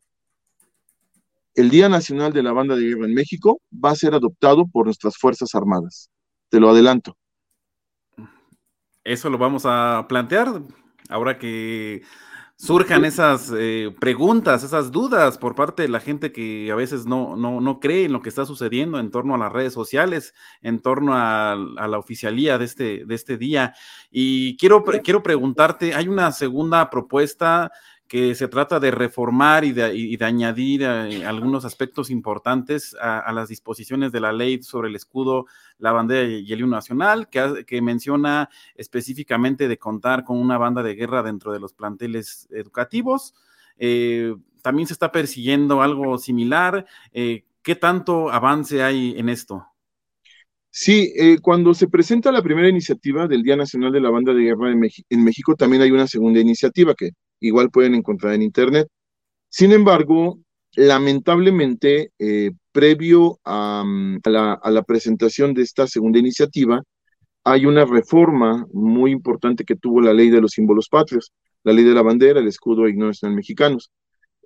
El 1.55 1.72
Día 1.72 1.89
Nacional 1.89 2.34
de 2.34 2.43
la 2.43 2.51
Banda 2.51 2.76
de 2.76 2.84
Guerra 2.84 3.07
en 3.07 3.15
México 3.15 3.59
va 3.74 3.89
a 3.89 3.95
ser 3.95 4.13
adoptado 4.13 4.67
por 4.67 4.86
nuestras 4.86 5.17
Fuerzas 5.17 5.55
Armadas. 5.55 6.11
Te 6.49 6.59
lo 6.59 6.70
adelanto. 6.70 7.17
Eso 9.03 9.32
lo 9.32 9.39
vamos 9.39 9.63
a 9.65 10.05
plantear 10.07 10.61
ahora 11.09 11.39
que 11.39 12.03
surjan 12.60 13.05
esas 13.05 13.53
eh, 13.57 13.95
preguntas, 14.01 14.64
esas 14.64 14.91
dudas 14.91 15.38
por 15.38 15.55
parte 15.55 15.84
de 15.84 15.88
la 15.88 16.01
gente 16.01 16.34
que 16.34 16.70
a 16.70 16.76
veces 16.76 17.05
no, 17.05 17.38
no, 17.38 17.62
no, 17.62 17.80
cree 17.80 18.03
en 18.03 18.12
lo 18.12 18.22
que 18.22 18.28
está 18.28 18.45
sucediendo 18.45 18.99
en 18.99 19.12
torno 19.12 19.34
a 19.34 19.38
las 19.38 19.53
redes 19.53 19.72
sociales, 19.72 20.34
en 20.62 20.82
torno 20.82 21.14
a, 21.16 21.55
la 21.55 21.97
oficialía 21.97 22.57
de 22.57 22.66
este, 22.66 23.05
de 23.05 23.16
este 23.16 23.38
día. 23.38 23.74
Y 24.12 24.57
quiero, 24.57 24.84
quiero 24.84 25.24
preguntarte, 25.24 25.93
hay 25.93 26.10
una 26.10 26.34
segunda 26.34 26.89
propuesta 26.89 27.72
que 28.10 28.34
se 28.34 28.47
trata 28.47 28.80
de 28.80 28.89
reformar 28.89 29.64
y 29.64 29.72
de, 29.72 30.18
añadir 30.22 30.82
eh, 30.82 31.24
algunos 31.26 31.64
aspectos 31.64 32.10
importantes 32.10 32.95
a, 32.99 33.32
las 33.32 33.49
disposiciones 33.49 34.12
de 34.12 34.20
la 34.20 34.34
ley 34.34 34.64
sobre 34.64 34.89
el 34.89 34.95
escudo, 34.95 35.45
la 35.78 35.91
bandera 35.91 36.28
y 36.28 36.51
el 36.51 36.60
himno 36.60 36.76
nacional, 36.76 37.30
que, 37.30 37.82
menciona 37.84 38.49
específicamente 38.74 39.68
de 39.68 39.78
contar 39.78 40.24
con 40.24 40.39
una 40.39 40.57
banda 40.57 40.82
de 40.82 40.95
guerra 40.95 41.22
dentro 41.22 41.53
de 41.53 41.60
los 41.60 41.74
planteles 41.74 42.47
educativos. 42.49 43.36
Eh, 43.78 44.36
también 44.64 44.88
se 44.88 44.93
está 44.93 45.12
persiguiendo 45.12 45.84
algo 45.84 46.18
similar. 46.18 46.88
Eh, 47.14 47.45
¿Qué 47.62 47.76
tanto 47.76 48.32
avance 48.32 48.82
hay 48.82 49.14
en 49.20 49.30
esto? 49.30 49.68
Sí, 50.72 51.14
cuando 51.43 51.76
se 51.76 51.88
presenta 51.88 52.32
la 52.32 52.41
primera 52.41 52.70
iniciativa 52.70 53.28
del 53.28 53.43
Día 53.43 53.55
Nacional 53.55 53.91
de 53.91 54.01
la 54.01 54.10
Banda 54.10 54.34
de 54.34 54.43
Guerra 54.43 54.72
en 54.72 55.24
México, 55.24 55.55
también 55.55 55.84
hay 55.84 55.91
una 55.91 56.07
segunda 56.07 56.39
iniciativa 56.39 56.95
que 56.95 57.12
igual 57.40 57.72
pueden 57.72 57.96
encontrar 57.96 58.34
en 58.34 58.42
Internet. 58.42 58.88
Sin 59.50 59.72
embargo, 59.72 60.40
lamentablemente, 60.76 62.12
eh, 62.20 62.52
previo 62.72 63.40
mm, 63.46 64.18
a, 64.24 64.72
la, 64.72 64.84
presentación 64.84 65.54
de 65.54 65.64
esta 65.64 65.88
segunda 65.88 66.20
iniciativa, 66.20 66.82
hay 67.44 67.66
una 67.66 67.86
reforma 67.86 68.66
muy 68.74 69.12
importante 69.12 69.66
que 69.66 69.76
tuvo 69.76 70.02
la 70.02 70.14
ley 70.14 70.30
de 70.30 70.42
los 70.42 70.52
símbolos 70.52 70.88
patrios, 70.90 71.34
la 71.64 71.74
ley 71.74 71.84
de 71.84 71.94
la 71.94 72.02
bandera, 72.02 72.40
el 72.40 72.48
escudo 72.48 72.88
e 72.88 72.94
nacional 72.94 73.36
mexicanos. 73.36 73.92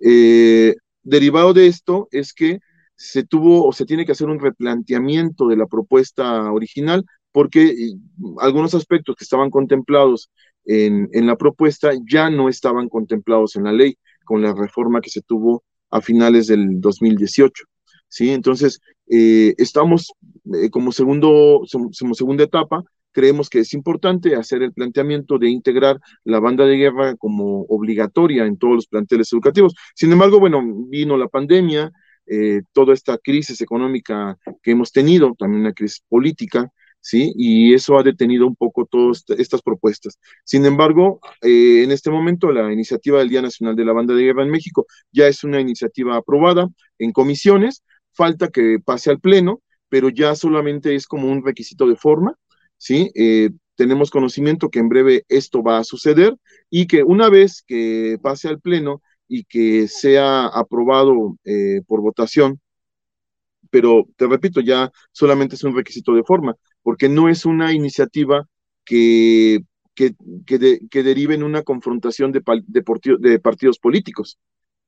Eh, 0.02 0.74
derivado 1.02 1.52
de 1.52 1.66
esto 1.66 2.08
es 2.10 2.32
que 2.32 2.60
se 2.96 3.24
tuvo 3.24 3.66
o 3.66 3.72
se 3.72 3.84
tiene 3.84 4.06
que 4.06 4.12
hacer 4.12 4.28
un 4.28 4.40
replanteamiento 4.40 5.48
de 5.48 5.56
la 5.56 5.66
propuesta 5.66 6.50
original 6.52 7.04
porque 7.32 7.64
eh, 7.64 7.94
algunos 8.38 8.74
aspectos 8.74 9.16
que 9.16 9.24
estaban 9.24 9.50
contemplados 9.50 10.30
en, 10.64 11.26
la 11.26 11.36
propuesta 11.36 11.92
ya 12.08 12.30
no 12.30 12.48
estaban 12.48 12.88
contemplados 12.88 13.56
en 13.56 13.64
la 13.64 13.72
ley 13.72 13.96
con 14.24 14.42
la 14.42 14.54
reforma 14.54 15.00
que 15.00 15.10
se 15.10 15.22
tuvo 15.22 15.64
a 15.90 16.00
finales 16.00 16.46
del 16.46 16.80
2018. 16.80 17.64
¿sí? 18.08 18.30
Entonces, 18.30 18.80
eh, 19.08 19.54
estamos 19.58 20.12
eh, 20.54 20.70
como, 20.70 20.92
segundo, 20.92 21.62
como 21.98 22.14
segunda 22.14 22.44
etapa, 22.44 22.82
creemos 23.12 23.48
que 23.48 23.60
es 23.60 23.72
importante 23.72 24.34
hacer 24.34 24.62
el 24.62 24.72
planteamiento 24.72 25.38
de 25.38 25.48
integrar 25.48 26.00
la 26.24 26.40
banda 26.40 26.66
de 26.66 26.76
guerra 26.76 27.14
como 27.16 27.62
obligatoria 27.62 28.44
en 28.44 28.58
todos 28.58 28.74
los 28.74 28.86
planteles 28.86 29.32
educativos. 29.32 29.74
Sin 29.94 30.12
embargo, 30.12 30.40
bueno, 30.40 30.62
vino 30.88 31.16
la 31.16 31.28
pandemia, 31.28 31.92
eh, 32.26 32.62
toda 32.72 32.92
esta 32.92 33.16
crisis 33.18 33.60
económica 33.60 34.36
que 34.62 34.72
hemos 34.72 34.92
tenido, 34.92 35.34
también 35.38 35.60
una 35.60 35.72
crisis 35.72 36.02
política, 36.08 36.70
¿sí? 37.04 37.32
Y 37.36 37.74
eso 37.74 37.98
ha 37.98 38.02
detenido 38.02 38.46
un 38.46 38.56
poco 38.56 38.86
todas 38.86 39.24
estas 39.38 39.60
propuestas. 39.62 40.18
Sin 40.44 40.64
embargo, 40.64 41.20
eh, 41.42 41.82
en 41.84 41.92
este 41.92 42.10
momento 42.10 42.50
la 42.50 42.72
iniciativa 42.72 43.18
del 43.18 43.28
Día 43.28 43.42
Nacional 43.42 43.76
de 43.76 43.84
la 43.84 43.92
Banda 43.92 44.14
de 44.14 44.22
Guerra 44.24 44.42
en 44.42 44.50
México 44.50 44.86
ya 45.12 45.28
es 45.28 45.44
una 45.44 45.60
iniciativa 45.60 46.16
aprobada 46.16 46.68
en 46.98 47.12
comisiones, 47.12 47.84
falta 48.12 48.48
que 48.48 48.78
pase 48.82 49.10
al 49.10 49.20
Pleno, 49.20 49.60
pero 49.90 50.08
ya 50.08 50.34
solamente 50.34 50.94
es 50.94 51.06
como 51.06 51.30
un 51.30 51.44
requisito 51.44 51.86
de 51.86 51.96
forma, 51.96 52.36
¿sí? 52.78 53.10
Eh, 53.14 53.50
tenemos 53.76 54.10
conocimiento 54.10 54.70
que 54.70 54.78
en 54.78 54.88
breve 54.88 55.24
esto 55.28 55.62
va 55.62 55.78
a 55.78 55.84
suceder 55.84 56.34
y 56.70 56.86
que 56.86 57.02
una 57.02 57.28
vez 57.28 57.62
que 57.66 58.18
pase 58.22 58.48
al 58.48 58.60
Pleno 58.60 59.02
y 59.28 59.44
que 59.44 59.88
sea 59.88 60.46
aprobado 60.46 61.36
eh, 61.44 61.82
por 61.86 62.00
votación, 62.00 62.60
pero 63.70 64.06
te 64.16 64.26
repito, 64.26 64.60
ya 64.60 64.90
solamente 65.12 65.56
es 65.56 65.64
un 65.64 65.74
requisito 65.74 66.14
de 66.14 66.22
forma, 66.24 66.56
porque 66.84 67.08
no 67.08 67.28
es 67.28 67.44
una 67.46 67.72
iniciativa 67.72 68.46
que, 68.84 69.60
que, 69.96 70.14
que, 70.46 71.02
derive 71.02 71.34
en 71.34 71.42
una 71.42 71.62
confrontación 71.62 72.30
de, 72.30 72.42
de, 72.66 73.38
partidos 73.40 73.78
políticos, 73.80 74.38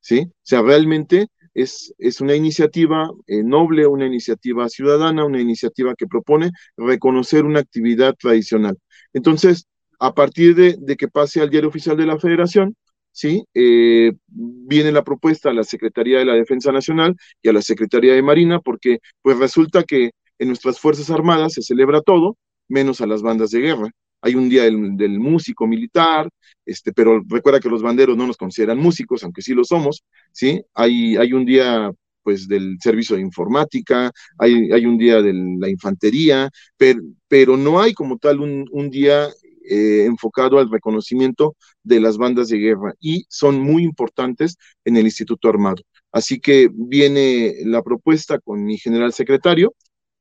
¿sí? 0.01 0.29
O 0.29 0.33
sea, 0.43 0.63
realmente 0.63 1.29
es, 1.55 1.95
es 1.99 2.21
una 2.21 2.37
iniciativa 2.37 3.11
eh, 3.27 3.43
noble, 3.43 3.87
una 3.87 4.07
iniciativa 4.07 4.69
ciudadana, 4.69 5.25
una 5.25 5.41
iniciativa 5.41 5.95
que 5.97 6.07
propone 6.07 6.51
reconocer 6.77 7.45
una 7.45 7.61
actividad 7.61 8.15
tradicional. 8.15 8.79
Entonces, 9.13 9.67
a 9.99 10.15
partir 10.15 10.55
de, 10.55 10.77
de 10.79 10.97
que 10.97 11.09
pase 11.09 11.41
al 11.41 11.51
diario 11.51 11.71
oficial 11.71 11.97
de 11.97 12.07
la 12.07 12.19
federación, 12.19 12.77
¿sí? 13.17 13.47
Eh, 13.55 14.13
viene 14.27 14.93
la 14.93 15.03
propuesta 15.03 15.49
a 15.49 15.55
la 15.55 15.65
Secretaría 15.65 16.19
de 16.19 16.27
la 16.27 16.35
Defensa 16.35 16.71
Nacional 16.73 17.17
y 17.41 17.49
a 17.49 17.55
la 17.55 17.63
Secretaría 17.63 18.13
de 18.15 18.23
Marina, 18.23 18.61
porque 18.61 18.99
pues 19.23 19.39
resulta 19.39 19.85
que 19.85 20.11
en 20.39 20.49
nuestras 20.49 20.79
Fuerzas 20.81 21.11
Armadas 21.11 21.55
se 21.55 21.63
celebra 21.63 22.01
todo, 22.01 22.37
menos 22.69 23.01
a 23.01 23.07
las 23.07 23.23
bandas 23.23 23.51
de 23.51 23.61
guerra. 23.61 23.91
Hay 24.23 24.35
un 24.35 24.49
día 24.49 24.65
del, 24.65 25.19
músico 25.19 25.67
militar, 25.67 26.29
este, 26.65 26.93
pero 26.93 27.23
recuerda 27.29 27.61
que 27.61 27.69
los 27.69 27.83
banderos 27.83 28.17
no 28.17 28.27
nos 28.27 28.37
consideran 28.37 28.79
músicos, 28.79 29.23
aunque 29.23 29.43
sí 29.43 29.55
lo 29.55 29.65
somos, 29.65 30.05
¿sí? 30.33 30.63
Hay, 30.75 31.17
hay 31.17 31.33
un 31.33 31.45
día 31.45 31.91
pues 32.23 32.49
del 32.49 32.77
servicio 32.83 33.15
de 33.15 33.23
informática, 33.23 34.11
hay, 34.37 34.73
hay 34.73 34.85
un 34.85 34.99
día 34.99 35.23
de 35.23 35.33
la 35.33 35.69
infantería, 35.69 36.51
pero, 36.77 37.01
pero 37.29 37.57
no 37.57 37.81
hay 37.81 37.95
como 37.95 38.19
tal 38.19 38.41
un, 38.41 38.67
un 38.73 38.91
día 38.91 39.29
eh, 39.69 40.05
enfocado 40.05 40.61
al 40.61 40.71
reconocimiento 40.71 41.57
de 41.83 41.99
las 41.99 42.19
bandas 42.19 42.49
de 42.49 42.59
guerra 42.59 42.95
y 43.01 43.27
son 43.29 43.61
muy 43.61 43.83
importantes 43.83 44.57
en 44.85 44.97
el 44.97 45.07
Instituto 45.07 45.49
Armado. 45.49 45.83
Así 46.13 46.39
que 46.39 46.69
viene 46.73 47.55
la 47.65 47.83
propuesta 47.83 48.39
con 48.39 48.65
mi 48.65 48.79
general 48.79 49.13
secretario, 49.13 49.75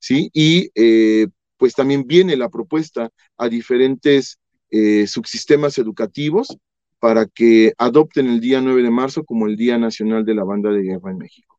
¿sí? 0.06 0.30
Y 0.34 0.70
eh, 0.76 1.28
pues 1.58 1.74
también 1.74 2.06
viene 2.06 2.38
la 2.38 2.50
propuesta 2.50 3.10
a 3.38 3.50
diferentes 3.50 4.38
eh, 4.70 5.08
subsistemas 5.08 5.80
educativos 5.80 6.56
para 7.00 7.26
que 7.26 7.74
adopten 7.80 8.28
el 8.28 8.40
día 8.40 8.62
9 8.62 8.84
de 8.84 8.92
marzo 8.92 9.24
como 9.24 9.48
el 9.48 9.56
Día 9.56 9.80
Nacional 9.80 10.24
de 10.24 10.36
la 10.36 10.44
Banda 10.44 10.70
de 10.70 10.84
Guerra 10.84 11.10
en 11.10 11.18
México. 11.18 11.58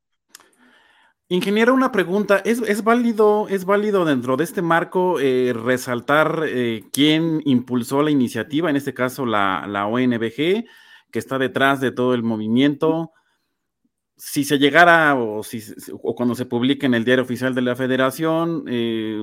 Ingeniero, 1.29 1.75
una 1.75 1.91
pregunta. 1.91 2.41
¿Es, 2.45 2.85
válido, 2.85 3.49
¿Es 3.49 3.65
válido 3.65 4.05
dentro 4.05 4.37
de 4.37 4.45
este 4.45 4.63
marco 4.63 5.19
eh, 5.19 5.53
resaltar 5.53 6.45
eh, 6.47 6.85
quién 6.93 7.43
impulsó 7.45 8.03
la 8.03 8.13
iniciativa, 8.13 8.71
en 8.71 8.77
este 8.77 8.95
caso 8.95 9.27
la, 9.27 9.67
la, 9.69 9.89
ONBG, 9.89 10.67
que 11.11 11.19
está 11.19 11.39
detrás 11.39 11.81
de 11.81 11.91
todo 11.91 12.15
el 12.15 12.23
movimiento? 12.23 13.11
Si 14.17 14.45
se 14.45 14.59
llegara 14.59 15.15
o, 15.15 15.43
si, 15.43 15.63
o 15.93 16.15
cuando 16.15 16.35
se 16.35 16.47
publique 16.47 16.87
en 16.87 16.95
el 16.95 17.05
diario 17.05 17.25
oficial 17.25 17.55
de 17.55 17.63
la 17.63 17.77
federación, 17.77 18.65
eh, 18.67 19.23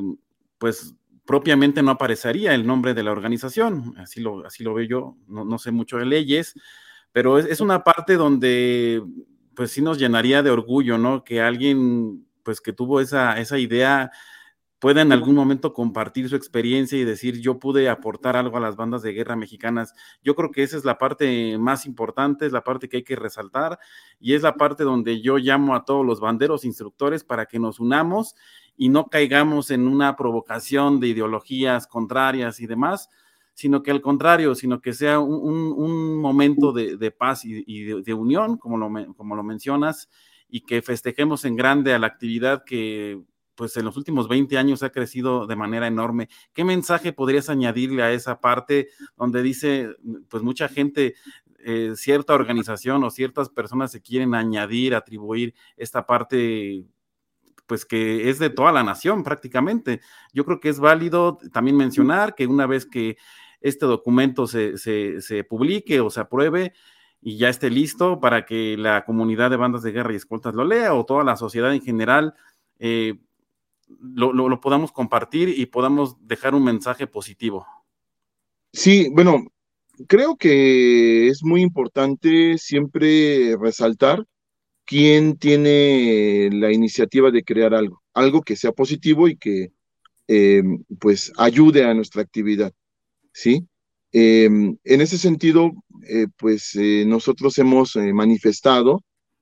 pues 0.58 0.96
propiamente 1.26 1.82
no 1.82 1.92
aparecería 1.92 2.54
el 2.54 2.68
nombre 2.68 2.94
de 2.94 3.04
la 3.04 3.12
organización, 3.12 3.96
así 3.98 4.22
lo, 4.22 4.46
así 4.46 4.64
lo 4.64 4.74
veo 4.74 4.86
yo, 4.88 5.18
no, 5.28 5.46
no 5.46 5.58
sé 5.58 5.72
mucho 5.72 5.98
de 5.98 6.06
leyes, 6.06 6.54
pero 7.12 7.40
es, 7.40 7.46
es 7.46 7.62
una 7.62 7.84
parte 7.84 8.16
donde 8.16 9.02
pues 9.56 9.72
sí 9.72 9.82
nos 9.82 10.00
llenaría 10.00 10.44
de 10.44 10.50
orgullo, 10.50 10.98
¿no? 10.98 11.24
Que 11.24 11.42
alguien, 11.42 12.26
pues 12.44 12.60
que 12.62 12.74
tuvo 12.74 13.00
esa, 13.02 13.40
esa 13.40 13.58
idea, 13.58 14.12
pueda 14.84 15.02
en 15.02 15.14
algún 15.14 15.36
momento 15.36 15.72
compartir 15.72 16.28
su 16.28 16.36
experiencia 16.36 17.00
y 17.00 17.06
decir, 17.06 17.40
yo 17.40 17.58
pude 17.58 17.88
aportar 17.88 18.36
algo 18.36 18.58
a 18.58 18.60
las 18.60 18.76
bandas 18.76 19.02
de 19.02 19.14
guerra 19.14 19.38
mexicanas. 19.38 19.94
Yo 20.22 20.36
creo 20.36 20.52
que 20.52 20.62
esa 20.62 20.76
es 20.76 20.84
la 20.84 20.98
parte 20.98 21.58
más 21.58 21.86
importante, 21.86 22.46
es 22.46 22.52
la 22.52 22.66
parte 22.66 22.90
que 22.90 22.98
hay 22.98 23.04
que 23.06 23.16
resaltar 23.16 23.80
y 24.20 24.34
es 24.34 24.42
la 24.42 24.56
parte 24.56 24.84
donde 24.84 25.22
yo 25.22 25.38
llamo 25.38 25.74
a 25.74 25.86
todos 25.86 26.06
los 26.06 26.20
banderos 26.20 26.66
instructores 26.66 27.24
para 27.24 27.46
que 27.46 27.60
nos 27.60 27.80
unamos 27.80 28.36
y 28.76 28.90
no 28.90 29.06
caigamos 29.06 29.72
en 29.72 29.88
una 29.88 30.18
provocación 30.18 31.00
de 31.00 31.08
ideologías 31.08 31.88
contrarias 31.88 32.60
y 32.60 32.68
demás, 32.68 33.10
sino 33.54 33.84
que 33.84 33.92
al 33.92 34.02
contrario, 34.02 34.54
sino 34.54 34.82
que 34.82 34.92
sea 34.92 35.22
un, 35.22 36.20
momento 36.20 36.74
de, 36.74 37.12
paz 37.12 37.46
y, 37.46 37.84
de, 38.02 38.14
unión, 38.14 38.58
como 38.58 38.78
lo, 38.78 38.92
como 39.16 39.38
lo 39.38 39.44
mencionas, 39.44 40.10
y 40.50 40.66
que 40.66 40.82
festejemos 40.82 41.46
en 41.46 41.56
grande 41.56 41.94
a 41.94 42.00
la 42.00 42.08
actividad 42.08 42.66
que 42.66 43.24
pues 43.56 43.76
en 43.78 43.86
los 43.86 43.98
últimos 43.98 44.28
20 44.28 44.58
años 44.58 44.84
ha 44.84 44.92
crecido 44.92 45.48
de 45.48 45.56
manera 45.56 45.88
enorme. 45.88 46.30
¿Qué 46.54 46.64
mensaje 46.64 47.14
podrías 47.14 47.50
añadirle 47.50 48.04
a 48.04 48.12
esa 48.12 48.40
parte 48.40 48.90
donde 49.18 49.42
dice, 49.42 49.90
pues 50.30 50.44
mucha 50.44 50.68
gente, 50.68 51.16
eh, 51.66 51.94
cierta 51.96 52.34
organización 52.34 53.04
o 53.04 53.10
ciertas 53.10 53.50
personas 53.50 53.92
se 53.92 54.02
quieren 54.02 54.36
añadir, 54.36 54.96
atribuir 54.96 55.54
esta 55.78 56.06
parte 56.06 56.86
pues 57.68 57.86
que 57.86 58.30
es 58.30 58.40
de 58.40 58.50
toda 58.50 58.72
la 58.72 58.84
nación 58.84 59.24
prácticamente. 59.24 60.02
Yo 60.34 60.46
creo 60.46 60.60
que 60.60 60.70
es 60.70 60.80
válido 60.80 61.38
también 61.52 61.78
mencionar 61.78 62.36
que 62.36 62.48
una 62.48 62.68
vez 62.68 62.86
que 62.86 63.18
este 63.62 63.86
documento 63.86 64.46
se, 64.46 64.76
publique 65.50 66.02
o 66.02 66.10
se 66.10 66.20
apruebe, 66.20 66.74
y 67.22 67.38
ya 67.38 67.48
esté 67.48 67.70
listo 67.70 68.20
para 68.20 68.46
que 68.46 68.76
la 68.78 69.06
comunidad 69.06 69.50
de 69.50 69.56
bandas 69.56 69.82
de 69.82 69.94
guerra 69.94 70.12
y 70.12 70.18
escoltas 70.18 70.54
lo 70.56 70.66
lea 70.66 70.94
o 70.94 71.06
toda 71.06 71.24
la 71.24 71.38
sociedad 71.38 71.74
en 71.74 71.82
general 71.82 72.34
eh, 72.80 73.22
lo, 73.88 74.62
podamos 74.62 74.92
compartir 74.92 75.50
y 75.50 75.66
podamos 75.66 76.16
dejar 76.26 76.56
un 76.56 76.64
mensaje 76.64 77.08
positivo. 77.08 77.66
Sí, 78.72 79.10
bueno, 79.12 79.46
creo 80.08 80.36
que 80.36 81.28
es 81.28 81.44
muy 81.44 81.62
importante 81.62 82.58
siempre 82.58 83.56
resaltar 83.58 84.26
quién 84.86 85.38
tiene 85.38 86.50
la 86.52 86.72
iniciativa 86.72 87.32
de 87.32 87.44
crear 87.44 87.74
algo, 87.74 88.02
algo 88.14 88.42
que 88.42 88.56
sea 88.56 88.72
positivo 88.72 89.28
y 89.28 89.38
que 89.38 89.72
eh, 90.28 90.64
pues 91.00 91.32
ayude 91.38 91.84
a 91.86 91.94
nuestra 91.94 92.22
actividad, 92.22 92.74
¿sí? 93.32 93.68
Em, 94.12 94.78
en 94.84 95.02
ese 95.02 95.18
sentido, 95.18 95.72
eh, 96.08 96.28
pues 96.38 96.76
eh, 96.76 97.04
nosotros 97.08 97.58
hemos 97.58 97.96
manifestado 98.14 99.02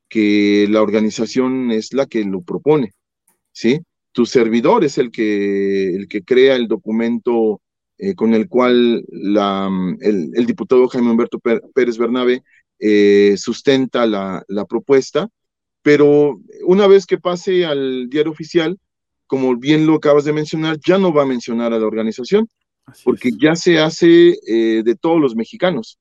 que 0.10 0.68
la 0.70 0.82
organización 0.82 1.72
es 1.72 1.94
la 1.94 2.06
que 2.06 2.24
lo 2.26 2.42
propone, 2.42 2.92
¿sí? 3.54 3.82
Tu 4.12 4.26
servidor 4.26 4.84
es 4.84 4.98
el 4.98 5.12
que, 5.12 5.96
el 5.96 6.08
que 6.08 6.24
crea 6.24 6.56
el 6.56 6.68
documento 6.68 7.62
con 8.16 8.34
el 8.34 8.50
cual 8.50 9.06
la, 9.10 9.70
el, 10.00 10.32
el, 10.34 10.46
diputado 10.48 10.88
Jaime 10.88 11.12
Humberto 11.12 11.40
Pérez 11.40 12.00
Bernabe 12.00 12.42
sustenta 13.38 14.08
la, 14.08 14.44
la 14.48 14.66
propuesta, 14.66 15.30
pero 15.84 16.40
una 16.66 16.88
vez 16.88 17.06
que 17.06 17.20
pase 17.20 17.66
al 17.66 18.10
diario 18.10 18.32
oficial, 18.32 18.80
como 19.32 19.56
bien 19.56 19.88
lo 19.88 19.96
acabas 19.96 20.26
de 20.26 20.34
mencionar, 20.34 20.78
ya 20.86 20.98
no 20.98 21.14
va 21.14 21.24
a 21.24 21.26
mencionar 21.26 21.72
a 21.72 21.80
la 21.80 21.86
organización, 21.86 22.50
porque 23.06 23.30
ya 23.40 23.56
se 23.56 23.80
hace 23.80 24.38
eh, 24.46 24.84
de 24.84 24.96
todos 24.96 25.22
los 25.22 25.36
mexicanos, 25.38 26.00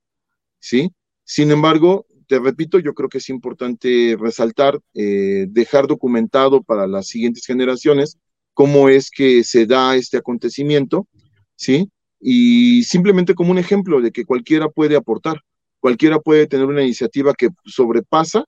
¿sí? 0.59 0.91
Sin 1.23 1.53
embargo, 1.53 2.07
te 2.31 2.39
repito, 2.39 2.79
yo 2.79 2.95
creo 2.95 3.09
que 3.09 3.19
es 3.19 3.29
importante 3.29 4.17
resaltar, 4.17 4.79
eh, 4.95 5.47
dejar 5.49 5.89
documentado 5.89 6.63
para 6.63 6.87
las 6.87 7.09
siguientes 7.09 7.45
generaciones 7.45 8.19
cómo 8.55 8.89
es 8.89 9.11
que 9.11 9.43
se 9.43 9.67
da 9.67 9.97
este 9.97 10.19
acontecimiento, 10.19 11.09
¿sí? 11.57 11.91
Y 12.21 12.85
simplemente 12.85 13.35
como 13.35 13.51
un 13.51 13.59
ejemplo 13.59 14.01
de 14.01 14.13
que 14.13 14.25
cualquiera 14.25 14.69
puede 14.69 14.95
aportar, 14.95 15.41
cualquiera 15.81 16.21
puede 16.21 16.47
tener 16.47 16.67
una 16.67 16.85
iniciativa 16.85 17.35
que 17.35 17.49
sobrepasa 17.65 18.45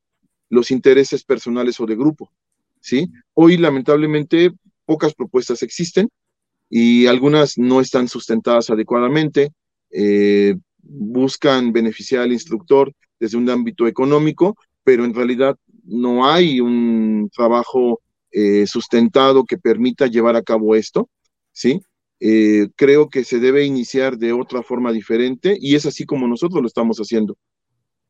los 0.49 0.71
intereses 0.71 1.25
personales 1.25 1.81
o 1.81 1.87
de 1.87 1.97
grupo, 1.97 2.31
¿sí? 2.81 3.11
Hoy, 3.35 3.57
lamentablemente, 3.57 4.53
pocas 4.85 5.13
propuestas 5.13 5.61
existen 5.65 6.09
y 6.71 7.07
algunas 7.07 7.59
no 7.59 7.81
están 7.81 8.07
sustentadas 8.07 8.71
adecuadamente, 8.71 9.51
eh, 9.91 10.55
buscan 10.79 11.73
beneficiar 11.73 12.23
al 12.23 12.33
instructor 12.33 12.93
desde 13.23 13.39
un 13.39 13.49
ámbito 13.49 13.87
económico, 13.87 14.57
pero 14.83 15.05
en 15.05 15.15
realidad 15.15 15.57
no 15.85 16.29
hay 16.29 16.59
un 16.59 17.31
trabajo 17.33 18.01
eh, 18.33 18.67
sustentado 18.67 19.45
que 19.45 19.59
permita 19.59 20.09
llevar 20.09 20.35
a 20.35 20.43
cabo 20.43 20.75
esto, 20.75 21.09
¿sí? 21.53 21.81
Eh, 22.19 22.67
creo 22.75 23.09
que 23.09 23.23
se 23.23 23.39
debe 23.39 23.65
iniciar 23.65 24.19
de 24.19 24.33
otra 24.33 24.65
forma 24.65 24.91
diferente 24.91 25.57
y 25.61 25.77
es 25.77 25.87
así 25.87 26.05
como 26.05 26.27
nosotros 26.27 26.61
lo 26.63 26.67
estamos 26.67 26.99
haciendo. 26.99 27.39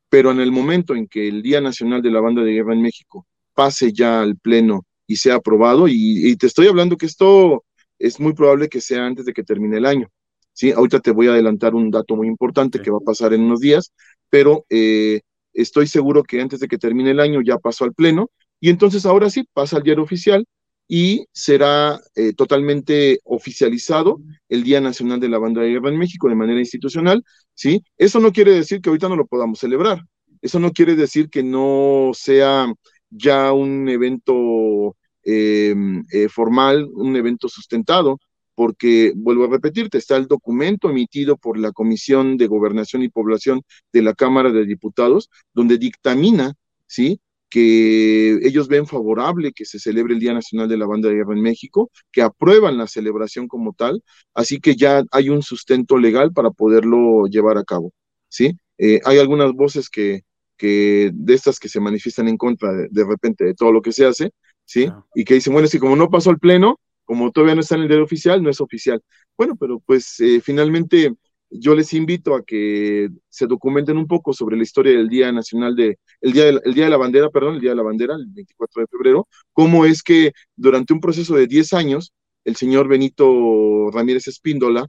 Pero 0.09 0.31
en 0.31 0.41
el 0.41 0.51
momento 0.51 0.95
en 0.95 1.07
que 1.07 1.29
el 1.29 1.43
Día 1.43 1.61
Nacional 1.61 2.01
de 2.01 2.11
la 2.11 2.21
Banda 2.21 2.43
de 2.43 2.55
Guerra 2.55 2.73
en 2.73 2.81
México 2.81 3.27
pase 3.53 3.93
ya 3.93 4.23
al 4.23 4.39
Pleno 4.39 4.87
y 5.07 5.17
sea 5.17 5.35
aprobado. 5.35 5.89
Y, 5.89 6.35
te 6.37 6.47
estoy 6.47 6.69
hablando 6.69 6.97
que 6.97 7.05
esto 7.05 7.65
es 7.99 8.19
muy 8.19 8.33
probable 8.33 8.71
que 8.71 8.81
sea 8.81 9.05
antes 9.05 9.27
de 9.27 9.35
que 9.35 9.45
termine 9.45 9.77
el 9.77 9.85
año. 9.85 10.09
Sí, 10.55 10.71
ahorita 10.73 11.01
te 11.01 11.11
voy 11.11 11.27
a 11.27 11.33
adelantar 11.33 11.75
un 11.75 11.91
dato 11.91 12.17
muy 12.17 12.29
importante 12.29 12.81
que 12.81 12.91
va 12.91 12.99
a 12.99 13.05
pasar 13.05 13.35
en 13.35 13.43
unos 13.43 13.61
días, 13.61 13.93
pero 14.33 14.65
eh, 14.71 15.21
estoy 15.53 15.87
seguro 15.87 16.23
que 16.23 16.41
antes 16.41 16.59
de 16.59 16.67
que 16.67 16.79
termine 16.79 17.11
el 17.11 17.21
año 17.21 17.43
ya 17.43 17.59
pasó 17.59 17.85
al 17.85 17.93
pleno 17.93 18.31
y 18.61 18.71
entonces 18.71 19.05
ahora 19.05 19.29
sí 19.29 19.45
pasa 19.53 19.77
al 19.77 19.83
diario 19.83 20.03
oficial 20.03 20.47
y 20.89 21.27
será 21.33 22.01
eh, 22.15 22.33
totalmente 22.33 23.21
oficializado 23.25 24.21
el 24.49 24.65
Día 24.65 24.81
Nacional 24.81 25.21
de 25.21 25.29
la 25.29 25.39
Banda 25.39 25.61
de 25.61 25.69
Guerra 25.73 25.91
en 25.91 25.99
México 25.99 26.31
de 26.31 26.35
manera 26.35 26.61
institucional, 26.61 27.23
¿sí? 27.53 27.83
Eso 27.99 28.21
no 28.21 28.33
quiere 28.33 28.53
decir 28.53 28.81
que 28.81 28.89
ahorita 28.89 29.11
no 29.11 29.17
lo 29.17 29.27
podamos 29.27 29.59
celebrar, 29.59 30.01
eso 30.41 30.59
no 30.59 30.73
quiere 30.73 30.97
decir 30.97 31.29
que 31.29 31.43
no 31.43 32.13
sea 32.15 32.73
ya 33.11 33.53
un 33.53 33.87
evento 33.91 34.97
eh, 35.25 35.75
eh, 36.11 36.29
formal, 36.31 36.89
un 36.95 37.17
evento 37.17 37.51
sustentado, 37.51 38.19
porque, 38.55 39.13
vuelvo 39.17 39.45
a 39.45 39.49
repetirte, 39.49 39.99
está 39.99 40.17
el 40.17 40.27
documento 40.27 40.91
emitido 40.91 41.37
por 41.37 41.59
la 41.59 41.73
Comisión 41.73 42.37
de 42.37 42.47
Gobernación 42.47 43.03
y 43.03 43.09
Población 43.09 43.63
de 43.93 44.03
la 44.03 44.15
Cámara 44.15 44.51
de 44.51 44.67
Diputados, 44.67 45.31
donde 45.55 45.79
dictamina, 45.79 46.55
¿sí? 46.87 47.21
que 47.53 48.39
ellos 48.47 48.67
ven 48.67 48.87
favorable 48.87 49.53
que 49.53 49.67
se 49.67 49.79
celebre 49.79 50.15
el 50.15 50.21
Día 50.21 50.33
Nacional 50.33 50.71
de 50.71 50.79
la 50.79 50.87
Banda 50.87 51.11
de 51.11 51.17
Guerra 51.17 51.35
en 51.35 51.43
México, 51.43 51.91
que 52.11 52.23
aprueban 52.23 52.79
la 52.79 52.87
celebración 52.87 53.47
como 53.47 53.75
tal, 53.75 54.03
así 54.33 54.59
que 54.59 54.75
ya 54.75 55.03
hay 55.11 55.29
un 55.29 55.43
sustento 55.43 55.99
legal 55.99 56.33
para 56.33 56.51
poderlo 56.51 57.27
llevar 57.27 57.59
a 57.59 57.65
cabo, 57.65 57.93
¿sí? 58.31 58.57
Eh, 58.79 59.01
hay 59.05 59.19
algunas 59.19 59.53
voces 59.53 59.91
que, 59.91 60.23
que 60.57 61.11
de 61.13 61.35
estas 61.35 61.59
que 61.59 61.69
se 61.69 61.79
manifiestan 61.79 62.27
en 62.29 62.39
contra 62.39 62.73
de, 62.73 63.05
repente 63.05 63.45
de 63.45 63.55
todo 63.55 63.71
lo 63.71 63.83
que 63.83 63.93
se 63.93 64.07
hace, 64.07 64.31
¿sí? 64.65 64.89
Y 65.15 65.25
que 65.25 65.35
dicen, 65.35 65.53
bueno, 65.53 65.69
si 65.69 65.79
como 65.79 65.95
no 65.95 66.09
pasó 66.09 66.31
el 66.31 66.39
pleno, 66.39 66.81
como 67.13 67.31
todavía 67.31 67.55
no 67.55 67.61
está 67.61 67.75
en 67.75 67.83
el 67.83 67.89
diario 67.89 68.07
oficial, 68.07 68.43
no 68.43 68.49
es 68.49 68.59
oficial. 68.63 69.03
Bueno, 69.37 69.55
pero 69.55 69.81
pues 69.81 70.19
eh, 70.21 70.41
finalmente 70.43 71.13
yo 71.51 71.75
les 71.75 71.93
invito 71.93 72.35
a 72.35 72.43
que 72.43 73.11
se 73.29 73.47
documenten 73.47 73.99
un 73.99 74.07
poco 74.07 74.33
sobre 74.33 74.57
la 74.57 74.63
historia 74.63 74.97
del 74.97 75.11
Día 75.11 75.31
Nacional 75.31 75.77
de, 75.77 75.99
el 76.23 76.33
Día 76.33 76.47
de, 76.47 76.61
día 76.73 76.85
de 76.85 76.91
la 76.91 76.97
Bandera, 76.97 77.29
perdón, 77.29 77.57
el 77.57 77.61
Día 77.61 77.73
de 77.73 77.77
la 77.77 77.83
Bandera, 77.83 78.15
el 78.15 78.25
24 78.29 78.81
de 78.81 78.87
febrero, 78.87 79.29
cómo 79.53 79.85
es 79.85 80.03
que 80.03 80.33
durante 80.57 80.95
un 80.95 81.01
proceso 81.01 81.35
de 81.35 81.47
10 81.47 81.75
años, 81.75 82.15
el 82.47 82.57
señor 82.57 82.89
Benito 82.89 83.91
Ramírez 83.91 84.27
Espíndola 84.27 84.87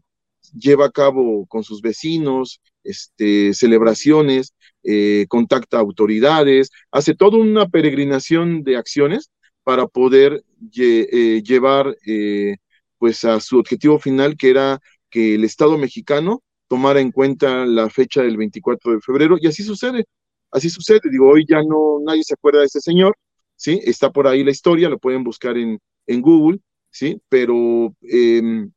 lleva 0.54 0.86
a 0.86 0.92
cabo 0.92 1.46
con 1.48 1.66
sus 1.66 1.82
vecinos 1.82 2.62
este, 2.86 3.54
celebraciones, 3.54 4.54
eh, 4.84 5.26
contacta 5.28 5.78
autoridades, 5.78 6.70
hace 6.90 7.16
toda 7.16 7.38
una 7.38 7.68
peregrinación 7.68 8.64
de 8.64 8.78
acciones 8.78 9.30
para 9.64 9.88
poder 9.88 10.42
llevar 10.72 11.96
eh, 12.06 12.58
pues 12.98 13.24
a 13.26 13.40
su 13.40 13.60
objetivo 13.60 14.00
final, 14.00 14.38
que 14.38 14.50
era 14.50 14.80
que 15.10 15.36
el 15.36 15.44
Estado 15.44 15.78
mexicano 15.78 16.42
tomara 16.68 17.02
en 17.02 17.12
cuenta 17.12 17.66
la 17.66 17.90
fecha 17.90 18.24
del 18.24 18.38
24 18.38 18.94
de 18.94 19.02
febrero, 19.02 19.38
y 19.40 19.48
así 19.48 19.64
sucede, 19.64 20.06
así 20.52 20.70
sucede, 20.70 21.02
digo, 21.12 21.30
hoy 21.30 21.46
ya 21.48 21.62
no, 21.62 22.00
nadie 22.06 22.24
se 22.24 22.34
acuerda 22.34 22.62
de 22.62 22.66
este 22.66 22.82
señor, 22.82 23.16
¿sí? 23.56 23.80
Está 23.84 24.12
por 24.12 24.28
ahí 24.28 24.44
la 24.44 24.52
historia, 24.52 24.90
lo 24.90 25.00
pueden 25.00 25.24
buscar 25.24 25.58
en, 25.58 25.80
en 26.08 26.22
Google, 26.22 26.60
¿sí? 26.90 27.22
Pero 27.30 27.94
em, 28.02 28.72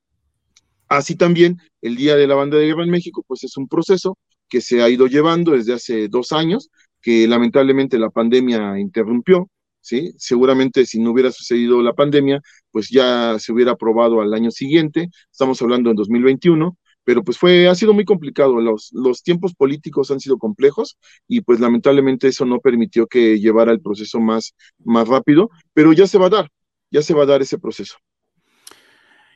así 0.88 1.16
también 1.16 1.58
el 1.82 1.96
Día 1.96 2.16
de 2.16 2.26
la 2.26 2.34
Banda 2.34 2.58
de 2.58 2.66
Guerra 2.66 2.84
en 2.84 2.90
México, 2.90 3.24
pues 3.26 3.44
es 3.44 3.56
un 3.56 3.68
proceso 3.68 4.18
que 4.48 4.60
se 4.60 4.82
ha 4.82 4.88
ido 4.88 5.06
llevando 5.06 5.52
desde 5.52 5.72
hace 5.74 6.08
dos 6.08 6.32
años, 6.32 6.70
que 7.00 7.26
lamentablemente 7.26 7.98
la 7.98 8.10
pandemia 8.10 8.78
interrumpió, 8.78 9.48
¿sí? 9.86 10.12
Seguramente 10.18 10.84
si 10.84 10.98
no 10.98 11.12
hubiera 11.12 11.30
sucedido 11.30 11.80
la 11.80 11.94
pandemia, 11.94 12.40
pues 12.72 12.88
ya 12.90 13.38
se 13.38 13.52
hubiera 13.52 13.72
aprobado 13.72 14.20
al 14.20 14.34
año 14.34 14.50
siguiente, 14.50 15.08
estamos 15.30 15.62
hablando 15.62 15.90
en 15.90 15.96
2021, 15.96 16.76
pero 17.04 17.22
pues 17.22 17.38
fue, 17.38 17.68
ha 17.68 17.74
sido 17.76 17.94
muy 17.94 18.04
complicado, 18.04 18.60
los, 18.60 18.90
los 18.92 19.22
tiempos 19.22 19.54
políticos 19.54 20.10
han 20.10 20.18
sido 20.18 20.38
complejos 20.38 20.98
y 21.28 21.40
pues 21.42 21.60
lamentablemente 21.60 22.26
eso 22.26 22.44
no 22.44 22.58
permitió 22.58 23.06
que 23.06 23.38
llevara 23.38 23.70
el 23.70 23.80
proceso 23.80 24.18
más, 24.18 24.54
más 24.84 25.06
rápido, 25.06 25.50
pero 25.72 25.92
ya 25.92 26.08
se 26.08 26.18
va 26.18 26.26
a 26.26 26.30
dar, 26.30 26.50
ya 26.90 27.02
se 27.02 27.14
va 27.14 27.22
a 27.22 27.26
dar 27.26 27.42
ese 27.42 27.58
proceso. 27.58 27.96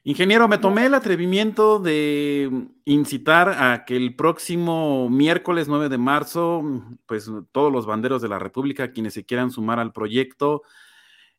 Ingeniero, 0.02 0.48
me 0.48 0.56
tomé 0.56 0.86
el 0.86 0.94
atrevimiento 0.94 1.78
de 1.78 2.68
incitar 2.86 3.50
a 3.50 3.84
que 3.84 3.96
el 3.96 4.16
próximo 4.16 5.10
miércoles 5.10 5.68
9 5.68 5.90
de 5.90 5.98
marzo, 5.98 6.62
pues 7.04 7.30
todos 7.52 7.70
los 7.70 7.84
banderos 7.84 8.22
de 8.22 8.28
la 8.28 8.38
República, 8.38 8.92
quienes 8.92 9.12
se 9.12 9.26
quieran 9.26 9.50
sumar 9.50 9.78
al 9.78 9.92
proyecto, 9.92 10.62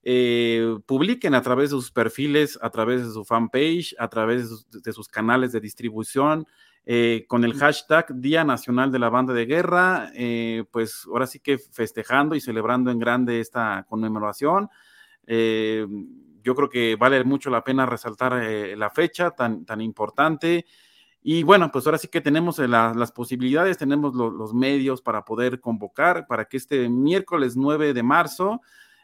eh, 0.03 0.77
publiquen 0.85 1.33
a 1.33 1.41
través 1.41 1.71
de 1.71 1.77
sus 1.77 1.91
perfiles, 1.91 2.59
a 2.61 2.69
través 2.69 3.03
de 3.03 3.11
su 3.11 3.25
fanpage, 3.25 3.95
a 3.97 4.07
través 4.09 4.63
de 4.69 4.93
sus, 4.93 5.07
canales 5.07 5.51
de 5.51 5.59
distribución, 5.59 6.45
eh, 6.85 7.25
con 7.27 7.43
el 7.43 7.55
hashtag 7.55 8.13
Día 8.13 8.43
Nacional 8.43 8.91
de 8.91 8.99
la 8.99 9.09
Banda 9.09 9.33
de 9.33 9.47
Guerra, 9.47 10.11
eh, 10.13 10.65
pues 10.69 11.07
ahora 11.07 11.25
sí 11.25 11.39
que 11.39 11.57
festejando 11.57 12.35
y 12.35 12.41
celebrando 12.41 12.91
en 12.91 12.99
grande 12.99 13.39
esta 13.39 13.87
conmemoración 13.89 14.69
yo 16.43 16.55
creo 16.55 16.69
que 16.69 16.95
vale 16.95 17.23
mucho 17.23 17.49
la 17.49 17.63
pena 17.63 17.85
resaltar 17.85 18.41
eh, 18.43 18.75
la 18.75 18.89
fecha 18.89 19.31
tan, 19.31 19.65
tan 19.65 19.81
importante. 19.81 20.65
Y 21.23 21.43
bueno, 21.43 21.71
pues 21.71 21.85
ahora 21.85 21.97
sí 21.97 22.07
que 22.07 22.21
tenemos 22.21 22.57
eh, 22.59 22.67
las 22.67 23.11
posibilidades, 23.11 23.77
tenemos 23.77 24.15
los 24.15 24.53
medios 24.53 25.01
para 25.01 25.23
poder 25.23 25.59
convocar, 25.59 26.25
para 26.27 26.45
que 26.45 26.57
este 26.57 26.89
miércoles 26.89 27.55
9 27.55 27.93
de 27.93 28.03
marzo 28.03 28.61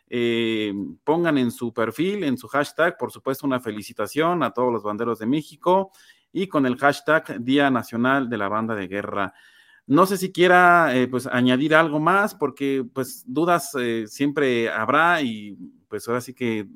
eh, 0.09 0.73
pongan 1.03 1.37
en 1.37 1.51
su 1.51 1.73
perfil, 1.73 2.23
en 2.23 2.37
su 2.37 2.47
hashtag, 2.47 2.97
por 2.97 3.11
supuesto, 3.11 3.45
una 3.45 3.59
felicitación 3.59 4.41
a 4.41 4.51
todos 4.51 4.73
los 4.73 4.83
banderos 4.83 5.19
de 5.19 5.27
México 5.27 5.91
y 6.31 6.47
con 6.47 6.65
el 6.65 6.77
hashtag 6.77 7.43
Día 7.43 7.69
Nacional 7.69 8.29
de 8.29 8.37
la 8.37 8.49
Banda 8.49 8.73
de 8.73 8.87
Guerra. 8.87 9.33
No 9.85 10.05
sé 10.05 10.17
si 10.17 10.31
quiera 10.31 10.91
pues 11.09 11.27
añadir 11.27 11.73
algo 11.73 11.99
más, 11.99 12.35
porque 12.35 12.83
pues 12.93 13.23
dudas 13.25 13.71
siempre 14.07 14.69
habrá 14.69 15.21
y 15.21 15.57
pues 15.87 16.07
ahora 16.07 16.19
sí 16.19 16.33
que 16.33 16.67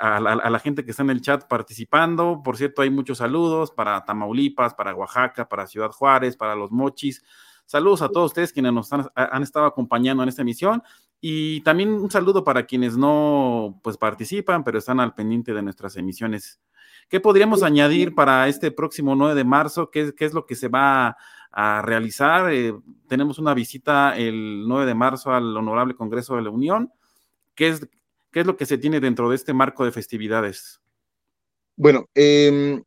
a, 0.00 0.20
la 0.20 0.58
gente 0.58 0.84
que 0.84 0.90
está 0.90 1.02
en 1.02 1.10
el 1.10 1.20
chat 1.20 1.46
participando. 1.46 2.42
Por 2.42 2.56
cierto, 2.56 2.82
hay 2.82 2.90
muchos 2.90 3.18
saludos 3.18 3.70
para 3.70 4.04
Tamaulipas, 4.04 4.74
para 4.74 4.94
Oaxaca, 4.94 5.48
para 5.48 5.66
Ciudad 5.66 5.90
Juárez, 5.90 6.36
para 6.36 6.54
los 6.54 6.70
Mochis. 6.70 7.22
Saludos 7.66 8.02
a 8.02 8.08
todos 8.08 8.26
ustedes 8.26 8.52
quienes 8.52 8.72
nos 8.72 8.92
han, 8.92 9.42
estado 9.42 9.66
acompañando 9.66 10.22
en 10.22 10.28
esta 10.28 10.42
emisión 10.42 10.82
y 11.20 11.62
también 11.62 11.90
un 11.92 12.10
saludo 12.10 12.44
para 12.44 12.64
quienes 12.64 12.96
no 12.96 13.80
pues 13.82 13.96
participan, 13.96 14.62
pero 14.62 14.78
están 14.78 15.00
al 15.00 15.14
pendiente 15.14 15.52
de 15.52 15.62
nuestras 15.62 15.96
emisiones. 15.96 16.60
¿Qué 17.08 17.18
podríamos 17.18 17.64
añadir 17.64 18.14
para 18.14 18.46
este 18.46 18.70
próximo 18.70 19.16
9 19.16 19.34
de 19.34 19.44
marzo? 19.44 19.90
¿Qué, 19.90 20.14
qué 20.16 20.24
es 20.24 20.34
lo 20.34 20.46
que 20.46 20.54
se 20.54 20.68
va 20.68 21.16
a 21.50 21.82
realizar? 21.82 22.52
Eh, 22.52 22.72
tenemos 23.08 23.38
una 23.38 23.52
visita 23.52 24.16
el 24.16 24.66
9 24.68 24.86
de 24.86 24.94
marzo 24.94 25.32
al 25.32 25.56
Honorable 25.56 25.94
Congreso 25.94 26.36
de 26.36 26.42
la 26.42 26.50
Unión. 26.50 26.92
¿Qué 27.56 27.68
es, 27.68 27.88
¿Qué 28.36 28.40
es 28.40 28.46
lo 28.46 28.58
que 28.58 28.66
se 28.66 28.76
tiene 28.76 29.00
dentro 29.00 29.30
de 29.30 29.36
este 29.36 29.54
marco 29.54 29.86
de 29.86 29.92
festividades? 29.92 30.78
Bueno, 31.74 32.04
eh, 32.14 32.82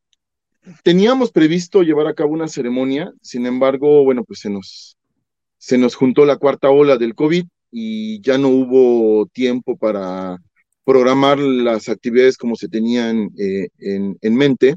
teníamos 0.83 1.31
previsto 1.31 1.81
llevar 1.81 2.05
a 2.05 2.13
cabo 2.13 2.33
una 2.33 2.47
ceremonia, 2.47 3.11
sin 3.23 3.47
embargo, 3.47 4.03
bueno, 4.03 4.23
pues 4.23 4.41
se 4.41 4.51
nos, 4.51 4.95
se 5.57 5.79
nos 5.79 5.95
juntó 5.95 6.23
la 6.23 6.37
cuarta 6.37 6.69
ola 6.69 6.97
del 6.97 7.15
COVID 7.15 7.47
y 7.71 8.21
ya 8.21 8.37
no 8.37 8.49
hubo 8.49 9.25
tiempo 9.33 9.75
para 9.75 10.37
programar 10.83 11.39
las 11.39 11.89
actividades 11.89 12.37
como 12.37 12.55
se 12.55 12.69
tenían 12.69 13.31
eh, 13.39 13.69
en, 13.79 14.35
mente. 14.35 14.75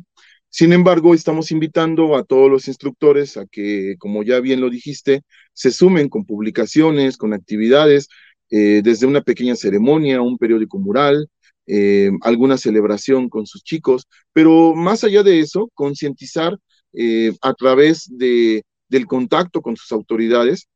Sin 0.48 0.72
embargo, 0.72 1.12
estamos 1.12 1.50
invitando 1.50 2.16
a 2.16 2.24
todos 2.24 2.50
los 2.50 2.66
instructores 2.66 3.36
a 3.36 3.44
que, 3.44 3.96
como 3.98 4.22
ya 4.22 4.40
bien 4.40 4.62
lo 4.62 4.70
dijiste, 4.70 5.20
se 5.52 5.70
sumen 5.70 6.08
con 6.08 6.24
publicaciones, 6.24 7.18
con 7.18 7.34
actividades, 7.34 8.08
eh, 8.52 8.82
desde 8.84 9.06
una 9.06 9.22
pequeña 9.22 9.56
ceremonia, 9.56 10.20
un 10.20 10.36
periódico 10.36 10.78
mural, 10.78 11.26
eh, 11.66 12.10
alguna 12.20 12.58
celebración 12.58 13.30
con 13.30 13.46
sus 13.46 13.64
chicos, 13.64 14.06
pero 14.34 14.74
más 14.74 15.04
allá 15.04 15.22
de 15.22 15.40
eso, 15.40 15.70
concientizar 15.72 16.58
eh, 16.92 17.32
a 17.40 17.54
través 17.54 18.06
de, 18.10 18.62
del 18.90 19.06
contacto 19.06 19.62
con 19.62 19.74
sus 19.74 19.90
autoridades, 19.90 20.68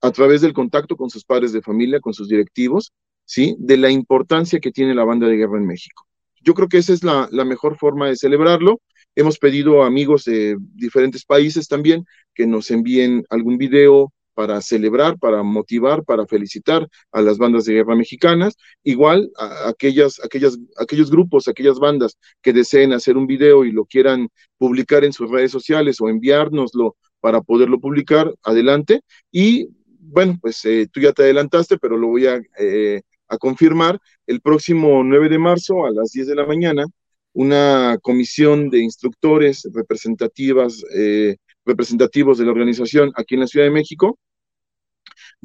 a 0.00 0.12
través 0.12 0.42
del 0.42 0.52
contacto 0.52 0.96
con 0.96 1.10
sus 1.10 1.24
padres 1.24 1.52
de 1.52 1.60
familia, 1.60 1.98
con 1.98 2.14
sus 2.14 2.28
directivos, 2.28 2.92
¿sí? 3.24 3.56
De 3.58 3.76
la 3.76 3.90
importancia 3.90 4.60
que 4.60 4.70
tiene 4.70 4.94
la 4.94 5.04
banda 5.04 5.26
de 5.26 5.36
guerra 5.36 5.58
en 5.58 5.66
México. 5.66 6.06
Yo 6.40 6.54
creo 6.54 6.68
que 6.68 6.78
esa 6.78 6.92
es 6.92 7.02
la, 7.02 7.28
la 7.32 7.44
mejor 7.44 7.76
forma 7.76 8.06
de 8.06 8.14
celebrarlo. 8.14 8.80
Hemos 9.16 9.38
pedido 9.38 9.82
a 9.82 9.88
amigos 9.88 10.22
de 10.24 10.56
diferentes 10.74 11.24
países 11.24 11.66
también 11.66 12.04
que 12.32 12.46
nos 12.46 12.70
envíen 12.70 13.24
algún 13.28 13.58
video, 13.58 14.12
para 14.36 14.60
celebrar, 14.60 15.18
para 15.18 15.42
motivar, 15.42 16.04
para 16.04 16.26
felicitar 16.26 16.86
a 17.10 17.22
las 17.22 17.38
bandas 17.38 17.64
de 17.64 17.72
guerra 17.72 17.96
mexicanas. 17.96 18.54
Igual 18.84 19.30
aquellas, 19.64 20.22
aquellas, 20.22 20.58
aquellos 20.76 21.10
grupos, 21.10 21.48
aquellas 21.48 21.78
bandas 21.78 22.18
que 22.42 22.52
deseen 22.52 22.92
hacer 22.92 23.16
un 23.16 23.26
video 23.26 23.64
y 23.64 23.72
lo 23.72 23.86
quieran 23.86 24.28
publicar 24.58 25.04
en 25.06 25.14
sus 25.14 25.30
redes 25.30 25.50
sociales 25.50 26.02
o 26.02 26.10
enviárnoslo 26.10 26.96
para 27.18 27.40
poderlo 27.40 27.80
publicar, 27.80 28.30
adelante. 28.42 29.00
Y 29.32 29.70
bueno, 30.00 30.38
pues 30.38 30.62
eh, 30.66 30.86
tú 30.92 31.00
ya 31.00 31.14
te 31.14 31.22
adelantaste, 31.22 31.78
pero 31.78 31.96
lo 31.96 32.08
voy 32.08 32.26
a, 32.26 32.38
eh, 32.58 33.00
confirmar. 33.40 33.98
El 34.26 34.42
próximo 34.42 35.02
9 35.02 35.30
de 35.30 35.38
marzo 35.38 35.86
a 35.86 35.90
las 35.90 36.12
10 36.12 36.26
de 36.26 36.34
la 36.34 36.44
mañana, 36.44 36.84
una 37.32 37.96
comisión 38.02 38.68
de 38.68 38.80
instructores 38.80 39.66
representativas 39.72 40.84
eh, 40.94 41.36
representativos 41.66 42.38
de 42.38 42.44
la 42.44 42.52
organización 42.52 43.12
aquí 43.16 43.34
en 43.34 43.40
la 43.40 43.46
Ciudad 43.46 43.66
de 43.66 43.72
México 43.72 44.18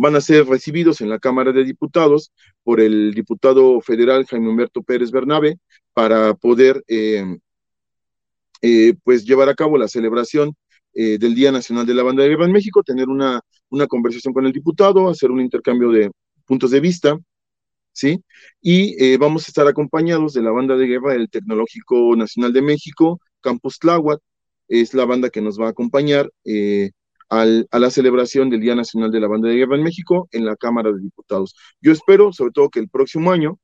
van 0.02 0.16
a 0.16 0.22
ser 0.22 0.48
recibidos 0.48 1.00
en 1.02 1.10
la 1.10 1.20
Cámara 1.20 1.52
de 1.52 1.64
Diputados 1.64 2.32
por 2.64 2.82
el 2.82 3.14
diputado 3.14 3.80
federal 3.82 4.26
Jaime 4.26 4.50
Humberto 4.50 4.82
Pérez 4.82 5.12
Bernabe 5.12 5.60
para 5.94 6.34
poder 6.34 6.84
eh, 6.88 7.24
eh, 8.64 8.96
pues 9.04 9.24
llevar 9.26 9.48
a 9.48 9.54
cabo 9.54 9.78
la 9.78 9.88
celebración 9.88 10.56
eh, 10.96 11.20
del 11.20 11.36
Día 11.36 11.52
Nacional 11.52 11.86
de 11.86 11.94
la 11.94 12.02
Banda 12.02 12.24
de 12.24 12.30
Guerra 12.30 12.46
en 12.46 12.52
México, 12.52 12.82
tener 12.82 13.10
una, 13.10 13.42
una 13.70 13.86
conversación 13.86 14.34
con 14.34 14.48
el 14.48 14.52
diputado, 14.52 15.08
hacer 15.08 15.30
un 15.30 15.40
intercambio 15.40 15.92
de 15.92 16.10
puntos 16.46 16.72
de 16.72 16.80
vista, 16.80 17.20
¿sí? 17.92 18.24
Y 18.60 19.18
vamos 19.18 19.46
a 19.46 19.50
estar 19.50 19.68
acompañados 19.68 20.34
de 20.34 20.42
la 20.42 20.50
Banda 20.50 20.76
de 20.78 20.88
Guerra 20.88 21.14
del 21.14 21.30
Tecnológico 21.30 22.16
Nacional 22.16 22.54
de 22.54 22.64
México, 22.64 23.22
Campus 23.40 23.78
Tláhuac, 23.78 24.20
es 24.68 24.96
la 24.96 25.06
banda 25.06 25.30
que 25.30 25.42
nos 25.42 25.60
va 25.60 25.68
a 25.68 25.72
acompañar 25.72 26.32
al, 27.32 27.66
a 27.72 27.80
la 27.80 27.90
celebración 27.90 28.50
del 28.50 28.60
Día 28.60 28.76
Nacional 28.76 29.10
de 29.10 29.22
la 29.22 29.28
Banda 29.30 29.48
de 29.48 29.56
Guerra 29.56 29.78
en 29.78 29.84
México 29.84 30.28
en 30.32 30.46
la 30.46 30.58
Cámara 30.58 30.92
de 30.92 31.00
Diputados. 31.00 31.56
Yo 31.82 31.94
espero, 31.94 32.34
sobre 32.34 32.52
todo, 32.52 32.70
que 32.70 32.80
el 32.80 32.90
próximo 32.90 33.32
año 33.32 33.58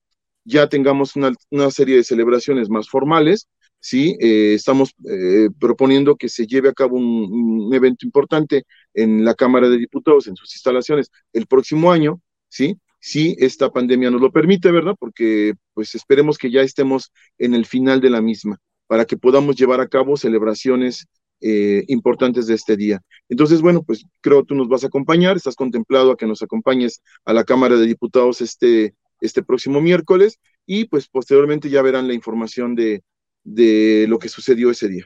ya 0.46 0.70
tengamos 0.70 1.18
una, 1.18 1.34
una 1.52 1.70
serie 1.70 1.98
de 1.98 2.06
celebraciones 2.06 2.70
más 2.70 2.88
formales, 2.90 3.50
¿sí? 3.82 4.16
Eh, 4.22 4.54
estamos 4.54 4.96
eh, 5.10 5.50
proponiendo 5.60 6.16
que 6.16 6.30
se 6.30 6.48
lleve 6.48 6.70
a 6.70 6.74
cabo 6.74 6.96
un, 6.96 7.66
un, 7.66 7.74
evento 7.74 8.06
importante 8.06 8.64
en 8.94 9.26
la 9.26 9.36
Cámara 9.36 9.68
de 9.68 9.78
Diputados, 9.78 10.28
en 10.28 10.38
sus 10.38 10.56
instalaciones, 10.56 11.12
el 11.34 11.46
próximo 11.46 11.92
año, 11.92 12.22
¿sí? 12.48 12.78
Si 13.02 13.36
esta 13.40 13.70
pandemia 13.70 14.10
nos 14.12 14.22
lo 14.22 14.32
permite, 14.32 14.72
¿verdad? 14.72 14.96
Porque 14.98 15.54
pues 15.74 15.94
esperemos 15.94 16.38
que 16.38 16.52
ya 16.52 16.62
estemos 16.62 17.12
en 17.38 17.54
el 17.54 17.66
final 17.66 18.00
de 18.00 18.12
la 18.12 18.22
misma 18.22 18.60
para 18.88 19.06
que 19.06 19.18
podamos 19.18 19.56
llevar 19.56 19.82
a 19.82 19.88
cabo 19.88 20.18
celebraciones 20.18 21.06
eh, 21.42 21.84
importantes 21.88 22.48
de 22.48 22.56
este 22.56 22.76
día. 22.76 23.02
Entonces, 23.30 23.62
bueno, 23.62 23.84
pues 23.84 24.06
creo 24.22 24.44
tú 24.44 24.56
nos 24.56 24.68
vas 24.68 24.84
a 24.84 24.88
acompañar, 24.88 25.38
estás 25.38 25.56
contemplado 25.56 26.12
a 26.12 26.18
que 26.18 26.26
nos 26.26 26.42
acompañes 26.42 27.02
a 27.26 27.34
la 27.34 27.44
Cámara 27.44 27.76
de 27.76 27.86
Diputados 27.86 28.42
este, 28.42 28.96
este 29.22 29.44
próximo 29.44 29.82
miércoles 29.82 30.40
y 30.66 30.86
pues 30.86 31.08
posteriormente 31.08 31.70
ya 31.70 31.82
verán 31.82 32.08
la 32.08 32.14
información 32.14 32.76
de, 32.76 33.04
de 33.44 34.06
lo 34.08 34.20
que 34.20 34.30
sucedió 34.30 34.72
ese 34.72 34.88
día. 34.88 35.06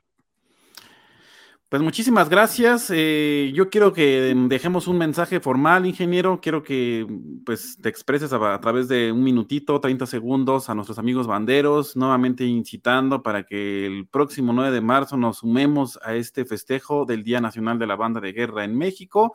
Pues 1.71 1.81
muchísimas 1.81 2.27
gracias. 2.27 2.91
Eh, 2.93 3.53
yo 3.55 3.69
quiero 3.69 3.93
que 3.93 4.35
dejemos 4.49 4.89
un 4.89 4.97
mensaje 4.97 5.39
formal, 5.39 5.85
ingeniero. 5.85 6.41
Quiero 6.41 6.63
que 6.63 7.07
pues 7.45 7.77
te 7.81 7.87
expreses 7.87 8.33
a, 8.33 8.53
a, 8.53 8.59
través 8.59 8.89
de 8.89 9.09
un 9.09 9.23
minutito, 9.23 9.79
30 9.79 10.05
segundos 10.05 10.69
a 10.69 10.75
nuestros 10.75 10.99
amigos 10.99 11.27
banderos, 11.27 11.95
nuevamente 11.95 12.43
incitando 12.43 13.23
para 13.23 13.43
que 13.43 13.85
el 13.85 14.05
próximo 14.05 14.51
9 14.51 14.69
de 14.69 14.81
marzo 14.81 15.15
nos 15.15 15.37
sumemos 15.37 15.97
a 16.03 16.13
este 16.13 16.43
festejo 16.43 17.05
del 17.05 17.23
Día 17.23 17.39
Nacional 17.39 17.79
de 17.79 17.87
la 17.87 17.95
Banda 17.95 18.19
de 18.19 18.33
Guerra 18.33 18.65
en 18.65 18.77
México. 18.77 19.33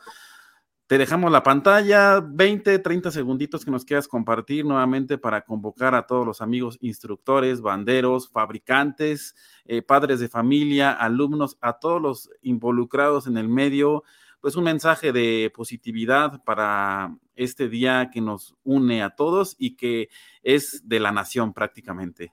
Te 0.87 0.99
dejamos 0.99 1.32
la 1.32 1.43
pantalla, 1.43 2.20
20, 2.20 2.78
30 2.78 3.11
segunditos 3.11 3.64
que 3.64 3.72
nos 3.72 3.84
quieras 3.84 4.07
compartir 4.07 4.64
nuevamente 4.64 5.18
para 5.18 5.43
convocar 5.43 5.97
a 5.97 6.07
todos 6.07 6.24
los 6.24 6.41
amigos 6.41 6.78
instructores, 6.80 7.61
banderos, 7.61 8.28
fabricantes, 8.28 9.34
eh, 9.64 9.82
padres 9.82 10.20
de 10.20 10.28
familia, 10.28 10.93
alumnos, 10.93 11.59
a 11.61 11.72
todos 11.80 12.01
los 12.01 12.30
involucrados 12.41 13.26
en 13.26 13.37
el 13.37 13.49
medio, 13.49 14.05
pues 14.41 14.55
un 14.55 14.62
mensaje 14.62 15.11
de 15.11 15.51
positividad 15.53 16.45
para 16.45 17.18
este 17.34 17.68
día 17.68 18.09
que 18.12 18.20
nos 18.20 18.55
une 18.62 19.03
a 19.03 19.11
todos 19.11 19.57
y 19.59 19.74
que 19.74 20.09
es 20.45 20.89
de 20.89 21.01
la 21.01 21.11
nación 21.11 21.53
prácticamente. 21.53 22.32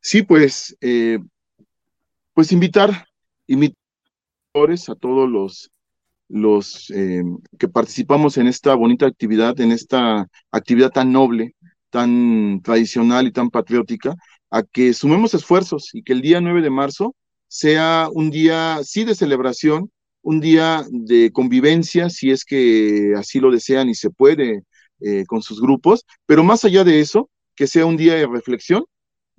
Sí, 0.00 0.22
pues, 0.22 0.76
eh, 0.82 1.18
pues 2.34 2.52
invitar, 2.52 3.08
invitar 3.46 3.78
a 4.54 4.94
todos 4.96 5.30
los 5.30 5.72
los 6.28 6.90
eh, 6.90 7.22
que 7.58 7.68
participamos 7.68 8.38
en 8.38 8.46
esta 8.46 8.74
bonita 8.74 9.06
actividad, 9.06 9.60
en 9.60 9.72
esta 9.72 10.26
actividad 10.50 10.90
tan 10.90 11.12
noble, 11.12 11.54
tan 11.90 12.60
tradicional 12.62 13.26
y 13.26 13.32
tan 13.32 13.50
patriótica, 13.50 14.14
a 14.50 14.62
que 14.62 14.94
sumemos 14.94 15.34
esfuerzos 15.34 15.90
y 15.92 16.02
que 16.02 16.12
el 16.12 16.22
día 16.22 16.40
9 16.40 16.62
de 16.62 16.70
marzo 16.70 17.14
sea 17.48 18.08
un 18.12 18.30
día, 18.30 18.80
sí, 18.82 19.04
de 19.04 19.14
celebración, 19.14 19.90
un 20.22 20.40
día 20.40 20.84
de 20.90 21.30
convivencia, 21.32 22.08
si 22.08 22.30
es 22.30 22.44
que 22.44 23.12
así 23.16 23.40
lo 23.40 23.50
desean 23.50 23.88
y 23.88 23.94
se 23.94 24.10
puede 24.10 24.62
eh, 25.00 25.24
con 25.26 25.42
sus 25.42 25.60
grupos, 25.60 26.04
pero 26.26 26.44
más 26.44 26.64
allá 26.64 26.84
de 26.84 27.00
eso, 27.00 27.28
que 27.54 27.66
sea 27.66 27.86
un 27.86 27.96
día 27.96 28.14
de 28.14 28.26
reflexión 28.26 28.84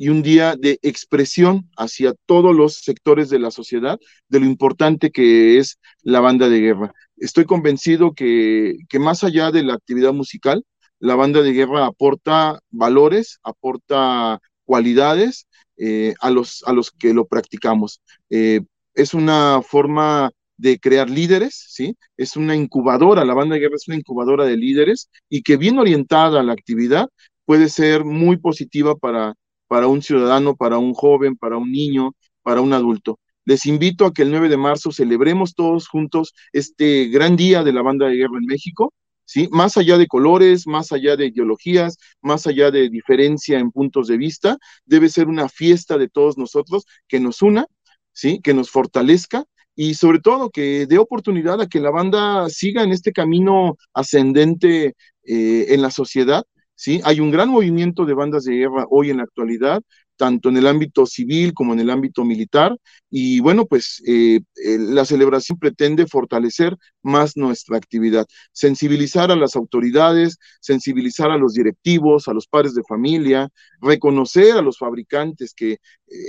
y 0.03 0.09
un 0.09 0.21
día 0.21 0.57
de 0.57 0.79
expresión 0.81 1.69
hacia 1.77 2.13
todos 2.25 2.53
los 2.53 2.73
sectores 2.79 3.29
de 3.29 3.39
la 3.39 3.51
sociedad 3.51 3.97
de 4.27 4.41
lo 4.41 4.45
importante 4.45 5.11
que 5.11 5.59
es 5.59 5.79
la 6.01 6.19
banda 6.19 6.49
de 6.49 6.59
guerra. 6.59 6.93
Estoy 7.15 7.45
convencido 7.45 8.11
que, 8.13 8.75
que 8.89 8.99
más 8.99 9.23
allá 9.23 9.49
de 9.51 9.63
la 9.63 9.75
actividad 9.75 10.11
musical, 10.11 10.65
la 10.99 11.15
banda 11.15 11.41
de 11.41 11.53
guerra 11.53 11.85
aporta 11.85 12.59
valores, 12.69 13.39
aporta 13.43 14.39
cualidades 14.65 15.47
eh, 15.77 16.15
a, 16.19 16.29
los, 16.31 16.65
a 16.65 16.73
los 16.73 16.91
que 16.91 17.13
lo 17.13 17.25
practicamos. 17.25 18.01
Eh, 18.29 18.59
es 18.95 19.13
una 19.13 19.61
forma 19.61 20.31
de 20.57 20.79
crear 20.79 21.09
líderes, 21.09 21.65
¿sí? 21.69 21.95
Es 22.17 22.35
una 22.35 22.57
incubadora, 22.57 23.23
la 23.23 23.35
banda 23.35 23.55
de 23.55 23.61
guerra 23.61 23.77
es 23.77 23.87
una 23.87 23.95
incubadora 23.95 24.43
de 24.43 24.57
líderes 24.57 25.09
y 25.29 25.43
que 25.43 25.55
bien 25.55 25.79
orientada 25.79 26.41
a 26.41 26.43
la 26.43 26.51
actividad 26.51 27.07
puede 27.45 27.69
ser 27.69 28.03
muy 28.03 28.35
positiva 28.35 28.95
para 28.97 29.33
para 29.73 29.87
un 29.87 30.03
ciudadano, 30.03 30.55
para 30.55 30.77
un 30.77 30.93
joven, 30.93 31.35
para 31.35 31.57
un 31.57 31.71
niño, 31.71 32.13
para 32.43 32.61
un 32.61 32.73
adulto. 32.73 33.19
Les 33.43 33.65
invito 33.65 34.05
a 34.05 34.13
que 34.13 34.21
el 34.21 34.29
9 34.29 34.47
de 34.47 34.55
marzo 34.55 34.91
celebremos 34.91 35.55
todos 35.55 35.87
juntos 35.87 36.35
este 36.51 37.07
gran 37.07 37.35
día 37.35 37.63
de 37.63 37.73
la 37.73 37.81
banda 37.81 38.05
de 38.05 38.15
guerra 38.17 38.37
en 38.39 38.45
México, 38.45 38.93
¿sí? 39.25 39.49
Más 39.51 39.75
allá 39.75 39.97
de 39.97 40.05
colores, 40.05 40.67
más 40.67 40.91
allá 40.91 41.15
de 41.15 41.25
ideologías, 41.25 41.97
más 42.21 42.45
allá 42.45 42.69
de 42.69 42.87
diferencia 42.87 43.57
en 43.57 43.71
puntos 43.71 44.05
de 44.09 44.17
vista, 44.17 44.59
debe 44.85 45.09
ser 45.09 45.27
una 45.27 45.49
fiesta 45.49 45.97
de 45.97 46.07
todos 46.07 46.37
nosotros 46.37 46.85
que 47.07 47.19
nos 47.19 47.41
una, 47.41 47.65
¿sí? 48.11 48.41
Que 48.43 48.53
nos 48.53 48.69
fortalezca 48.69 49.43
y 49.75 49.95
sobre 49.95 50.19
todo 50.19 50.51
que 50.51 50.85
dé 50.85 50.99
oportunidad 50.99 51.59
a 51.61 51.67
que 51.67 51.79
la 51.79 51.89
banda 51.89 52.47
siga 52.47 52.83
en 52.83 52.91
este 52.91 53.11
camino 53.11 53.75
ascendente 53.91 54.93
eh, 55.23 55.65
en 55.69 55.81
la 55.81 55.89
sociedad. 55.89 56.43
¿Sí? 56.83 56.99
Hay 57.05 57.21
un 57.21 57.31
gran 57.31 57.47
movimiento 57.49 58.05
de 58.05 58.13
bandas 58.13 58.43
de 58.43 58.55
guerra 58.57 58.85
hoy 58.89 59.09
en 59.09 59.17
la 59.17 59.23
actualidad, 59.23 59.81
tanto 60.17 60.49
en 60.49 60.57
el 60.57 60.67
ámbito 60.67 61.05
civil 61.05 61.53
como 61.53 61.71
en 61.71 61.79
el 61.79 61.89
ámbito 61.89 62.25
militar. 62.25 62.77
Y 63.09 63.39
bueno, 63.39 63.65
pues 63.65 64.03
eh, 64.05 64.41
eh, 64.65 64.77
la 64.79 65.05
celebración 65.05 65.57
pretende 65.57 66.05
fortalecer 66.07 66.75
más 67.01 67.37
nuestra 67.37 67.77
actividad, 67.77 68.25
sensibilizar 68.51 69.31
a 69.31 69.37
las 69.37 69.55
autoridades, 69.55 70.37
sensibilizar 70.59 71.31
a 71.31 71.37
los 71.37 71.53
directivos, 71.53 72.27
a 72.27 72.33
los 72.33 72.47
padres 72.47 72.75
de 72.75 72.83
familia, 72.83 73.47
reconocer 73.79 74.57
a 74.57 74.61
los 74.61 74.77
fabricantes 74.77 75.53
que 75.53 75.77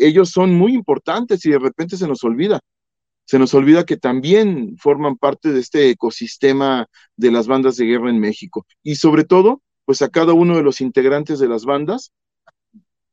ellos 0.01 0.31
son 0.31 0.55
muy 0.55 0.73
importantes 0.73 1.45
y 1.47 1.51
de 1.51 1.59
repente 1.59 1.97
se 1.97 2.07
nos 2.07 2.23
olvida 2.23 2.61
se 3.27 3.39
nos 3.39 3.55
olvida 3.55 3.87
que 3.87 3.97
también 3.97 4.77
forman 4.79 5.17
parte 5.17 5.51
de 5.53 5.61
este 5.61 5.89
ecosistema 5.89 6.87
de 7.17 7.31
las 7.31 7.47
bandas 7.47 7.77
de 7.77 7.87
guerra 7.87 8.11
en 8.11 8.21
México. 8.21 8.67
Y 8.83 8.97
sobre 8.97 9.25
todo, 9.25 9.63
pues 9.85 10.03
a 10.03 10.09
cada 10.09 10.33
uno 10.33 10.57
de 10.57 10.63
los 10.63 10.81
integrantes 10.81 11.39
de 11.39 11.49
las 11.49 11.65
bandas, 11.65 12.13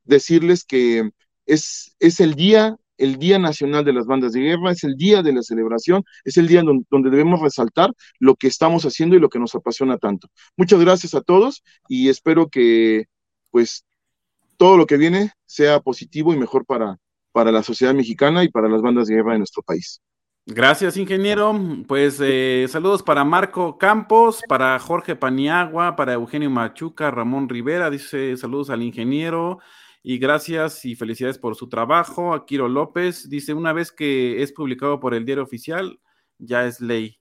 decirles 0.04 0.64
que 0.64 1.12
es, 1.46 1.96
es 2.00 2.20
el 2.20 2.36
día, 2.36 2.78
el 2.98 3.18
Día 3.18 3.40
Nacional 3.40 3.84
de 3.84 3.94
las 3.94 4.06
Bandas 4.06 4.34
de 4.34 4.42
Guerra, 4.42 4.72
es 4.72 4.84
el 4.84 4.96
día 4.96 5.24
de 5.24 5.34
la 5.34 5.42
celebración, 5.42 6.04
es 6.24 6.38
el 6.38 6.48
día 6.48 6.62
donde, 6.62 6.86
donde 6.90 7.10
debemos 7.10 7.42
resaltar 7.42 7.92
lo 8.20 8.36
que 8.36 8.48
estamos 8.48 8.84
haciendo 8.86 9.16
y 9.16 9.20
lo 9.20 9.30
que 9.30 9.40
nos 9.40 9.56
apasiona 9.56 9.98
tanto. 9.98 10.28
Muchas 10.56 10.80
gracias 10.80 11.16
a 11.16 11.22
todos 11.22 11.64
y 11.88 12.10
espero 12.10 12.48
que 12.50 13.06
pues 13.50 13.86
todo 14.58 14.78
lo 14.78 14.86
que 14.86 14.98
viene 14.98 15.32
sea 15.46 15.80
positivo 15.80 16.34
y 16.34 16.38
mejor 16.38 16.66
para, 16.66 16.98
para 17.32 17.52
la 17.52 17.64
sociedad 17.64 17.94
mexicana 17.94 18.44
y 18.44 18.50
para 18.50 18.70
las 18.70 18.82
bandas 18.82 19.08
de 19.08 19.16
guerra 19.16 19.34
de 19.34 19.40
nuestro 19.40 19.64
país. 19.64 20.02
Gracias, 20.48 20.98
ingeniero. 20.98 21.54
Pues 21.88 22.20
eh, 22.20 22.66
saludos 22.68 23.04
para 23.04 23.24
Marco 23.24 23.78
Campos, 23.78 24.42
para 24.48 24.78
Jorge 24.80 25.16
Paniagua, 25.16 25.96
para 25.96 26.14
Eugenio 26.14 26.50
Machuca, 26.50 27.12
Ramón 27.12 27.48
Rivera, 27.48 27.92
dice 27.92 28.36
saludos 28.38 28.72
al 28.72 28.82
ingeniero 28.82 29.60
y 30.02 30.18
gracias 30.18 30.84
y 30.86 30.96
felicidades 30.96 31.38
por 31.38 31.56
su 31.56 31.70
trabajo. 31.70 32.34
Akiro 32.34 32.68
López 32.68 33.30
dice, 33.30 33.54
una 33.54 33.72
vez 33.72 33.92
que 33.92 34.42
es 34.42 34.52
publicado 34.52 35.00
por 35.00 35.14
el 35.14 35.26
diario 35.26 35.44
oficial, 35.44 36.00
ya 36.40 36.66
es 36.66 36.82
ley. 36.82 37.20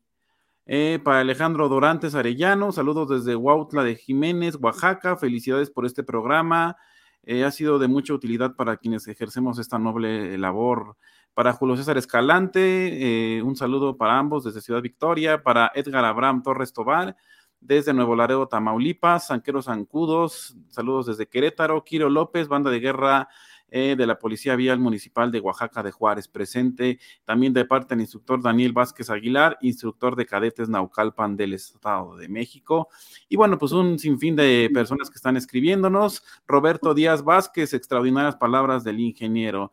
Eh, 0.64 0.99
para 1.05 1.21
Alejandro 1.21 1.68
Dorantes 1.68 2.14
Arellano, 2.14 2.73
saludos 2.73 3.09
desde 3.09 3.37
Huautla 3.37 3.85
de 3.85 3.97
Jiménez, 3.97 4.57
Oaxaca, 4.61 5.16
felicidades 5.18 5.71
por 5.71 5.85
este 5.85 6.03
programa. 6.03 6.77
Eh, 7.25 7.45
ha 7.45 7.51
sido 7.51 7.79
de 7.79 7.87
mucha 7.87 8.14
utilidad 8.14 8.57
para 8.57 8.79
quienes 8.79 9.07
ejercemos 9.09 9.59
esta 9.59 9.79
noble 9.79 10.39
labor. 10.39 10.97
Para 11.35 11.53
Julio 11.53 11.76
César 11.76 11.97
Escalante, 11.97 13.39
eh, 13.39 13.43
un 13.43 13.57
saludo 13.57 13.97
para 13.97 14.18
ambos 14.18 14.45
desde 14.45 14.61
Ciudad 14.61 14.83
Victoria. 14.83 15.43
Para 15.43 15.70
Edgar 15.74 16.05
Abraham 16.05 16.43
Torres 16.43 16.72
Tobar, 16.72 17.16
desde 17.61 17.93
Nuevo 17.93 18.16
Laredo, 18.16 18.49
Tamaulipas. 18.49 19.28
Sanquero 19.28 19.62
Zancudos, 19.62 20.57
saludos 20.68 21.07
desde 21.07 21.28
Querétaro. 21.28 21.85
Quiro 21.85 22.11
López, 22.11 22.49
banda 22.49 22.70
de 22.70 22.81
guerra 22.81 23.28
eh, 23.72 23.95
de 23.97 24.07
la 24.07 24.18
Policía 24.18 24.57
Vial 24.57 24.81
Municipal 24.81 25.31
de 25.31 25.39
Oaxaca 25.39 25.81
de 25.85 25.93
Juárez, 25.93 26.26
presente 26.26 26.99
también 27.24 27.53
de 27.53 27.64
parte 27.64 27.95
del 27.95 28.01
instructor 28.01 28.43
Daniel 28.43 28.72
Vázquez 28.72 29.11
Aguilar, 29.11 29.59
instructor 29.61 30.16
de 30.16 30.26
cadetes 30.26 30.68
Naucalpan 30.68 31.37
del 31.37 31.53
Estado 31.53 32.16
de 32.16 32.28
México. 32.28 32.89
Y 33.28 33.37
bueno, 33.37 33.59
pues 33.59 33.70
un 33.70 33.97
sinfín 34.01 34.35
de 34.35 34.68
personas 34.74 35.09
que 35.09 35.16
están 35.16 35.37
escribiéndonos. 35.37 36.24
Roberto 36.49 36.95
Díaz 36.95 37.22
Vázquez, 37.22 37.72
extraordinarias 37.72 38.35
palabras 38.35 38.83
del 38.83 38.99
ingeniero. 38.99 39.70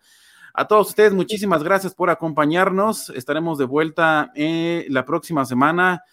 A 0.60 0.68
todos 0.68 0.90
ustedes, 0.90 1.14
muchísimas 1.14 1.62
gracias 1.62 1.94
por 1.94 2.10
acompañarnos. 2.10 3.12
Estaremos 3.12 3.60
de 3.60 3.66
vuelta 3.66 4.32
eh, 4.34 4.88
la 4.90 5.06
próxima 5.06 5.46
semana. 5.46 6.04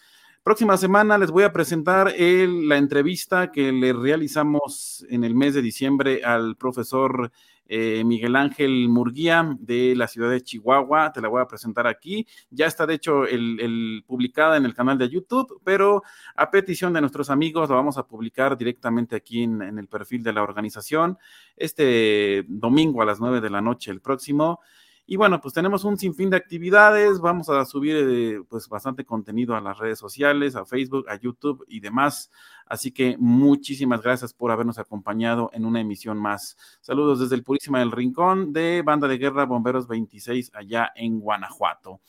Próxima 0.43 0.77
semana 0.77 1.17
les 1.17 1.31
voy 1.31 1.45
a 1.45 1.53
presentar 1.55 2.13
la 2.15 2.77
entrevista 2.77 3.51
que 3.51 3.73
le 3.73 3.95
realizamos 3.95 5.07
en 5.09 5.25
el 5.25 5.35
mes 5.35 5.55
de 5.55 5.63
diciembre 5.63 6.23
al 6.25 6.57
profesor 6.57 7.33
eh, 7.67 8.03
Miguel 8.05 8.37
Ángel 8.37 8.89
Murguía 8.89 9.57
de 9.59 9.95
la 9.97 10.09
ciudad 10.09 10.31
de 10.31 10.43
Chihuahua. 10.43 11.13
Te 11.13 11.21
la 11.21 11.29
voy 11.29 11.43
a 11.43 11.47
presentar 11.47 11.87
aquí. 11.87 12.27
Ya 12.51 12.67
está, 12.67 12.87
de 12.87 12.95
hecho, 12.95 13.27
el, 13.27 14.05
publicada 14.07 14.57
en 14.57 14.65
el 14.65 14.75
canal 14.75 14.99
de 14.99 15.09
YouTube, 15.09 15.61
pero 15.65 16.03
a 16.37 16.51
petición 16.51 16.93
de 16.93 17.01
nuestros 17.01 17.31
amigos 17.31 17.71
la 17.71 17.77
vamos 17.77 17.99
a 17.99 18.07
publicar 18.07 18.57
directamente 18.57 19.17
aquí 19.17 19.43
en, 19.43 19.63
en 19.63 19.79
el 19.79 19.89
perfil 19.89 20.23
de 20.23 20.33
la 20.33 20.43
organización 20.43 21.19
este 21.57 22.45
domingo 22.49 23.03
a 23.03 23.05
las 23.05 23.21
9 23.21 23.41
de 23.41 23.51
la 23.51 23.61
noche, 23.61 23.91
el 23.91 24.01
próximo. 24.01 24.61
Y 25.07 25.17
bueno, 25.17 25.39
pues 25.39 25.53
tenemos 25.53 25.85
un 25.85 25.99
sinfín 25.99 26.31
de 26.31 26.39
actividades, 26.39 27.21
vamos 27.21 27.51
a 27.51 27.65
subir 27.67 27.95
eh, 27.97 28.43
pues 28.49 28.69
bastante 28.69 29.05
contenido 29.05 29.55
a 29.55 29.61
las 29.61 29.77
redes 29.77 29.99
sociales, 29.99 30.57
a 30.57 30.65
Facebook, 30.65 31.07
a 31.11 31.17
YouTube 31.17 31.63
y 31.69 31.81
demás. 31.81 32.31
Así 32.67 32.91
que 32.91 33.17
muchísimas 33.19 34.01
gracias 34.01 34.33
por 34.33 34.51
habernos 34.51 34.79
acompañado 34.79 35.51
en 35.53 35.67
una 35.67 35.81
emisión 35.81 36.19
más. 36.19 36.57
Saludos 36.81 37.21
desde 37.21 37.35
el 37.35 37.43
Purísima 37.43 37.81
del 37.81 37.93
Rincón 37.93 38.55
de 38.55 38.81
Banda 38.83 39.07
de 39.07 39.19
Guerra 39.19 39.45
Bomberos 39.45 39.87
26 39.87 40.53
allá 40.55 40.91
en 40.95 41.21
Guanajuato. 41.21 42.01